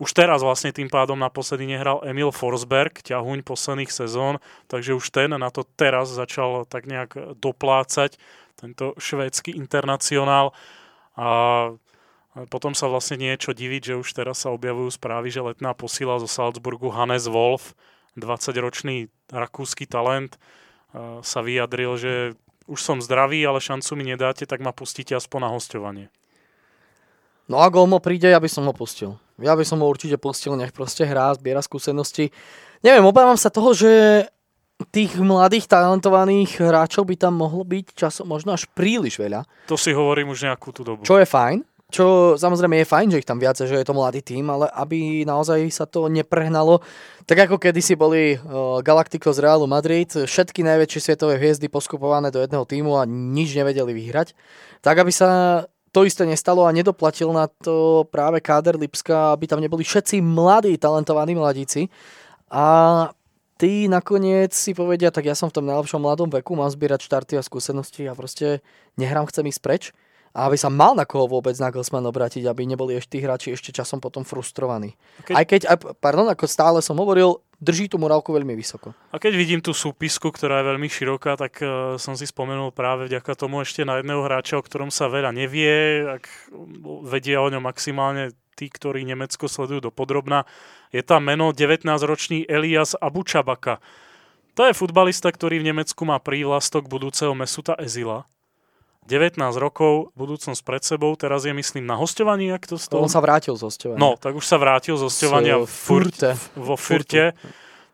Už 0.00 0.16
teraz 0.16 0.40
vlastne 0.40 0.72
tým 0.72 0.88
pádom 0.88 1.20
naposledy 1.20 1.68
nehral 1.68 2.00
Emil 2.08 2.32
Forsberg, 2.32 3.04
ťahuň 3.04 3.44
posledných 3.44 3.92
sezón, 3.92 4.40
takže 4.64 4.96
už 4.96 5.12
ten 5.12 5.28
na 5.36 5.52
to 5.52 5.68
teraz 5.76 6.08
začal 6.08 6.64
tak 6.64 6.88
nejak 6.88 7.36
doplácať, 7.36 8.16
tento 8.56 8.96
švédsky 8.96 9.52
internacionál. 9.52 10.56
A 11.20 11.28
potom 12.48 12.72
sa 12.72 12.88
vlastne 12.88 13.20
niečo 13.20 13.52
diviť, 13.52 13.92
že 13.92 14.00
už 14.00 14.08
teraz 14.16 14.40
sa 14.40 14.56
objavujú 14.56 14.88
správy, 14.88 15.28
že 15.28 15.44
letná 15.44 15.76
posila 15.76 16.16
zo 16.16 16.24
Salzburgu 16.24 16.88
Hannes 16.88 17.28
Wolf, 17.28 17.76
20-ročný 18.16 19.12
rakúsky 19.28 19.84
talent, 19.84 20.40
sa 21.20 21.40
vyjadril, 21.44 22.00
že 22.00 22.12
už 22.70 22.80
som 22.80 23.04
zdravý, 23.04 23.44
ale 23.44 23.60
šancu 23.60 24.00
mi 24.00 24.08
nedáte, 24.08 24.48
tak 24.48 24.64
ma 24.64 24.72
pustíte 24.72 25.12
aspoň 25.12 25.40
na 25.44 25.50
hostovanie. 25.52 26.06
No 27.50 27.60
a 27.60 27.68
Golmo 27.68 27.98
príde, 27.98 28.30
ja 28.30 28.38
by 28.38 28.46
som 28.46 28.64
ho 28.64 28.72
pustil. 28.72 29.18
Ja 29.40 29.56
by 29.56 29.64
som 29.64 29.80
ho 29.80 29.86
určite 29.88 30.20
pustil, 30.20 30.54
nech 30.56 30.72
proste 30.72 31.04
hrá, 31.08 31.32
zbiera 31.36 31.64
skúsenosti. 31.64 32.30
Neviem, 32.80 33.04
obávam 33.04 33.36
sa 33.36 33.52
toho, 33.52 33.76
že 33.76 34.24
tých 34.88 35.20
mladých, 35.20 35.68
talentovaných 35.68 36.64
hráčov 36.64 37.04
by 37.04 37.16
tam 37.20 37.36
mohlo 37.36 37.60
byť 37.68 37.92
časom 37.92 38.32
možno 38.32 38.56
až 38.56 38.64
príliš 38.72 39.20
veľa. 39.20 39.44
To 39.68 39.76
si 39.76 39.92
hovorím 39.92 40.32
už 40.32 40.48
nejakú 40.48 40.72
tú 40.72 40.80
dobu. 40.80 41.04
Čo 41.04 41.20
je 41.20 41.28
fajn, 41.28 41.60
čo 41.90 42.38
samozrejme 42.38 42.80
je 42.80 42.88
fajn, 42.88 43.06
že 43.12 43.20
ich 43.20 43.28
tam 43.28 43.42
viacej, 43.42 43.66
že 43.66 43.76
je 43.82 43.86
to 43.86 43.98
mladý 43.98 44.22
tým, 44.22 44.46
ale 44.48 44.70
aby 44.72 45.26
naozaj 45.26 45.58
sa 45.74 45.84
to 45.84 46.06
neprehnalo, 46.06 46.80
tak 47.26 47.50
ako 47.50 47.58
kedysi 47.58 47.98
boli 47.98 48.38
uh, 48.38 48.78
Galacticos 48.80 49.42
Realu 49.42 49.66
Madrid, 49.66 50.08
všetky 50.08 50.62
najväčšie 50.64 51.12
svetové 51.12 51.36
hviezdy 51.36 51.66
poskupované 51.66 52.30
do 52.30 52.40
jedného 52.40 52.64
týmu 52.64 52.96
a 52.96 53.04
nič 53.04 53.52
nevedeli 53.58 53.90
vyhrať, 53.92 54.32
tak 54.80 55.02
aby 55.02 55.10
sa 55.10 55.62
to 55.90 56.06
isté 56.06 56.22
nestalo 56.22 56.62
a 56.66 56.74
nedoplatil 56.74 57.34
na 57.34 57.50
to 57.50 58.06
práve 58.14 58.38
káder 58.38 58.78
Lipska, 58.78 59.34
aby 59.34 59.50
tam 59.50 59.58
neboli 59.58 59.82
všetci 59.82 60.22
mladí, 60.22 60.78
talentovaní 60.78 61.34
mladíci. 61.34 61.90
A 62.50 63.10
tí 63.58 63.90
nakoniec 63.90 64.54
si 64.54 64.70
povedia, 64.70 65.10
tak 65.10 65.26
ja 65.26 65.34
som 65.34 65.50
v 65.50 65.60
tom 65.60 65.66
najlepšom 65.66 66.00
mladom 66.00 66.30
veku, 66.30 66.54
mám 66.54 66.70
zbierať 66.70 67.04
štarty 67.04 67.34
a 67.38 67.42
skúsenosti 67.42 68.06
a 68.06 68.14
proste 68.14 68.62
nehrám, 68.94 69.26
chcem 69.26 69.46
ísť 69.50 69.62
preč. 69.62 69.84
A 70.30 70.46
aby 70.46 70.54
sa 70.54 70.70
mal 70.70 70.94
na 70.94 71.02
koho 71.02 71.26
vôbec 71.26 71.58
Nagelsmann 71.58 72.06
obrátiť, 72.06 72.46
aby 72.46 72.62
neboli 72.62 72.94
ešte 72.94 73.18
tí 73.18 73.26
hráči 73.26 73.50
ešte 73.50 73.74
časom 73.74 73.98
potom 73.98 74.22
frustrovaní. 74.22 74.94
Keď... 75.26 75.34
Aj 75.34 75.44
keď, 75.44 75.60
pardon, 75.98 76.30
ako 76.30 76.46
stále 76.46 76.78
som 76.78 76.94
hovoril, 77.02 77.42
drží 77.60 77.92
tú 77.92 78.00
morálku 78.00 78.32
veľmi 78.32 78.56
vysoko. 78.56 78.96
A 79.12 79.20
keď 79.20 79.32
vidím 79.36 79.60
tú 79.60 79.76
súpisku, 79.76 80.32
ktorá 80.32 80.64
je 80.64 80.68
veľmi 80.74 80.88
široká, 80.88 81.36
tak 81.36 81.60
uh, 81.60 82.00
som 82.00 82.16
si 82.16 82.24
spomenul 82.24 82.72
práve 82.72 83.06
vďaka 83.06 83.36
tomu 83.36 83.60
ešte 83.60 83.84
na 83.84 84.00
jedného 84.00 84.24
hráča, 84.24 84.56
o 84.56 84.64
ktorom 84.64 84.88
sa 84.88 85.12
veľa 85.12 85.30
nevie, 85.36 86.02
ak 86.08 86.24
vedia 87.06 87.44
o 87.44 87.52
ňom 87.52 87.60
maximálne 87.60 88.32
tí, 88.56 88.72
ktorí 88.72 89.04
Nemecko 89.04 89.46
sledujú 89.46 89.88
do 89.88 89.92
podrobna. 89.92 90.48
Je 90.90 91.04
tam 91.04 91.28
meno 91.28 91.52
19-ročný 91.52 92.48
Elias 92.48 92.96
Abučabaka. 92.98 93.78
To 94.58 94.66
je 94.66 94.74
futbalista, 94.74 95.30
ktorý 95.30 95.62
v 95.62 95.70
Nemecku 95.70 96.02
má 96.02 96.18
prívlastok 96.18 96.90
budúceho 96.90 97.36
Mesuta 97.36 97.78
Ezila 97.78 98.26
19 99.10 99.42
rokov, 99.58 100.14
budúcnosť 100.14 100.62
pred 100.62 100.82
sebou, 100.86 101.10
teraz 101.18 101.42
je 101.42 101.50
myslím 101.50 101.82
na 101.82 101.98
hostovaní, 101.98 102.54
ak 102.54 102.70
to 102.70 102.78
stalo. 102.78 103.02
On 103.02 103.10
sa 103.10 103.18
vrátil 103.18 103.58
z 103.58 103.66
hostovania. 103.66 103.98
No, 103.98 104.14
tak 104.14 104.38
už 104.38 104.46
sa 104.46 104.54
vrátil 104.62 104.94
z 104.94 105.02
hostovania 105.10 105.58
v 105.58 105.66
Furte. 105.66 106.38
vo 106.54 106.78
Furte. 106.78 107.34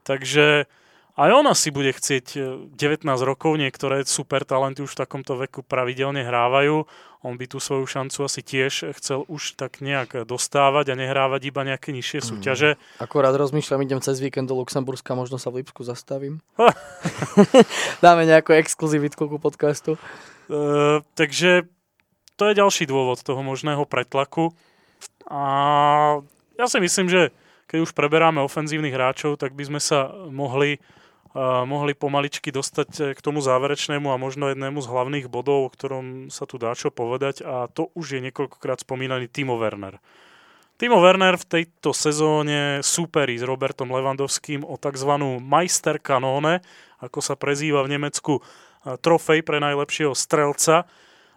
Takže 0.04 0.68
aj 1.16 1.30
ona 1.32 1.56
si 1.56 1.72
bude 1.72 1.96
chcieť 1.96 2.36
19 2.76 2.76
e, 2.76 3.24
rokov, 3.24 3.56
niektoré 3.56 4.04
super 4.04 4.44
talenty 4.44 4.84
už 4.84 4.92
v 4.92 5.00
takomto 5.00 5.40
veku 5.40 5.64
pravidelne 5.64 6.20
hrávajú. 6.20 6.84
On 7.24 7.34
by 7.34 7.48
tú 7.48 7.56
svoju 7.56 7.88
šancu 7.88 8.28
asi 8.28 8.44
tiež 8.44 8.92
chcel 9.00 9.24
už 9.26 9.56
tak 9.56 9.80
nejak 9.80 10.28
dostávať 10.28 10.92
a 10.92 10.94
nehrávať 10.94 11.48
iba 11.48 11.64
nejaké 11.64 11.96
nižšie 11.96 12.20
mhm. 12.20 12.26
súťaže. 12.28 12.70
Mm. 12.76 13.02
Akorát 13.02 13.32
rozmýšľam, 13.32 13.82
idem 13.88 14.00
cez 14.04 14.20
víkend 14.20 14.52
do 14.52 14.60
Luxemburska, 14.60 15.16
možno 15.16 15.40
sa 15.40 15.48
v 15.48 15.64
Lipsku 15.64 15.80
zastavím. 15.88 16.44
Dáme 18.04 18.28
nejakú 18.28 18.52
exkluzivitku 18.52 19.24
ku 19.26 19.40
podcastu. 19.40 19.96
Uh, 20.46 21.02
takže 21.18 21.66
to 22.36 22.42
je 22.50 22.58
ďalší 22.58 22.84
dôvod 22.86 23.22
toho 23.24 23.40
možného 23.42 23.82
pretlaku. 23.88 24.52
A 25.26 25.42
ja 26.54 26.66
si 26.70 26.78
myslím, 26.78 27.10
že 27.10 27.34
keď 27.66 27.82
už 27.82 27.96
preberáme 27.98 28.38
ofenzívnych 28.44 28.94
hráčov, 28.94 29.42
tak 29.42 29.58
by 29.58 29.66
sme 29.66 29.80
sa 29.82 30.12
mohli, 30.30 30.78
uh, 31.34 31.66
mohli 31.66 31.98
pomaličky 31.98 32.54
dostať 32.54 33.16
k 33.16 33.20
tomu 33.24 33.42
záverečnému 33.42 34.06
a 34.12 34.20
možno 34.22 34.52
jednému 34.52 34.78
z 34.78 34.90
hlavných 34.90 35.26
bodov, 35.26 35.66
o 35.66 35.72
ktorom 35.72 36.30
sa 36.30 36.46
tu 36.46 36.62
dá 36.62 36.76
čo 36.78 36.94
povedať 36.94 37.42
a 37.42 37.66
to 37.66 37.90
už 37.98 38.18
je 38.18 38.24
niekoľkokrát 38.30 38.86
spomínaný 38.86 39.26
Timo 39.26 39.58
Werner. 39.58 39.98
Timo 40.76 41.00
Werner 41.00 41.40
v 41.40 41.48
tejto 41.48 41.96
sezóne 41.96 42.84
súperí 42.84 43.40
s 43.40 43.48
Robertom 43.48 43.88
Levandovským 43.88 44.60
o 44.60 44.76
tzv. 44.76 45.08
Meister 45.40 45.96
Kanone, 45.96 46.60
ako 47.00 47.24
sa 47.24 47.32
prezýva 47.32 47.80
v 47.80 47.96
Nemecku 47.96 48.44
trofej 49.02 49.42
pre 49.42 49.58
najlepšieho 49.58 50.14
strelca. 50.14 50.86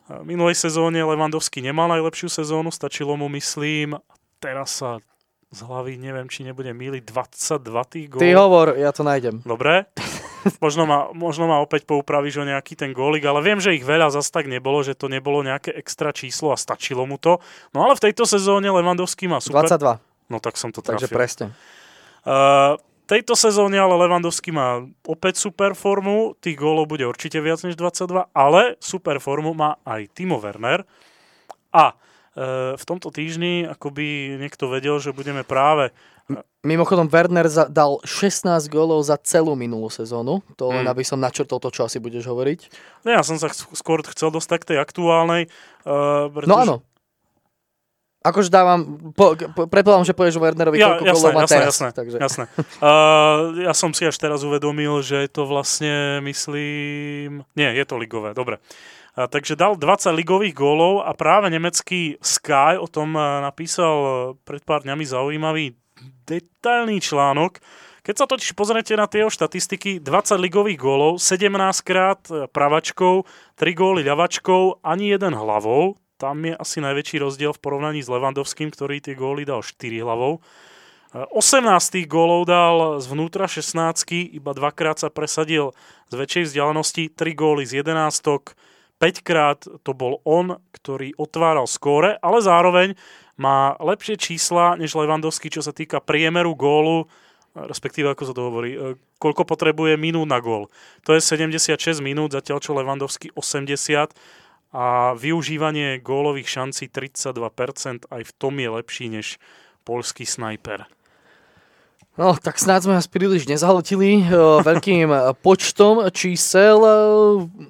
V 0.09 0.25
minulej 0.25 0.57
sezóne 0.57 1.01
Levandovský 1.01 1.61
nemal 1.61 1.89
najlepšiu 1.89 2.29
sezónu, 2.29 2.73
stačilo 2.73 3.13
mu, 3.13 3.29
myslím, 3.29 3.97
teraz 4.41 4.81
sa 4.81 5.01
z 5.49 5.65
hlavy 5.65 5.97
neviem, 5.97 6.29
či 6.29 6.45
nebude 6.45 6.69
míliť 6.69 7.09
22 7.09 7.93
tých 7.93 8.05
gólov. 8.09 8.21
Ty 8.21 8.29
hovor, 8.37 8.67
ja 8.77 8.93
to 8.93 9.01
nájdem. 9.01 9.41
Dobre. 9.41 9.89
možno, 10.63 10.85
ma, 10.85 11.09
možno 11.11 11.49
ma 11.49 11.57
opäť 11.57 11.89
poupravíš 11.89 12.41
o 12.41 12.45
nejaký 12.45 12.77
ten 12.77 12.93
gólik, 12.93 13.25
ale 13.25 13.41
viem, 13.41 13.57
že 13.57 13.73
ich 13.73 13.81
veľa 13.81 14.13
zas 14.13 14.29
tak 14.29 14.45
nebolo, 14.45 14.85
že 14.85 14.93
to 14.93 15.09
nebolo 15.09 15.41
nejaké 15.41 15.73
extra 15.73 16.13
číslo 16.13 16.53
a 16.53 16.57
stačilo 16.57 17.03
mu 17.09 17.17
to. 17.17 17.41
No 17.73 17.81
ale 17.81 17.97
v 17.97 18.09
tejto 18.09 18.29
sezóne 18.29 18.69
Levandovský 18.69 19.25
má 19.25 19.41
super... 19.41 19.65
22. 19.65 19.97
No 20.29 20.37
tak 20.37 20.53
som 20.55 20.69
to 20.69 20.85
trafil. 20.85 21.01
Takže 21.01 21.09
presne. 21.09 21.45
Uh, 22.21 22.77
tejto 23.09 23.33
sezóne 23.33 23.81
ale 23.81 23.97
Levandovský 23.97 24.53
má 24.53 24.85
opäť 25.09 25.41
super 25.41 25.73
formu, 25.73 26.37
tých 26.37 26.53
gólov 26.53 26.93
bude 26.93 27.09
určite 27.09 27.41
viac 27.41 27.57
než 27.65 27.73
22, 27.73 28.29
ale 28.29 28.77
super 28.77 29.17
formu 29.17 29.57
má 29.57 29.81
aj 29.81 30.13
Timo 30.13 30.37
Werner. 30.37 30.85
A 31.73 31.93
e, 31.93 32.77
v 32.77 32.83
tomto 32.85 33.09
týždni, 33.09 33.65
ako 33.65 33.89
by 33.89 34.37
niekto 34.37 34.69
vedel, 34.69 35.01
že 35.01 35.09
budeme 35.09 35.41
práve... 35.41 35.89
Mimochodom, 36.61 37.09
Werner 37.09 37.49
za, 37.49 37.65
dal 37.65 37.97
16 38.05 38.45
gólov 38.69 39.01
za 39.01 39.17
celú 39.17 39.57
minulú 39.57 39.89
sezónu. 39.89 40.45
To 40.61 40.69
len, 40.69 40.85
hmm. 40.85 40.93
aby 40.93 41.01
som 41.01 41.17
načrtol 41.17 41.57
to, 41.57 41.73
čo 41.73 41.89
asi 41.89 41.97
budeš 41.97 42.29
hovoriť. 42.29 42.59
No 43.01 43.17
ja 43.17 43.25
som 43.25 43.41
sa 43.41 43.49
skôr 43.49 44.05
chcel 44.05 44.29
dostať 44.29 44.57
k 44.61 44.67
tej 44.75 44.77
aktuálnej. 44.77 45.49
Uh, 45.87 46.29
pretože... 46.29 46.51
No 46.51 46.61
áno, 46.61 46.75
Akože 48.19 48.51
dávam, 48.51 48.99
po, 49.15 49.31
po, 49.55 49.71
predpokladám, 49.71 50.03
že 50.03 50.11
povieš 50.11 50.43
Wernerovi, 50.43 50.75
ja, 50.75 50.99
koľko 50.99 51.07
jasné, 51.07 51.31
má 51.31 51.41
jasné, 51.47 51.55
teraz. 51.55 51.67
Jasné, 51.71 51.89
takže. 51.95 52.17
jasné. 52.19 52.45
Uh, 52.79 53.63
ja 53.63 53.71
som 53.75 53.95
si 53.95 54.03
až 54.03 54.15
teraz 54.19 54.43
uvedomil, 54.43 54.99
že 54.99 55.23
je 55.23 55.31
to 55.31 55.47
vlastne, 55.47 56.19
myslím... 56.23 57.47
Nie, 57.55 57.71
je 57.75 57.85
to 57.87 57.95
ligové, 57.95 58.35
dobre. 58.35 58.59
Uh, 59.15 59.27
takže 59.31 59.55
dal 59.55 59.79
20 59.79 60.11
ligových 60.19 60.51
gólov 60.51 61.07
a 61.07 61.15
práve 61.15 61.47
nemecký 61.47 62.19
Sky 62.19 62.75
o 62.75 62.91
tom 62.91 63.15
napísal 63.15 64.35
pred 64.43 64.63
pár 64.67 64.83
dňami 64.83 65.03
zaujímavý 65.07 65.79
detailný 66.27 66.99
článok. 66.99 67.63
Keď 68.03 68.15
sa 68.15 68.25
totiž 68.27 68.51
pozriete 68.55 68.95
na 68.99 69.07
tie 69.07 69.27
štatistiky, 69.27 70.03
20 70.03 70.39
ligových 70.39 70.79
gólov, 70.79 71.23
17 71.23 71.55
krát 71.87 72.19
pravačkou, 72.51 73.23
3 73.55 73.79
góly 73.79 74.01
ľavačkou, 74.03 74.83
ani 74.83 75.15
jeden 75.15 75.35
hlavou, 75.35 75.99
tam 76.19 76.43
je 76.43 76.51
asi 76.51 76.83
najväčší 76.83 77.23
rozdiel 77.23 77.55
v 77.55 77.63
porovnaní 77.63 78.03
s 78.03 78.11
Levandovským, 78.11 78.67
ktorý 78.75 78.99
tie 78.99 79.15
góly 79.15 79.47
dal 79.47 79.63
4 79.63 80.03
hlavou. 80.03 80.43
18 81.15 82.05
gólov 82.05 82.45
dal 82.45 83.01
zvnútra 83.01 83.49
16, 83.49 84.35
iba 84.35 84.51
dvakrát 84.53 85.01
sa 85.01 85.09
presadil 85.09 85.73
z 86.11 86.13
väčšej 86.13 86.43
vzdialenosti, 86.53 87.03
3 87.15 87.33
góly 87.33 87.65
z 87.65 87.81
11, 87.81 88.53
5 88.99 89.25
krát 89.25 89.63
to 89.81 89.91
bol 89.95 90.21
on, 90.27 90.59
ktorý 90.75 91.15
otváral 91.17 91.65
skóre, 91.65 92.19
ale 92.21 92.43
zároveň 92.43 92.93
má 93.39 93.73
lepšie 93.79 94.19
čísla 94.19 94.75
než 94.75 94.93
Levandovský, 94.93 95.47
čo 95.49 95.63
sa 95.63 95.71
týka 95.71 96.03
priemeru 96.03 96.53
gólu, 96.53 97.07
respektíve 97.55 98.11
ako 98.11 98.23
sa 98.27 98.33
to 98.35 98.45
hovorí, 98.45 98.71
e, 98.75 98.79
koľko 99.17 99.47
potrebuje 99.47 99.97
minút 99.97 100.27
na 100.29 100.37
gól. 100.43 100.69
To 101.07 101.15
je 101.15 101.23
76 101.23 102.03
minút, 102.03 102.35
zatiaľ 102.35 102.61
čo 102.61 102.77
Levandovský 102.77 103.33
80 103.33 104.13
a 104.71 105.13
využívanie 105.13 105.99
gólových 105.99 106.49
šancí 106.49 106.87
32%, 106.87 108.05
aj 108.09 108.23
v 108.23 108.33
tom 108.37 108.59
je 108.59 108.69
lepší 108.69 109.09
než 109.09 109.27
polský 109.83 110.25
snajper. 110.25 110.85
No, 112.19 112.35
tak 112.35 112.59
snáď 112.59 112.83
sme 112.83 112.99
vás 112.99 113.07
príliš 113.07 113.47
nezahltili 113.47 114.27
veľkým 114.67 115.39
počtom 115.39 116.03
čísel. 116.11 116.75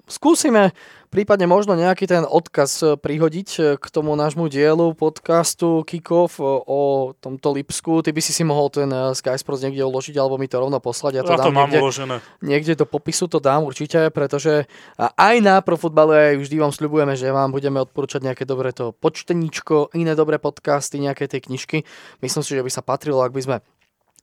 Skúsime 0.09 0.73
prípadne 1.13 1.45
možno 1.45 1.77
nejaký 1.77 2.09
ten 2.09 2.25
odkaz 2.25 2.97
prihodiť 2.97 3.77
k 3.77 3.85
tomu 3.93 4.17
nášmu 4.17 4.49
dielu 4.49 4.97
podcastu 4.97 5.85
Kickoff 5.85 6.41
e, 6.41 6.65
o 6.65 7.13
tomto 7.21 7.53
Lipsku. 7.53 8.01
Ty 8.01 8.09
by 8.09 8.21
si 8.25 8.33
si 8.33 8.41
mohol 8.41 8.73
ten 8.73 8.89
Sky 8.89 9.37
Sports 9.37 9.61
niekde 9.61 9.85
uložiť 9.85 10.17
alebo 10.17 10.41
mi 10.41 10.49
to 10.49 10.57
rovno 10.57 10.81
poslať. 10.81 11.21
Ja 11.21 11.23
to, 11.29 11.37
ja 11.37 11.45
to 11.45 11.53
dám 11.53 11.53
mám 11.53 11.69
niekde, 11.69 11.85
uložené. 11.85 12.17
Niekde 12.41 12.73
do 12.73 12.89
popisu 12.89 13.29
to 13.29 13.37
dám 13.37 13.69
určite, 13.69 14.09
pretože 14.09 14.65
aj 14.97 15.35
na 15.45 15.61
Profutbale 15.61 16.41
vždy 16.41 16.57
vám 16.57 16.73
sľubujeme, 16.73 17.13
že 17.13 17.29
vám 17.29 17.53
budeme 17.53 17.85
odporúčať 17.85 18.25
nejaké 18.25 18.49
dobré 18.49 18.73
to 18.73 18.97
počteníčko, 18.97 19.93
iné 19.93 20.17
dobré 20.17 20.41
podcasty, 20.41 20.97
nejaké 20.97 21.29
tie 21.29 21.37
knižky. 21.37 21.85
Myslím 22.25 22.41
si, 22.41 22.57
že 22.57 22.65
by 22.65 22.71
sa 22.73 22.81
patrilo, 22.81 23.21
ak 23.21 23.29
by 23.29 23.45
sme 23.45 23.57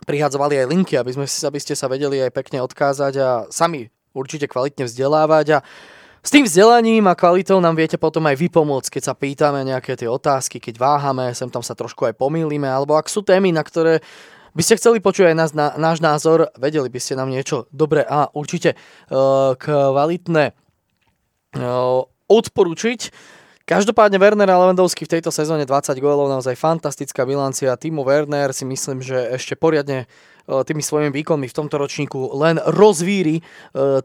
prihadzovali 0.05 0.61
aj 0.61 0.67
linky, 0.69 0.95
aby, 1.01 1.17
sme, 1.17 1.25
aby 1.25 1.59
ste 1.63 1.73
sa 1.73 1.89
vedeli 1.89 2.21
aj 2.21 2.35
pekne 2.35 2.61
odkázať 2.61 3.15
a 3.17 3.29
sami 3.49 3.89
určite 4.13 4.49
kvalitne 4.51 4.85
vzdelávať 4.85 5.47
a 5.57 5.65
s 6.27 6.35
tým 6.35 6.43
vzdelaním 6.43 7.07
a 7.07 7.15
kvalitou 7.15 7.63
nám 7.63 7.79
viete 7.79 7.95
potom 8.03 8.27
aj 8.27 8.35
vy 8.35 8.51
pomôcť, 8.51 8.99
keď 8.99 9.03
sa 9.07 9.15
pýtame 9.15 9.63
nejaké 9.63 9.95
tie 9.95 10.11
otázky, 10.11 10.59
keď 10.59 10.75
váhame, 10.75 11.31
sem 11.39 11.47
tam 11.47 11.63
sa 11.63 11.79
trošku 11.79 12.03
aj 12.03 12.19
pomýlime, 12.19 12.67
alebo 12.67 12.99
ak 12.99 13.07
sú 13.07 13.23
témy, 13.23 13.55
na 13.55 13.63
ktoré 13.63 14.03
by 14.57 14.63
ste 14.65 14.75
chceli 14.75 14.99
počuť 14.99 15.31
aj 15.31 15.37
nás, 15.39 15.51
na, 15.55 15.79
náš 15.79 16.03
názor, 16.03 16.51
vedeli 16.59 16.91
by 16.91 16.99
ste 16.99 17.15
nám 17.15 17.31
niečo 17.31 17.71
dobré 17.71 18.03
a 18.03 18.27
určite 18.35 18.75
uh, 18.75 19.55
kvalitné 19.55 20.51
uh, 20.51 22.03
odporučiť. 22.27 23.01
Každopádne 23.67 24.23
Werner 24.23 24.47
a 24.47 24.63
Lewandowski 24.63 25.11
v 25.11 25.19
tejto 25.19 25.35
sezóne 25.35 25.67
20 25.67 25.99
gólov, 25.99 26.31
naozaj 26.31 26.55
fantastická 26.55 27.27
bilancia. 27.27 27.75
Timo 27.75 28.07
Werner 28.07 28.55
si 28.55 28.63
myslím, 28.63 29.03
že 29.03 29.35
ešte 29.35 29.59
poriadne 29.59 30.07
E, 30.47 30.63
tými 30.63 30.83
svojimi 30.83 31.11
výkonmi 31.11 31.51
v 31.51 31.57
tomto 31.57 31.75
ročníku 31.75 32.39
len 32.39 32.63
rozvíri 32.63 33.43
e, 33.43 33.43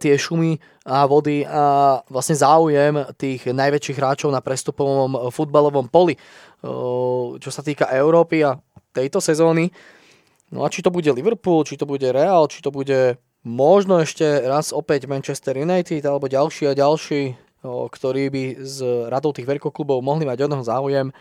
tie 0.01 0.18
šumy 0.18 0.57
a 0.89 1.05
vody 1.05 1.45
a 1.45 2.01
vlastne 2.09 2.34
záujem 2.34 2.97
tých 3.14 3.45
najväčších 3.45 3.97
hráčov 4.01 4.34
na 4.34 4.41
prestupovom 4.41 5.30
futbalovom 5.30 5.86
poli, 5.93 6.18
e, 6.18 6.20
čo 7.38 7.49
sa 7.53 7.62
týka 7.62 7.86
Európy 7.93 8.41
a 8.41 8.57
tejto 8.89 9.22
sezóny. 9.22 9.70
No 10.49 10.66
a 10.66 10.68
či 10.74 10.82
to 10.82 10.89
bude 10.89 11.07
Liverpool, 11.14 11.64
či 11.64 11.78
to 11.78 11.86
bude 11.86 12.03
Real, 12.09 12.49
či 12.49 12.59
to 12.66 12.74
bude 12.74 13.22
možno 13.45 14.01
ešte 14.01 14.26
raz 14.41 14.74
opäť 14.74 15.05
Manchester 15.05 15.55
United 15.55 16.01
alebo 16.03 16.26
ďalší 16.26 16.74
a 16.74 16.78
ďalší, 16.78 17.38
ktorí 17.66 18.34
by 18.34 18.43
z 18.62 18.78
radou 19.09 19.32
tých 19.32 19.45
veľkoklubov 19.45 20.01
mohli 20.01 20.26
mať 20.26 20.49
od 20.49 20.66
záujem, 20.66 21.14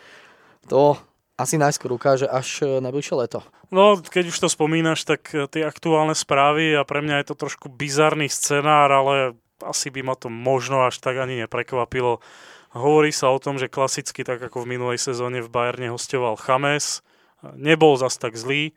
to 0.69 0.97
asi 1.41 1.57
najskôr 1.57 1.97
ukáže 1.97 2.29
až 2.29 2.61
e, 2.61 2.85
najbližšie 2.85 3.17
leto. 3.17 3.41
No, 3.73 3.97
keď 3.97 4.29
už 4.29 4.37
to 4.45 4.49
spomínaš, 4.53 5.09
tak 5.09 5.33
e, 5.33 5.49
tie 5.49 5.65
aktuálne 5.65 6.13
správy 6.13 6.77
a 6.77 6.85
pre 6.85 7.01
mňa 7.01 7.25
je 7.25 7.27
to 7.33 7.49
trošku 7.49 7.73
bizarný 7.73 8.29
scenár, 8.29 8.93
ale 8.93 9.41
asi 9.65 9.89
by 9.89 10.05
ma 10.05 10.15
to 10.17 10.29
možno 10.29 10.85
až 10.85 11.01
tak 11.01 11.17
ani 11.17 11.41
neprekvapilo. 11.41 12.21
Hovorí 12.77 13.11
sa 13.11 13.33
o 13.33 13.41
tom, 13.41 13.57
že 13.57 13.73
klasicky, 13.73 14.21
tak 14.21 14.39
ako 14.41 14.63
v 14.63 14.77
minulej 14.77 15.01
sezóne 15.01 15.41
v 15.41 15.49
Bayerne 15.49 15.91
hostoval 15.91 16.37
Chames, 16.37 17.01
nebol 17.57 17.97
zas 17.97 18.21
tak 18.21 18.37
zlý, 18.37 18.77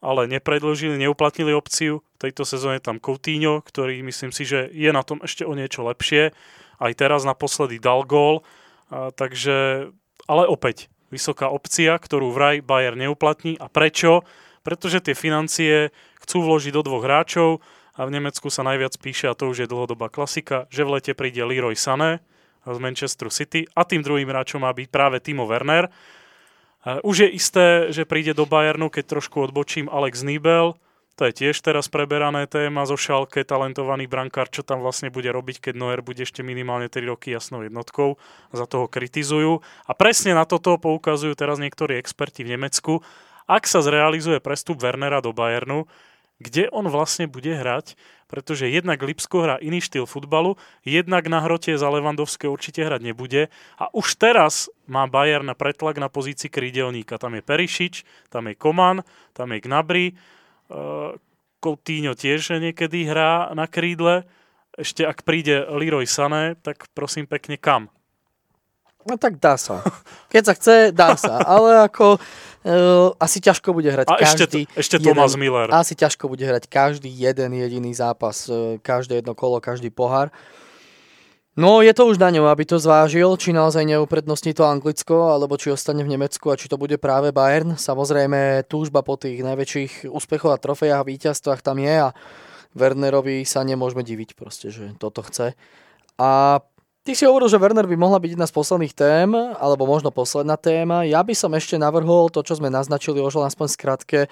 ale 0.00 0.30
nepredložili, 0.30 0.96
neuplatnili 0.96 1.52
opciu. 1.52 2.06
V 2.16 2.30
tejto 2.30 2.46
sezóne 2.46 2.80
tam 2.80 3.02
Coutinho, 3.02 3.60
ktorý 3.60 4.00
myslím 4.06 4.30
si, 4.30 4.46
že 4.46 4.70
je 4.72 4.88
na 4.94 5.02
tom 5.02 5.20
ešte 5.20 5.44
o 5.44 5.52
niečo 5.52 5.84
lepšie. 5.84 6.32
Aj 6.76 6.92
teraz 6.96 7.24
naposledy 7.24 7.80
dal 7.80 8.04
gól, 8.04 8.44
a, 8.92 9.10
takže, 9.14 9.88
ale 10.28 10.44
opäť, 10.46 10.92
vysoká 11.08 11.46
opcia, 11.46 11.94
ktorú 11.96 12.34
vraj 12.34 12.60
Bayer 12.60 12.98
neuplatní. 12.98 13.56
A 13.62 13.70
prečo? 13.70 14.26
Pretože 14.66 14.98
tie 14.98 15.14
financie 15.14 15.94
chcú 16.18 16.42
vložiť 16.42 16.74
do 16.74 16.82
dvoch 16.82 17.06
hráčov 17.06 17.62
a 17.94 18.02
v 18.04 18.18
Nemecku 18.18 18.50
sa 18.50 18.66
najviac 18.66 18.98
píše, 18.98 19.30
a 19.30 19.38
to 19.38 19.46
už 19.46 19.64
je 19.64 19.70
dlhodobá 19.70 20.10
klasika, 20.10 20.66
že 20.68 20.82
v 20.82 20.98
lete 20.98 21.14
príde 21.14 21.46
Leroy 21.46 21.78
Sané 21.78 22.18
z 22.66 22.78
Manchester 22.82 23.30
City 23.30 23.70
a 23.78 23.86
tým 23.86 24.02
druhým 24.02 24.26
hráčom 24.26 24.66
má 24.66 24.74
byť 24.74 24.90
práve 24.90 25.22
Timo 25.22 25.46
Werner. 25.46 25.86
Už 27.06 27.22
je 27.22 27.28
isté, 27.30 27.94
že 27.94 28.02
príde 28.02 28.34
do 28.34 28.42
Bayernu, 28.42 28.90
keď 28.90 29.18
trošku 29.18 29.38
odbočím 29.38 29.86
Alex 29.86 30.26
Nibel, 30.26 30.74
to 31.16 31.24
je 31.24 31.32
tiež 31.32 31.56
teraz 31.64 31.88
preberané 31.88 32.44
téma 32.44 32.84
zo 32.84 33.00
Šalke, 33.00 33.40
talentovaný 33.40 34.04
brankár, 34.04 34.52
čo 34.52 34.60
tam 34.60 34.84
vlastne 34.84 35.08
bude 35.08 35.32
robiť, 35.32 35.68
keď 35.68 35.74
Noer 35.74 36.00
bude 36.04 36.20
ešte 36.20 36.44
minimálne 36.44 36.92
3 36.92 37.08
roky 37.08 37.32
jasnou 37.32 37.64
jednotkou. 37.64 38.20
Za 38.52 38.68
toho 38.68 38.84
kritizujú. 38.84 39.64
A 39.88 39.92
presne 39.96 40.36
na 40.36 40.44
toto 40.44 40.76
poukazujú 40.76 41.32
teraz 41.32 41.56
niektorí 41.56 41.96
experti 41.96 42.44
v 42.44 42.60
Nemecku. 42.60 43.00
Ak 43.48 43.64
sa 43.64 43.80
zrealizuje 43.80 44.44
prestup 44.44 44.84
Wernera 44.84 45.24
do 45.24 45.32
Bayernu, 45.32 45.88
kde 46.36 46.68
on 46.68 46.84
vlastne 46.92 47.24
bude 47.24 47.48
hrať, 47.48 47.96
pretože 48.28 48.68
jednak 48.68 49.00
Lipsko 49.00 49.40
hrá 49.40 49.56
iný 49.56 49.80
štýl 49.80 50.04
futbalu, 50.04 50.60
jednak 50.84 51.24
na 51.32 51.40
hrote 51.40 51.72
za 51.72 51.88
Levandovské 51.88 52.44
určite 52.44 52.84
hrať 52.84 53.00
nebude 53.00 53.48
a 53.80 53.88
už 53.96 54.20
teraz 54.20 54.68
má 54.84 55.08
Bayern 55.08 55.48
pretlak 55.56 55.96
na 55.96 56.12
pozícii 56.12 56.52
krídelníka. 56.52 57.16
Tam 57.16 57.32
je 57.32 57.40
Perišič, 57.40 58.04
tam 58.28 58.52
je 58.52 58.54
Koman, 58.58 59.00
tam 59.32 59.48
je 59.56 59.64
Gnabry, 59.64 60.12
Coutinho 61.62 62.14
tiež 62.14 62.58
niekedy 62.60 63.06
hrá 63.08 63.50
na 63.54 63.66
krídle. 63.66 64.26
Ešte 64.76 65.08
ak 65.08 65.24
príde 65.24 65.64
Leroy 65.66 66.04
Sané, 66.04 66.54
tak 66.60 66.86
prosím 66.92 67.24
pekne 67.24 67.56
kam? 67.56 67.88
No 69.06 69.14
tak 69.16 69.38
dá 69.38 69.54
sa. 69.54 69.86
Keď 70.34 70.42
sa 70.42 70.52
chce, 70.58 70.76
dá 70.90 71.14
sa. 71.14 71.38
Ale 71.46 71.86
ako 71.86 72.18
uh, 72.18 73.14
asi 73.22 73.38
ťažko 73.38 73.70
bude 73.70 73.86
hrať 73.86 74.10
A 74.10 74.18
každý... 74.18 74.66
Ešte, 74.66 74.98
ešte 74.98 75.10
jeden, 75.14 75.30
Miller. 75.38 75.70
Asi 75.70 75.94
ťažko 75.94 76.26
bude 76.26 76.42
hrať 76.42 76.66
každý 76.66 77.06
jeden 77.06 77.54
jediný 77.54 77.94
zápas, 77.94 78.50
uh, 78.50 78.82
každé 78.82 79.22
jedno 79.22 79.38
kolo, 79.38 79.62
každý 79.62 79.94
pohár. 79.94 80.34
Uh, 80.34 80.65
No, 81.56 81.80
je 81.80 81.88
to 81.96 82.04
už 82.04 82.20
na 82.20 82.28
ňom, 82.28 82.52
aby 82.52 82.68
to 82.68 82.76
zvážil, 82.76 83.32
či 83.40 83.48
naozaj 83.48 83.88
neuprednostní 83.88 84.52
to 84.52 84.68
Anglicko, 84.68 85.32
alebo 85.32 85.56
či 85.56 85.72
ostane 85.72 86.04
v 86.04 86.12
Nemecku 86.12 86.52
a 86.52 86.60
či 86.60 86.68
to 86.68 86.76
bude 86.76 87.00
práve 87.00 87.32
Bayern. 87.32 87.80
Samozrejme, 87.80 88.68
túžba 88.68 89.00
po 89.00 89.16
tých 89.16 89.40
najväčších 89.40 90.04
úspechoch 90.04 90.52
a 90.52 90.60
trofejách 90.60 91.00
a 91.00 91.08
víťazstvách 91.08 91.64
tam 91.64 91.80
je 91.80 92.12
a 92.12 92.14
Wernerovi 92.76 93.48
sa 93.48 93.64
nemôžeme 93.64 94.04
diviť 94.04 94.36
proste, 94.36 94.68
že 94.68 94.92
toto 95.00 95.24
chce. 95.24 95.56
A 96.20 96.60
ty 97.08 97.16
si 97.16 97.24
hovoril, 97.24 97.48
že 97.48 97.56
Werner 97.56 97.88
by 97.88 97.96
mohla 97.96 98.20
byť 98.20 98.36
jedna 98.36 98.44
z 98.44 98.52
posledných 98.52 98.92
tém, 98.92 99.32
alebo 99.56 99.88
možno 99.88 100.12
posledná 100.12 100.60
téma. 100.60 101.08
Ja 101.08 101.24
by 101.24 101.32
som 101.32 101.56
ešte 101.56 101.80
navrhol 101.80 102.28
to, 102.28 102.44
čo 102.44 102.60
sme 102.60 102.68
naznačili, 102.68 103.24
už 103.24 103.40
aspoň 103.40 103.66
skratke, 103.72 104.28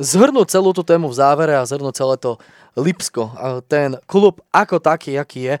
zhrnúť 0.00 0.48
celú 0.48 0.72
tú 0.72 0.80
tému 0.80 1.12
v 1.12 1.18
závere 1.20 1.54
a 1.60 1.68
zhrnúť 1.68 1.94
celé 1.94 2.16
to 2.16 2.40
Lipsko, 2.80 3.28
ten 3.68 4.00
klub 4.08 4.40
ako 4.50 4.80
taký, 4.80 5.20
aký 5.20 5.40
je. 5.52 5.54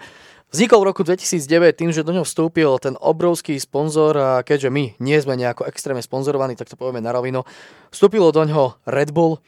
Vznikol 0.50 0.82
v 0.82 0.88
roku 0.90 1.02
2009 1.06 1.78
tým, 1.78 1.90
že 1.94 2.02
do 2.02 2.10
ňoho 2.10 2.26
vstúpil 2.26 2.74
ten 2.82 2.98
obrovský 2.98 3.54
sponzor 3.62 4.18
a 4.18 4.30
keďže 4.42 4.72
my 4.72 4.98
nie 4.98 5.18
sme 5.22 5.38
nejako 5.38 5.68
extrémne 5.70 6.02
sponzorovaní, 6.02 6.58
tak 6.58 6.66
to 6.66 6.74
povieme 6.74 6.98
na 6.98 7.14
rovino, 7.14 7.46
vstúpilo 7.94 8.34
do 8.34 8.42
ňoho 8.42 8.82
Red 8.82 9.14
Bull, 9.14 9.38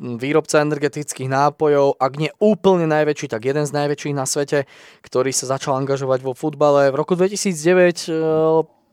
výrobca 0.00 0.60
energetických 0.60 1.28
nápojov, 1.28 1.96
ak 1.96 2.12
nie 2.16 2.32
úplne 2.40 2.88
najväčší, 2.88 3.32
tak 3.32 3.44
jeden 3.44 3.64
z 3.68 3.72
najväčších 3.72 4.16
na 4.16 4.24
svete, 4.28 4.68
ktorý 5.04 5.32
sa 5.32 5.56
začal 5.56 5.76
angažovať 5.80 6.24
vo 6.24 6.32
futbale. 6.32 6.92
V 6.92 6.96
roku 6.96 7.16
2009 7.16 8.08
e, 8.08 8.16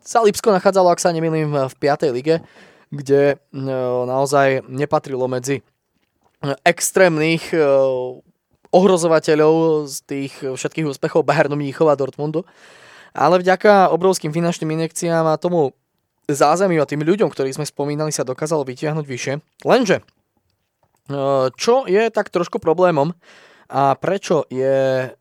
sa 0.03 0.19
Lipsko 0.23 0.51
nachádzalo, 0.51 0.91
ak 0.91 0.99
sa 0.99 1.15
nemýlim, 1.15 1.67
v 1.67 1.75
5. 1.79 2.15
lige, 2.15 2.43
kde 2.91 3.35
e, 3.35 3.63
naozaj 4.07 4.67
nepatrilo 4.69 5.27
medzi 5.27 5.65
extrémnych 6.63 7.51
e, 7.51 7.59
ohrozovateľov 8.71 9.87
z 9.87 9.97
tých 10.05 10.33
všetkých 10.43 10.87
úspechov 10.87 11.25
Bayernu 11.25 11.55
Mníchova 11.55 11.95
a 11.95 11.99
Dortmundu. 11.99 12.43
Ale 13.17 13.41
vďaka 13.41 13.89
obrovským 13.89 14.29
finančným 14.29 14.77
inekciám 14.77 15.25
a 15.25 15.41
tomu 15.41 15.73
zázemiu 16.27 16.83
a 16.83 16.89
tým 16.89 17.01
ľuďom, 17.01 17.31
ktorých 17.31 17.57
sme 17.57 17.65
spomínali, 17.65 18.11
sa 18.11 18.27
dokázalo 18.27 18.67
vytiahnuť 18.67 19.05
vyššie. 19.07 19.33
Lenže, 19.63 20.03
e, 20.03 20.03
čo 21.55 21.87
je 21.87 22.03
tak 22.11 22.29
trošku 22.29 22.59
problémom 22.59 23.15
a 23.67 23.99
prečo 23.99 24.47
je 24.47 25.11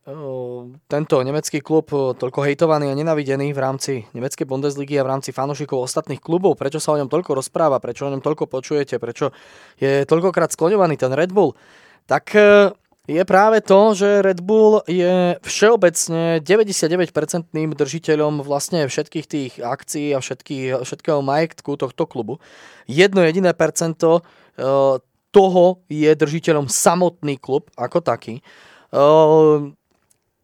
tento 0.87 1.17
nemecký 1.19 1.59
klub 1.59 1.91
toľko 1.91 2.47
hejtovaný 2.47 2.95
a 2.95 2.99
nenavidený 2.99 3.51
v 3.51 3.59
rámci 3.59 3.93
nemeckej 4.15 4.47
Bundesligy 4.47 5.03
a 5.03 5.07
v 5.07 5.19
rámci 5.19 5.35
fanošikov 5.35 5.83
ostatných 5.83 6.23
klubov, 6.23 6.55
prečo 6.55 6.79
sa 6.79 6.95
o 6.95 6.99
ňom 7.03 7.11
toľko 7.11 7.43
rozpráva, 7.43 7.83
prečo 7.83 8.07
o 8.07 8.13
ňom 8.15 8.23
toľko 8.23 8.47
počujete, 8.47 9.03
prečo 9.03 9.35
je 9.83 10.07
toľkokrát 10.07 10.55
skloňovaný 10.55 10.95
ten 10.95 11.11
Red 11.11 11.35
Bull, 11.35 11.59
tak 12.07 12.39
e, 12.39 12.71
je 13.11 13.23
práve 13.27 13.67
to, 13.67 13.99
že 13.99 14.23
Red 14.23 14.39
Bull 14.47 14.83
je 14.87 15.43
všeobecne 15.43 16.39
99% 16.39 17.51
držiteľom 17.51 18.47
vlastne 18.47 18.87
všetkých 18.87 19.27
tých 19.27 19.53
akcií 19.59 20.15
a 20.15 20.23
všetky, 20.23 20.87
všetkého 20.87 21.19
majetku 21.19 21.75
tohto 21.75 22.07
klubu. 22.07 22.39
Jedno 22.87 23.27
jediné 23.27 23.59
percento 23.59 24.23
e, 24.55 25.03
toho 25.37 25.85
je 25.93 26.09
držiteľom 26.17 26.73
samotný 26.73 27.37
klub 27.37 27.69
ako 27.77 28.01
taký. 28.01 28.41
E, 28.41 28.43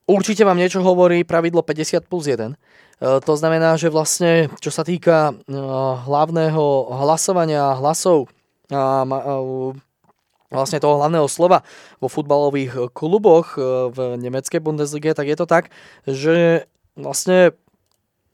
určite 0.04 0.44
vám 0.44 0.60
niečo 0.60 0.84
hovorí 0.84 1.24
pravidlo 1.24 1.64
50 1.64 2.04
plus 2.04 2.28
1. 2.28 2.52
E, 2.52 2.56
to 3.24 3.32
znamená, 3.32 3.80
že 3.80 3.88
vlastne, 3.88 4.52
čo 4.60 4.68
sa 4.68 4.84
týka 4.84 5.32
hlavného 6.04 6.92
hlasovania 6.92 7.72
hlasov 7.80 8.28
vlastne 10.52 10.80
toho 10.80 11.00
hlavného 11.00 11.28
slova 11.28 11.64
vo 11.96 12.08
futbalových 12.12 12.92
kluboch 12.92 13.56
v 13.92 14.20
nemeckej 14.20 14.60
Bundeslige, 14.60 15.16
tak 15.16 15.28
je 15.28 15.36
to 15.36 15.44
tak, 15.48 15.72
že 16.04 16.68
vlastne 16.96 17.56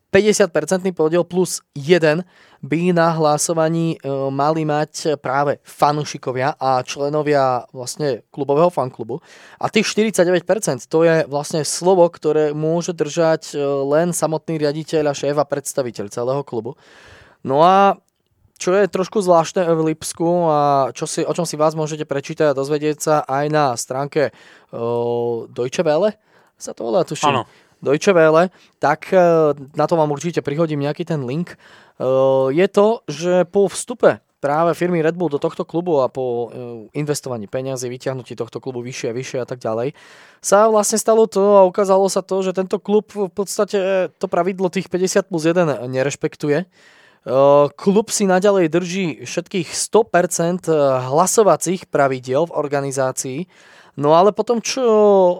50% 0.08 0.88
podiel 0.96 1.20
plus 1.24 1.60
1 1.76 2.24
by 2.64 2.82
na 2.90 3.12
hlasovaní 3.14 3.94
e, 3.94 3.98
mali 4.32 4.64
mať 4.64 5.20
práve 5.20 5.60
fanúšikovia 5.62 6.56
a 6.58 6.82
členovia 6.82 7.68
vlastne 7.70 8.24
klubového 8.32 8.72
fanklubu. 8.72 9.20
A 9.60 9.70
tých 9.70 9.86
49% 9.94 10.88
to 10.88 11.04
je 11.04 11.28
vlastne 11.28 11.62
slovo, 11.62 12.08
ktoré 12.08 12.56
môže 12.56 12.96
držať 12.96 13.52
e, 13.52 13.60
len 13.62 14.16
samotný 14.16 14.58
riaditeľ 14.58 15.12
a 15.12 15.14
šéf 15.14 15.36
a 15.36 15.46
predstaviteľ 15.46 16.10
celého 16.10 16.42
klubu. 16.42 16.74
No 17.44 17.62
a 17.62 18.00
čo 18.58 18.74
je 18.74 18.90
trošku 18.90 19.22
zvláštne 19.22 19.70
v 19.70 19.94
Lipsku 19.94 20.50
a 20.50 20.90
čo 20.90 21.06
si, 21.06 21.22
o 21.22 21.30
čom 21.30 21.46
si 21.46 21.54
vás 21.54 21.78
môžete 21.78 22.02
prečítať 22.02 22.50
a 22.50 22.58
dozvedieť 22.58 22.96
sa 22.98 23.16
aj 23.22 23.44
na 23.54 23.64
stránke 23.78 24.34
uh, 24.34 25.46
Deutsche 25.46 25.86
Welle, 25.86 26.18
sa 26.58 26.74
to 26.74 26.90
volá, 26.90 27.06
tuším. 27.06 27.30
Áno. 27.38 27.46
Deutsche 27.78 28.10
Welle, 28.10 28.50
tak 28.82 29.10
e, 29.14 29.18
na 29.78 29.86
to 29.86 29.94
vám 29.94 30.10
určite 30.10 30.42
prihodím 30.42 30.82
nejaký 30.82 31.06
ten 31.06 31.22
link. 31.22 31.54
E, 31.54 31.56
je 32.50 32.66
to, 32.66 33.06
že 33.06 33.46
po 33.46 33.70
vstupe 33.70 34.18
práve 34.38 34.70
firmy 34.78 35.02
Red 35.02 35.18
Bull 35.18 35.30
do 35.30 35.42
tohto 35.42 35.66
klubu 35.66 36.02
a 36.02 36.10
po 36.10 36.22
e, 36.24 36.46
investovaní 36.98 37.50
peniazy, 37.50 37.90
vyťahnutí 37.90 38.38
tohto 38.38 38.58
klubu 38.62 38.82
vyššie 38.82 39.10
a 39.10 39.16
vyššie 39.16 39.38
a 39.42 39.46
tak 39.46 39.58
ďalej, 39.62 39.94
sa 40.38 40.70
vlastne 40.70 40.98
stalo 40.98 41.26
to 41.26 41.58
a 41.58 41.66
ukázalo 41.66 42.06
sa 42.06 42.22
to, 42.22 42.42
že 42.42 42.54
tento 42.54 42.78
klub 42.78 43.10
v 43.10 43.30
podstate 43.30 44.10
to 44.18 44.26
pravidlo 44.30 44.70
tých 44.70 44.86
50 44.90 45.30
plus 45.30 45.42
1 45.46 45.90
nerešpektuje. 45.90 46.70
Klub 47.74 48.06
si 48.08 48.24
naďalej 48.24 48.66
drží 48.72 49.06
všetkých 49.26 49.74
100% 49.74 50.70
hlasovacích 51.12 51.90
pravidiel 51.90 52.46
v 52.46 52.56
organizácii 52.56 53.38
No 53.98 54.14
ale 54.14 54.30
potom, 54.30 54.62
čo 54.62 54.86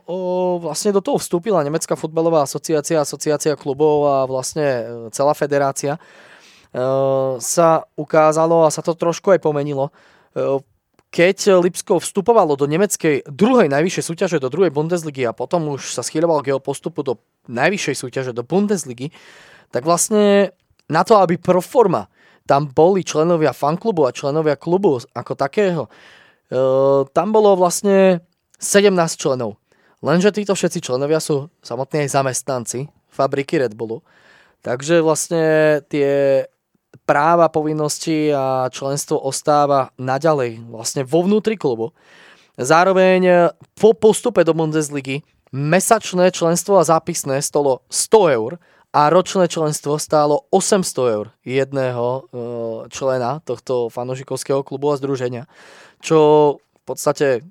o, 0.02 0.58
vlastne 0.58 0.90
do 0.90 0.98
toho 0.98 1.22
vstúpila 1.22 1.62
Nemecká 1.62 1.94
futbalová 1.94 2.42
asociácia, 2.42 2.98
asociácia 2.98 3.54
klubov 3.54 4.10
a 4.10 4.16
vlastne 4.26 4.66
e, 4.66 4.82
celá 5.14 5.30
federácia, 5.30 5.94
e, 5.94 6.00
sa 7.38 7.86
ukázalo 7.94 8.66
a 8.66 8.74
sa 8.74 8.82
to 8.82 8.98
trošku 8.98 9.30
aj 9.30 9.38
pomenilo. 9.46 9.94
E, 10.34 10.58
keď 11.14 11.62
Lipsko 11.62 12.02
vstupovalo 12.02 12.58
do 12.58 12.66
nemeckej 12.66 13.30
druhej 13.30 13.70
najvyššej 13.70 14.04
súťaže, 14.10 14.42
do 14.42 14.50
druhej 14.50 14.74
Bundesligy 14.74 15.22
a 15.22 15.30
potom 15.30 15.78
už 15.78 15.94
sa 15.94 16.02
schýľoval 16.02 16.42
k 16.42 16.50
jeho 16.50 16.60
postupu 16.60 17.06
do 17.06 17.22
najvyššej 17.46 17.94
súťaže, 17.94 18.32
do 18.34 18.42
Bundesligy, 18.42 19.14
tak 19.70 19.86
vlastne 19.86 20.50
na 20.90 21.06
to, 21.06 21.14
aby 21.22 21.38
pro 21.38 21.62
forma 21.62 22.10
tam 22.42 22.66
boli 22.66 23.06
členovia 23.06 23.54
fanklubu 23.54 24.02
a 24.02 24.12
členovia 24.12 24.58
klubu 24.58 24.98
ako 25.14 25.32
takého, 25.36 25.84
tam 27.12 27.28
bolo 27.28 27.60
vlastne 27.60 28.24
17 28.58 28.94
členov. 29.18 29.58
Lenže 30.02 30.30
títo 30.30 30.54
všetci 30.54 30.78
členovia 30.82 31.18
sú 31.18 31.50
samotní 31.62 32.06
aj 32.06 32.14
zamestnanci 32.14 32.90
fabriky 33.10 33.58
Red 33.58 33.74
Bullu. 33.74 34.02
Takže 34.62 35.02
vlastne 35.02 35.78
tie 35.90 36.42
práva, 37.06 37.50
povinnosti 37.50 38.30
a 38.30 38.70
členstvo 38.70 39.18
ostáva 39.18 39.90
naďalej 39.98 40.62
vlastne 40.70 41.02
vo 41.02 41.24
vnútri 41.26 41.58
klubu. 41.58 41.94
Zároveň 42.58 43.54
po 43.78 43.94
postupe 43.94 44.42
do 44.42 44.54
Bundesligy 44.54 45.22
mesačné 45.54 46.34
členstvo 46.34 46.76
a 46.78 46.86
zápisné 46.86 47.40
stalo 47.40 47.86
100 47.88 48.36
eur 48.36 48.52
a 48.92 49.08
ročné 49.12 49.46
členstvo 49.48 50.00
stálo 50.00 50.48
800 50.50 51.14
eur 51.14 51.26
jedného 51.44 52.06
e, 52.08 52.20
člena 52.90 53.40
tohto 53.44 53.92
fanožikovského 53.92 54.64
klubu 54.64 54.92
a 54.92 54.98
združenia, 54.98 55.44
čo 56.00 56.56
v 56.58 56.82
podstate 56.84 57.44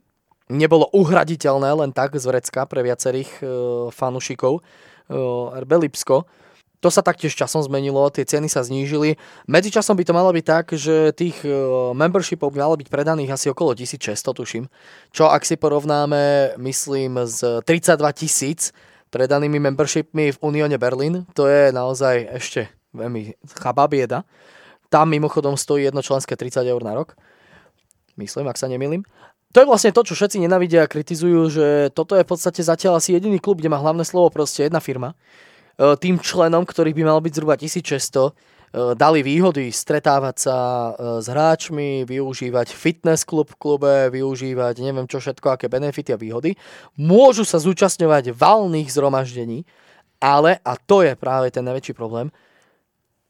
nebolo 0.48 0.88
uhraditeľné 0.96 1.70
len 1.84 1.92
tak 1.92 2.16
z 2.16 2.24
vrecka 2.28 2.64
pre 2.68 2.84
viacerých 2.84 3.32
e, 3.40 3.46
fanúšikov 3.92 4.60
e, 4.60 4.62
RB 5.64 5.72
Lipsko. 5.88 6.24
To 6.78 6.94
sa 6.94 7.02
taktiež 7.02 7.34
časom 7.34 7.66
zmenilo, 7.66 8.06
tie 8.14 8.22
ceny 8.22 8.48
sa 8.48 8.62
znížili. 8.62 9.18
Medzičasom 9.50 9.98
by 9.98 10.04
to 10.06 10.14
malo 10.14 10.30
byť 10.30 10.46
tak, 10.46 10.66
že 10.78 11.12
tých 11.12 11.42
e, 11.44 11.52
membershipov 11.92 12.54
by 12.54 12.58
malo 12.64 12.76
byť 12.80 12.88
predaných 12.88 13.34
asi 13.34 13.48
okolo 13.52 13.76
1600, 13.76 14.24
tuším. 14.24 14.66
Čo 15.12 15.28
ak 15.28 15.44
si 15.44 15.60
porovnáme, 15.60 16.56
myslím, 16.62 17.28
s 17.28 17.44
32 17.44 17.98
tisíc 18.16 18.72
predanými 19.12 19.60
membershipmi 19.60 20.32
v 20.36 20.38
Unióne 20.40 20.78
Berlin, 20.80 21.28
to 21.36 21.50
je 21.50 21.74
naozaj 21.76 22.24
ešte 22.40 22.72
veľmi 22.96 23.36
chabá 23.58 23.90
bieda. 23.90 24.24
Tam 24.88 25.12
mimochodom 25.12 25.60
stojí 25.60 25.84
jedno 25.84 26.00
členské 26.00 26.40
30 26.40 26.64
eur 26.64 26.80
na 26.80 26.96
rok. 26.96 27.20
Myslím, 28.16 28.48
ak 28.48 28.56
sa 28.56 28.72
nemýlim 28.72 29.04
to 29.56 29.64
je 29.64 29.70
vlastne 29.70 29.96
to, 29.96 30.04
čo 30.04 30.14
všetci 30.14 30.44
nenavidia 30.44 30.84
a 30.84 30.92
kritizujú, 30.92 31.42
že 31.48 31.66
toto 31.96 32.20
je 32.20 32.28
v 32.28 32.30
podstate 32.30 32.60
zatiaľ 32.60 33.00
asi 33.00 33.16
jediný 33.16 33.40
klub, 33.40 33.64
kde 33.64 33.72
má 33.72 33.80
hlavné 33.80 34.04
slovo 34.04 34.28
proste 34.28 34.68
jedna 34.68 34.84
firma. 34.84 35.16
E, 35.80 35.96
tým 35.96 36.20
členom, 36.20 36.68
ktorých 36.68 36.98
by 36.98 37.04
malo 37.08 37.24
byť 37.24 37.34
zhruba 37.34 37.56
1600, 37.56 38.28
e, 38.28 38.94
dali 39.00 39.24
výhody 39.24 39.72
stretávať 39.72 40.36
sa 40.36 40.58
e, 40.60 40.92
s 41.24 41.32
hráčmi, 41.32 42.04
využívať 42.04 42.76
fitness 42.76 43.24
klub 43.24 43.56
v 43.56 43.60
klube, 43.62 43.96
využívať 44.12 44.84
neviem 44.84 45.08
čo 45.08 45.24
všetko, 45.24 45.56
aké 45.56 45.72
benefity 45.72 46.12
a 46.12 46.20
výhody. 46.20 46.60
Môžu 47.00 47.48
sa 47.48 47.64
zúčastňovať 47.64 48.36
valných 48.36 48.92
zhromaždení, 48.92 49.64
ale, 50.20 50.60
a 50.66 50.76
to 50.76 51.08
je 51.08 51.16
práve 51.16 51.54
ten 51.56 51.64
najväčší 51.64 51.96
problém, 51.96 52.34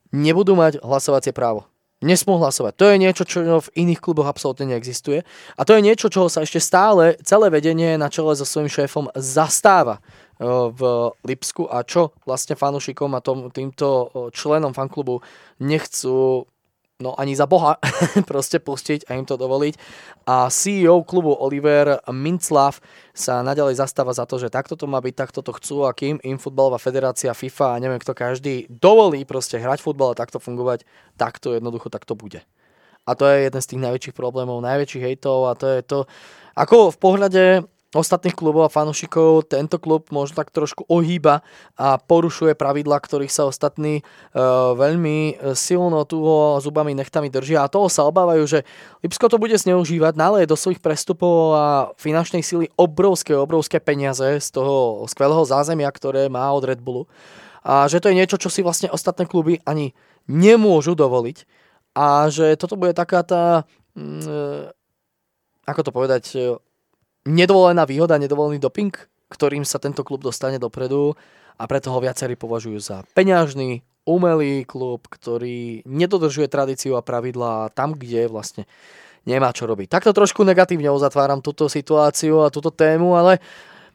nebudú 0.10 0.58
mať 0.58 0.82
hlasovacie 0.82 1.36
právo. 1.36 1.68
Nesmú 1.98 2.38
hlasovať. 2.38 2.78
To 2.78 2.86
je 2.94 3.02
niečo, 3.02 3.24
čo 3.26 3.42
v 3.42 3.74
iných 3.74 3.98
kluboch 3.98 4.30
absolútne 4.30 4.70
neexistuje. 4.70 5.26
A 5.58 5.62
to 5.66 5.74
je 5.74 5.82
niečo, 5.82 6.14
čoho 6.14 6.30
sa 6.30 6.46
ešte 6.46 6.62
stále 6.62 7.18
celé 7.26 7.50
vedenie 7.50 7.98
na 7.98 8.06
čele 8.14 8.38
so 8.38 8.46
svojím 8.46 8.70
šéfom 8.70 9.10
zastáva 9.18 9.98
e, 9.98 10.02
v 10.78 10.82
Lipsku 11.26 11.66
a 11.66 11.82
čo 11.82 12.14
vlastne 12.30 12.54
fanúšikom 12.54 13.18
a 13.18 13.24
tom, 13.26 13.50
týmto 13.50 13.90
e, 13.90 14.06
členom 14.30 14.78
fanklubu 14.78 15.26
nechcú 15.58 16.46
no 16.98 17.14
ani 17.14 17.38
za 17.38 17.46
Boha 17.46 17.78
proste 18.30 18.58
pustiť 18.58 19.06
a 19.10 19.22
im 19.22 19.26
to 19.26 19.38
dovoliť. 19.38 19.78
A 20.26 20.50
CEO 20.50 21.06
klubu 21.06 21.30
Oliver 21.30 22.02
Minclav 22.10 22.82
sa 23.14 23.46
naďalej 23.46 23.78
zastáva 23.78 24.12
za 24.18 24.26
to, 24.26 24.42
že 24.42 24.50
takto 24.50 24.74
to 24.74 24.90
má 24.90 24.98
byť, 24.98 25.14
takto 25.14 25.46
to 25.46 25.54
chcú 25.62 25.86
a 25.86 25.94
kým 25.94 26.18
im 26.26 26.42
futbalová 26.42 26.82
federácia 26.82 27.38
FIFA 27.38 27.78
a 27.78 27.82
neviem 27.82 28.02
kto 28.02 28.18
každý 28.18 28.66
dovolí 28.68 29.24
proste 29.30 29.62
hrať 29.62 29.80
futbal 29.86 30.18
a 30.18 30.20
takto 30.20 30.42
fungovať, 30.42 30.90
takto 31.16 31.54
jednoducho 31.54 31.94
takto 31.94 32.18
bude. 32.18 32.42
A 33.08 33.16
to 33.16 33.24
je 33.30 33.48
jeden 33.48 33.62
z 33.62 33.70
tých 33.72 33.84
najväčších 33.88 34.16
problémov, 34.18 34.66
najväčších 34.66 35.06
hejtov 35.06 35.48
a 35.48 35.56
to 35.56 35.66
je 35.70 35.82
to, 35.86 36.00
ako 36.58 36.92
v 36.92 36.98
pohľade 36.98 37.44
ostatných 37.98 38.38
klubov 38.38 38.70
a 38.70 38.74
fanúšikov 38.74 39.50
tento 39.50 39.82
klub 39.82 40.08
možno 40.14 40.40
tak 40.40 40.54
trošku 40.54 40.86
ohýba 40.86 41.42
a 41.74 41.98
porušuje 41.98 42.54
pravidla, 42.54 43.02
ktorých 43.02 43.34
sa 43.34 43.50
ostatní 43.50 44.02
e, 44.02 44.04
veľmi 44.78 45.42
silno 45.58 46.06
tu 46.06 46.22
zubami 46.62 46.94
nechtami 46.94 47.34
držia 47.34 47.66
a 47.66 47.72
toho 47.72 47.90
sa 47.90 48.06
obávajú, 48.06 48.44
že 48.46 48.60
Lipsko 49.02 49.28
to 49.28 49.42
bude 49.42 49.58
zneužívať, 49.58 50.14
náleje 50.14 50.46
do 50.46 50.56
svojich 50.56 50.80
prestupov 50.80 51.58
a 51.58 51.66
finančnej 51.98 52.46
síly 52.46 52.70
obrovské, 52.78 53.34
obrovské 53.34 53.82
peniaze 53.82 54.38
z 54.38 54.50
toho 54.54 55.04
skvelého 55.10 55.44
zázemia, 55.44 55.90
ktoré 55.90 56.30
má 56.30 56.46
od 56.54 56.64
Red 56.64 56.80
Bullu. 56.80 57.10
A 57.68 57.90
že 57.92 58.00
to 58.00 58.08
je 58.14 58.18
niečo, 58.18 58.40
čo 58.40 58.48
si 58.48 58.64
vlastne 58.64 58.88
ostatné 58.88 59.28
kluby 59.28 59.60
ani 59.68 59.92
nemôžu 60.30 60.96
dovoliť. 60.96 61.44
A 61.98 62.30
že 62.30 62.56
toto 62.56 62.78
bude 62.78 62.94
taká 62.94 63.26
tá 63.26 63.68
mm, 63.98 64.22
e, 64.24 64.38
ako 65.68 65.82
to 65.84 65.92
povedať, 65.92 66.24
nedovolená 67.28 67.84
výhoda, 67.84 68.16
nedovolený 68.16 68.64
doping, 68.64 68.96
ktorým 69.28 69.68
sa 69.68 69.78
tento 69.84 70.08
klub 70.08 70.24
dostane 70.24 70.56
dopredu 70.56 71.20
a 71.60 71.64
preto 71.68 71.92
ho 71.92 72.00
viacerí 72.00 72.40
považujú 72.40 72.80
za 72.80 73.04
peňažný, 73.12 73.84
umelý 74.08 74.64
klub, 74.64 75.04
ktorý 75.12 75.84
nedodržuje 75.84 76.48
tradíciu 76.48 76.96
a 76.96 77.04
pravidlá 77.04 77.76
tam, 77.76 77.92
kde 77.92 78.32
vlastne 78.32 78.64
nemá 79.28 79.52
čo 79.52 79.68
robiť. 79.68 79.92
Takto 79.92 80.16
trošku 80.16 80.48
negatívne 80.48 80.88
uzatváram 80.88 81.44
túto 81.44 81.68
situáciu 81.68 82.48
a 82.48 82.54
túto 82.54 82.72
tému, 82.72 83.20
ale 83.20 83.44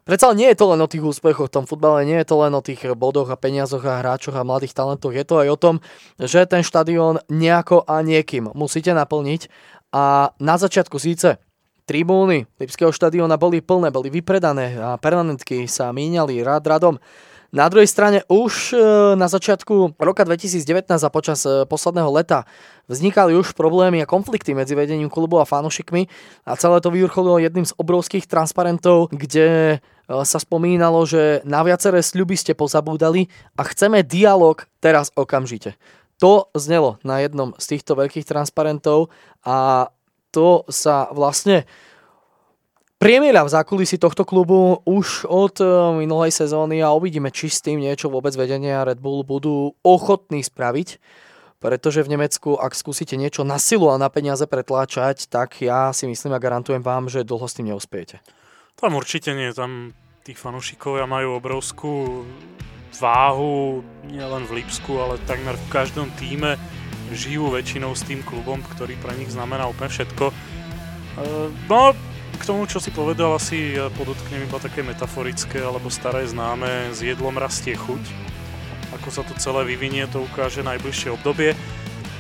Predsa 0.03 0.35
nie 0.35 0.51
je 0.51 0.59
to 0.59 0.75
len 0.75 0.83
o 0.83 0.91
tých 0.91 0.99
úspechoch 0.99 1.47
v 1.47 1.55
tom 1.63 1.63
futbale, 1.63 2.03
nie 2.03 2.19
je 2.19 2.27
to 2.27 2.43
len 2.43 2.51
o 2.59 2.59
tých 2.59 2.91
bodoch 2.99 3.31
a 3.31 3.39
peniazoch 3.39 3.87
a 3.87 4.03
hráčoch 4.03 4.35
a 4.35 4.43
mladých 4.43 4.75
talentoch, 4.75 5.15
je 5.15 5.23
to 5.23 5.47
aj 5.47 5.49
o 5.55 5.55
tom, 5.55 5.75
že 6.19 6.43
ten 6.51 6.67
štadión 6.67 7.23
nejako 7.31 7.87
a 7.87 8.03
niekým 8.03 8.51
musíte 8.51 8.91
naplniť 8.99 9.47
a 9.95 10.35
na 10.43 10.59
začiatku 10.59 10.99
síce 10.99 11.39
Tribúny 11.83 12.47
Lipského 12.63 12.95
štadióna 12.95 13.35
boli 13.35 13.59
plné, 13.59 13.91
boli 13.91 14.07
vypredané 14.07 14.79
a 14.79 14.95
permanentky 14.95 15.67
sa 15.67 15.91
míňali 15.91 16.39
rád 16.47 16.63
radom. 16.71 16.97
Na 17.53 17.69
druhej 17.69 17.85
strane 17.85 18.25
už 18.33 18.73
e, 18.73 18.77
na 19.13 19.29
začiatku 19.29 20.01
roka 20.01 20.25
2019 20.25 20.89
a 20.89 21.11
počas 21.13 21.45
e, 21.45 21.69
posledného 21.69 22.09
leta 22.09 22.49
vznikali 22.89 23.37
už 23.37 23.53
problémy 23.53 24.01
a 24.01 24.09
konflikty 24.09 24.57
medzi 24.57 24.73
vedením 24.73 25.13
klubu 25.13 25.37
a 25.37 25.45
fanúšikmi 25.45 26.09
a 26.49 26.57
celé 26.57 26.81
to 26.81 26.89
vyvrcholilo 26.89 27.45
jedným 27.45 27.69
z 27.69 27.77
obrovských 27.77 28.25
transparentov, 28.25 29.13
kde 29.13 29.77
e, 29.77 29.79
sa 30.09 30.39
spomínalo, 30.41 31.05
že 31.05 31.45
na 31.45 31.61
viaceré 31.61 32.01
sľuby 32.01 32.41
ste 32.41 32.57
pozabúdali 32.57 33.29
a 33.53 33.69
chceme 33.69 34.01
dialog 34.01 34.65
teraz 34.81 35.13
okamžite. 35.13 35.77
To 36.25 36.49
znelo 36.57 36.97
na 37.05 37.21
jednom 37.21 37.53
z 37.61 37.77
týchto 37.77 38.01
veľkých 38.01 38.25
transparentov 38.25 39.13
a 39.45 39.93
to 40.33 40.65
sa 40.73 41.13
vlastne 41.13 41.69
priemieľa 42.97 43.45
v 43.45 43.55
zákulisí 43.55 44.01
tohto 44.01 44.25
klubu 44.25 44.81
už 44.89 45.29
od 45.29 45.61
e, 45.61 45.67
minulej 46.01 46.33
sezóny 46.33 46.81
a 46.81 46.97
uvidíme, 46.97 47.29
či 47.29 47.53
s 47.53 47.61
tým 47.61 47.83
niečo 47.83 48.09
vôbec 48.09 48.33
vedenia 48.33 48.87
Red 48.87 49.03
Bull 49.03 49.27
budú 49.27 49.77
ochotní 49.85 50.41
spraviť. 50.41 51.03
Pretože 51.63 52.03
v 52.03 52.19
Nemecku, 52.19 52.59
ak 52.59 52.75
skúsite 52.75 53.15
niečo 53.15 53.47
na 53.47 53.55
silu 53.55 53.87
a 53.87 53.95
na 53.95 54.11
peniaze 54.11 54.43
pretláčať, 54.51 55.31
tak 55.31 55.63
ja 55.63 55.95
si 55.95 56.11
myslím 56.11 56.35
a 56.35 56.43
garantujem 56.43 56.83
vám, 56.83 57.07
že 57.07 57.23
dlho 57.23 57.47
s 57.47 57.55
tým 57.55 57.71
neuspiete. 57.71 58.19
Tam 58.75 58.99
určite 58.99 59.31
nie. 59.31 59.47
Tam 59.55 59.95
tí 60.27 60.35
fanúšikovia 60.35 61.07
majú 61.07 61.39
obrovskú 61.39 62.27
váhu, 62.99 63.87
nielen 64.11 64.43
v 64.51 64.63
Lipsku, 64.63 64.91
ale 64.99 65.23
takmer 65.23 65.55
v 65.55 65.67
každom 65.71 66.11
týme 66.19 66.59
žijú 67.15 67.53
väčšinou 67.53 67.93
s 67.95 68.03
tým 68.03 68.25
klubom, 68.27 68.61
ktorý 68.77 68.97
pre 68.99 69.15
nich 69.17 69.31
znamená 69.31 69.69
úplne 69.69 69.93
všetko. 69.93 70.25
E, 70.29 70.35
no, 71.69 71.93
k 72.37 72.43
tomu, 72.43 72.67
čo 72.67 72.83
si 72.83 72.91
povedal, 72.91 73.37
asi 73.39 73.79
podotknem 73.95 74.49
iba 74.49 74.59
také 74.59 74.83
metaforické 74.83 75.63
alebo 75.63 75.93
staré 75.93 76.27
známe, 76.27 76.91
s 76.91 77.05
jedlom 77.05 77.39
rastie 77.39 77.79
chuť. 77.79 78.03
Ako 79.01 79.09
sa 79.15 79.23
to 79.23 79.37
celé 79.39 79.63
vyvinie, 79.69 80.05
to 80.11 80.25
ukáže 80.27 80.65
najbližšie 80.67 81.15
obdobie. 81.15 81.55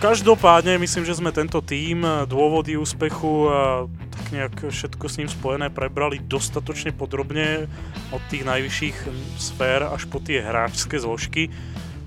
Každopádne 0.02 0.82
myslím, 0.82 1.06
že 1.06 1.14
sme 1.14 1.30
tento 1.30 1.62
tým, 1.62 2.02
dôvody 2.26 2.74
úspechu 2.74 3.46
a 3.46 3.86
tak 3.86 4.24
nejak 4.34 4.54
všetko 4.74 5.04
s 5.06 5.18
ním 5.22 5.30
spojené 5.30 5.70
prebrali 5.70 6.18
dostatočne 6.18 6.90
podrobne 6.90 7.70
od 8.10 8.18
tých 8.26 8.42
najvyšších 8.42 8.96
sfér 9.38 9.86
až 9.94 10.10
po 10.10 10.18
tie 10.18 10.42
hráčské 10.42 10.98
zložky. 10.98 11.54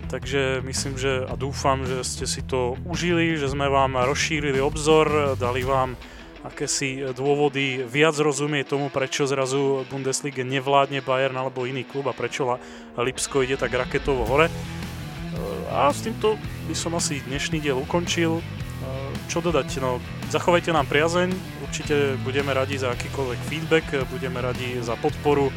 Takže 0.06 0.62
myslím, 0.64 0.96
že 0.96 1.26
a 1.28 1.34
dúfam, 1.36 1.84
že 1.84 2.06
ste 2.06 2.26
si 2.30 2.46
to 2.46 2.78
užili, 2.88 3.36
že 3.36 3.52
sme 3.52 3.68
vám 3.68 4.00
rozšírili 4.00 4.62
obzor, 4.62 5.36
dali 5.36 5.66
vám 5.66 5.98
akési 6.46 7.10
dôvody 7.18 7.82
viac 7.84 8.14
rozumie 8.22 8.62
tomu, 8.62 8.94
prečo 8.94 9.26
zrazu 9.26 9.82
Bundesliga 9.90 10.46
nevládne 10.46 11.02
Bayern 11.02 11.36
alebo 11.36 11.66
iný 11.66 11.82
klub 11.84 12.06
a 12.06 12.14
prečo 12.14 12.62
Lipsko 12.96 13.42
ide 13.42 13.58
tak 13.58 13.74
raketovo 13.74 14.30
hore. 14.30 14.48
A 15.74 15.90
s 15.90 16.06
týmto 16.06 16.38
by 16.70 16.76
som 16.78 16.94
asi 16.96 17.20
dnešný 17.26 17.60
diel 17.60 17.76
ukončil. 17.82 18.40
Čo 19.26 19.42
dodať? 19.42 19.82
No, 19.82 19.98
zachovajte 20.30 20.70
nám 20.70 20.86
priazeň, 20.86 21.34
určite 21.66 22.14
budeme 22.22 22.54
radi 22.54 22.78
za 22.78 22.94
akýkoľvek 22.94 23.40
feedback, 23.50 23.86
budeme 24.14 24.38
radi 24.38 24.78
za 24.86 24.94
podporu 25.02 25.50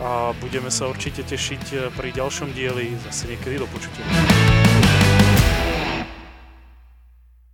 a 0.00 0.36
budeme 0.40 0.68
sa 0.68 0.88
určite 0.88 1.24
tešiť 1.24 1.64
eh, 1.72 1.80
pri 1.92 2.12
ďalšom 2.12 2.52
dieli 2.52 2.96
zase 3.04 3.30
niekedy 3.32 3.60
do 3.60 3.66
počutia. 3.68 4.04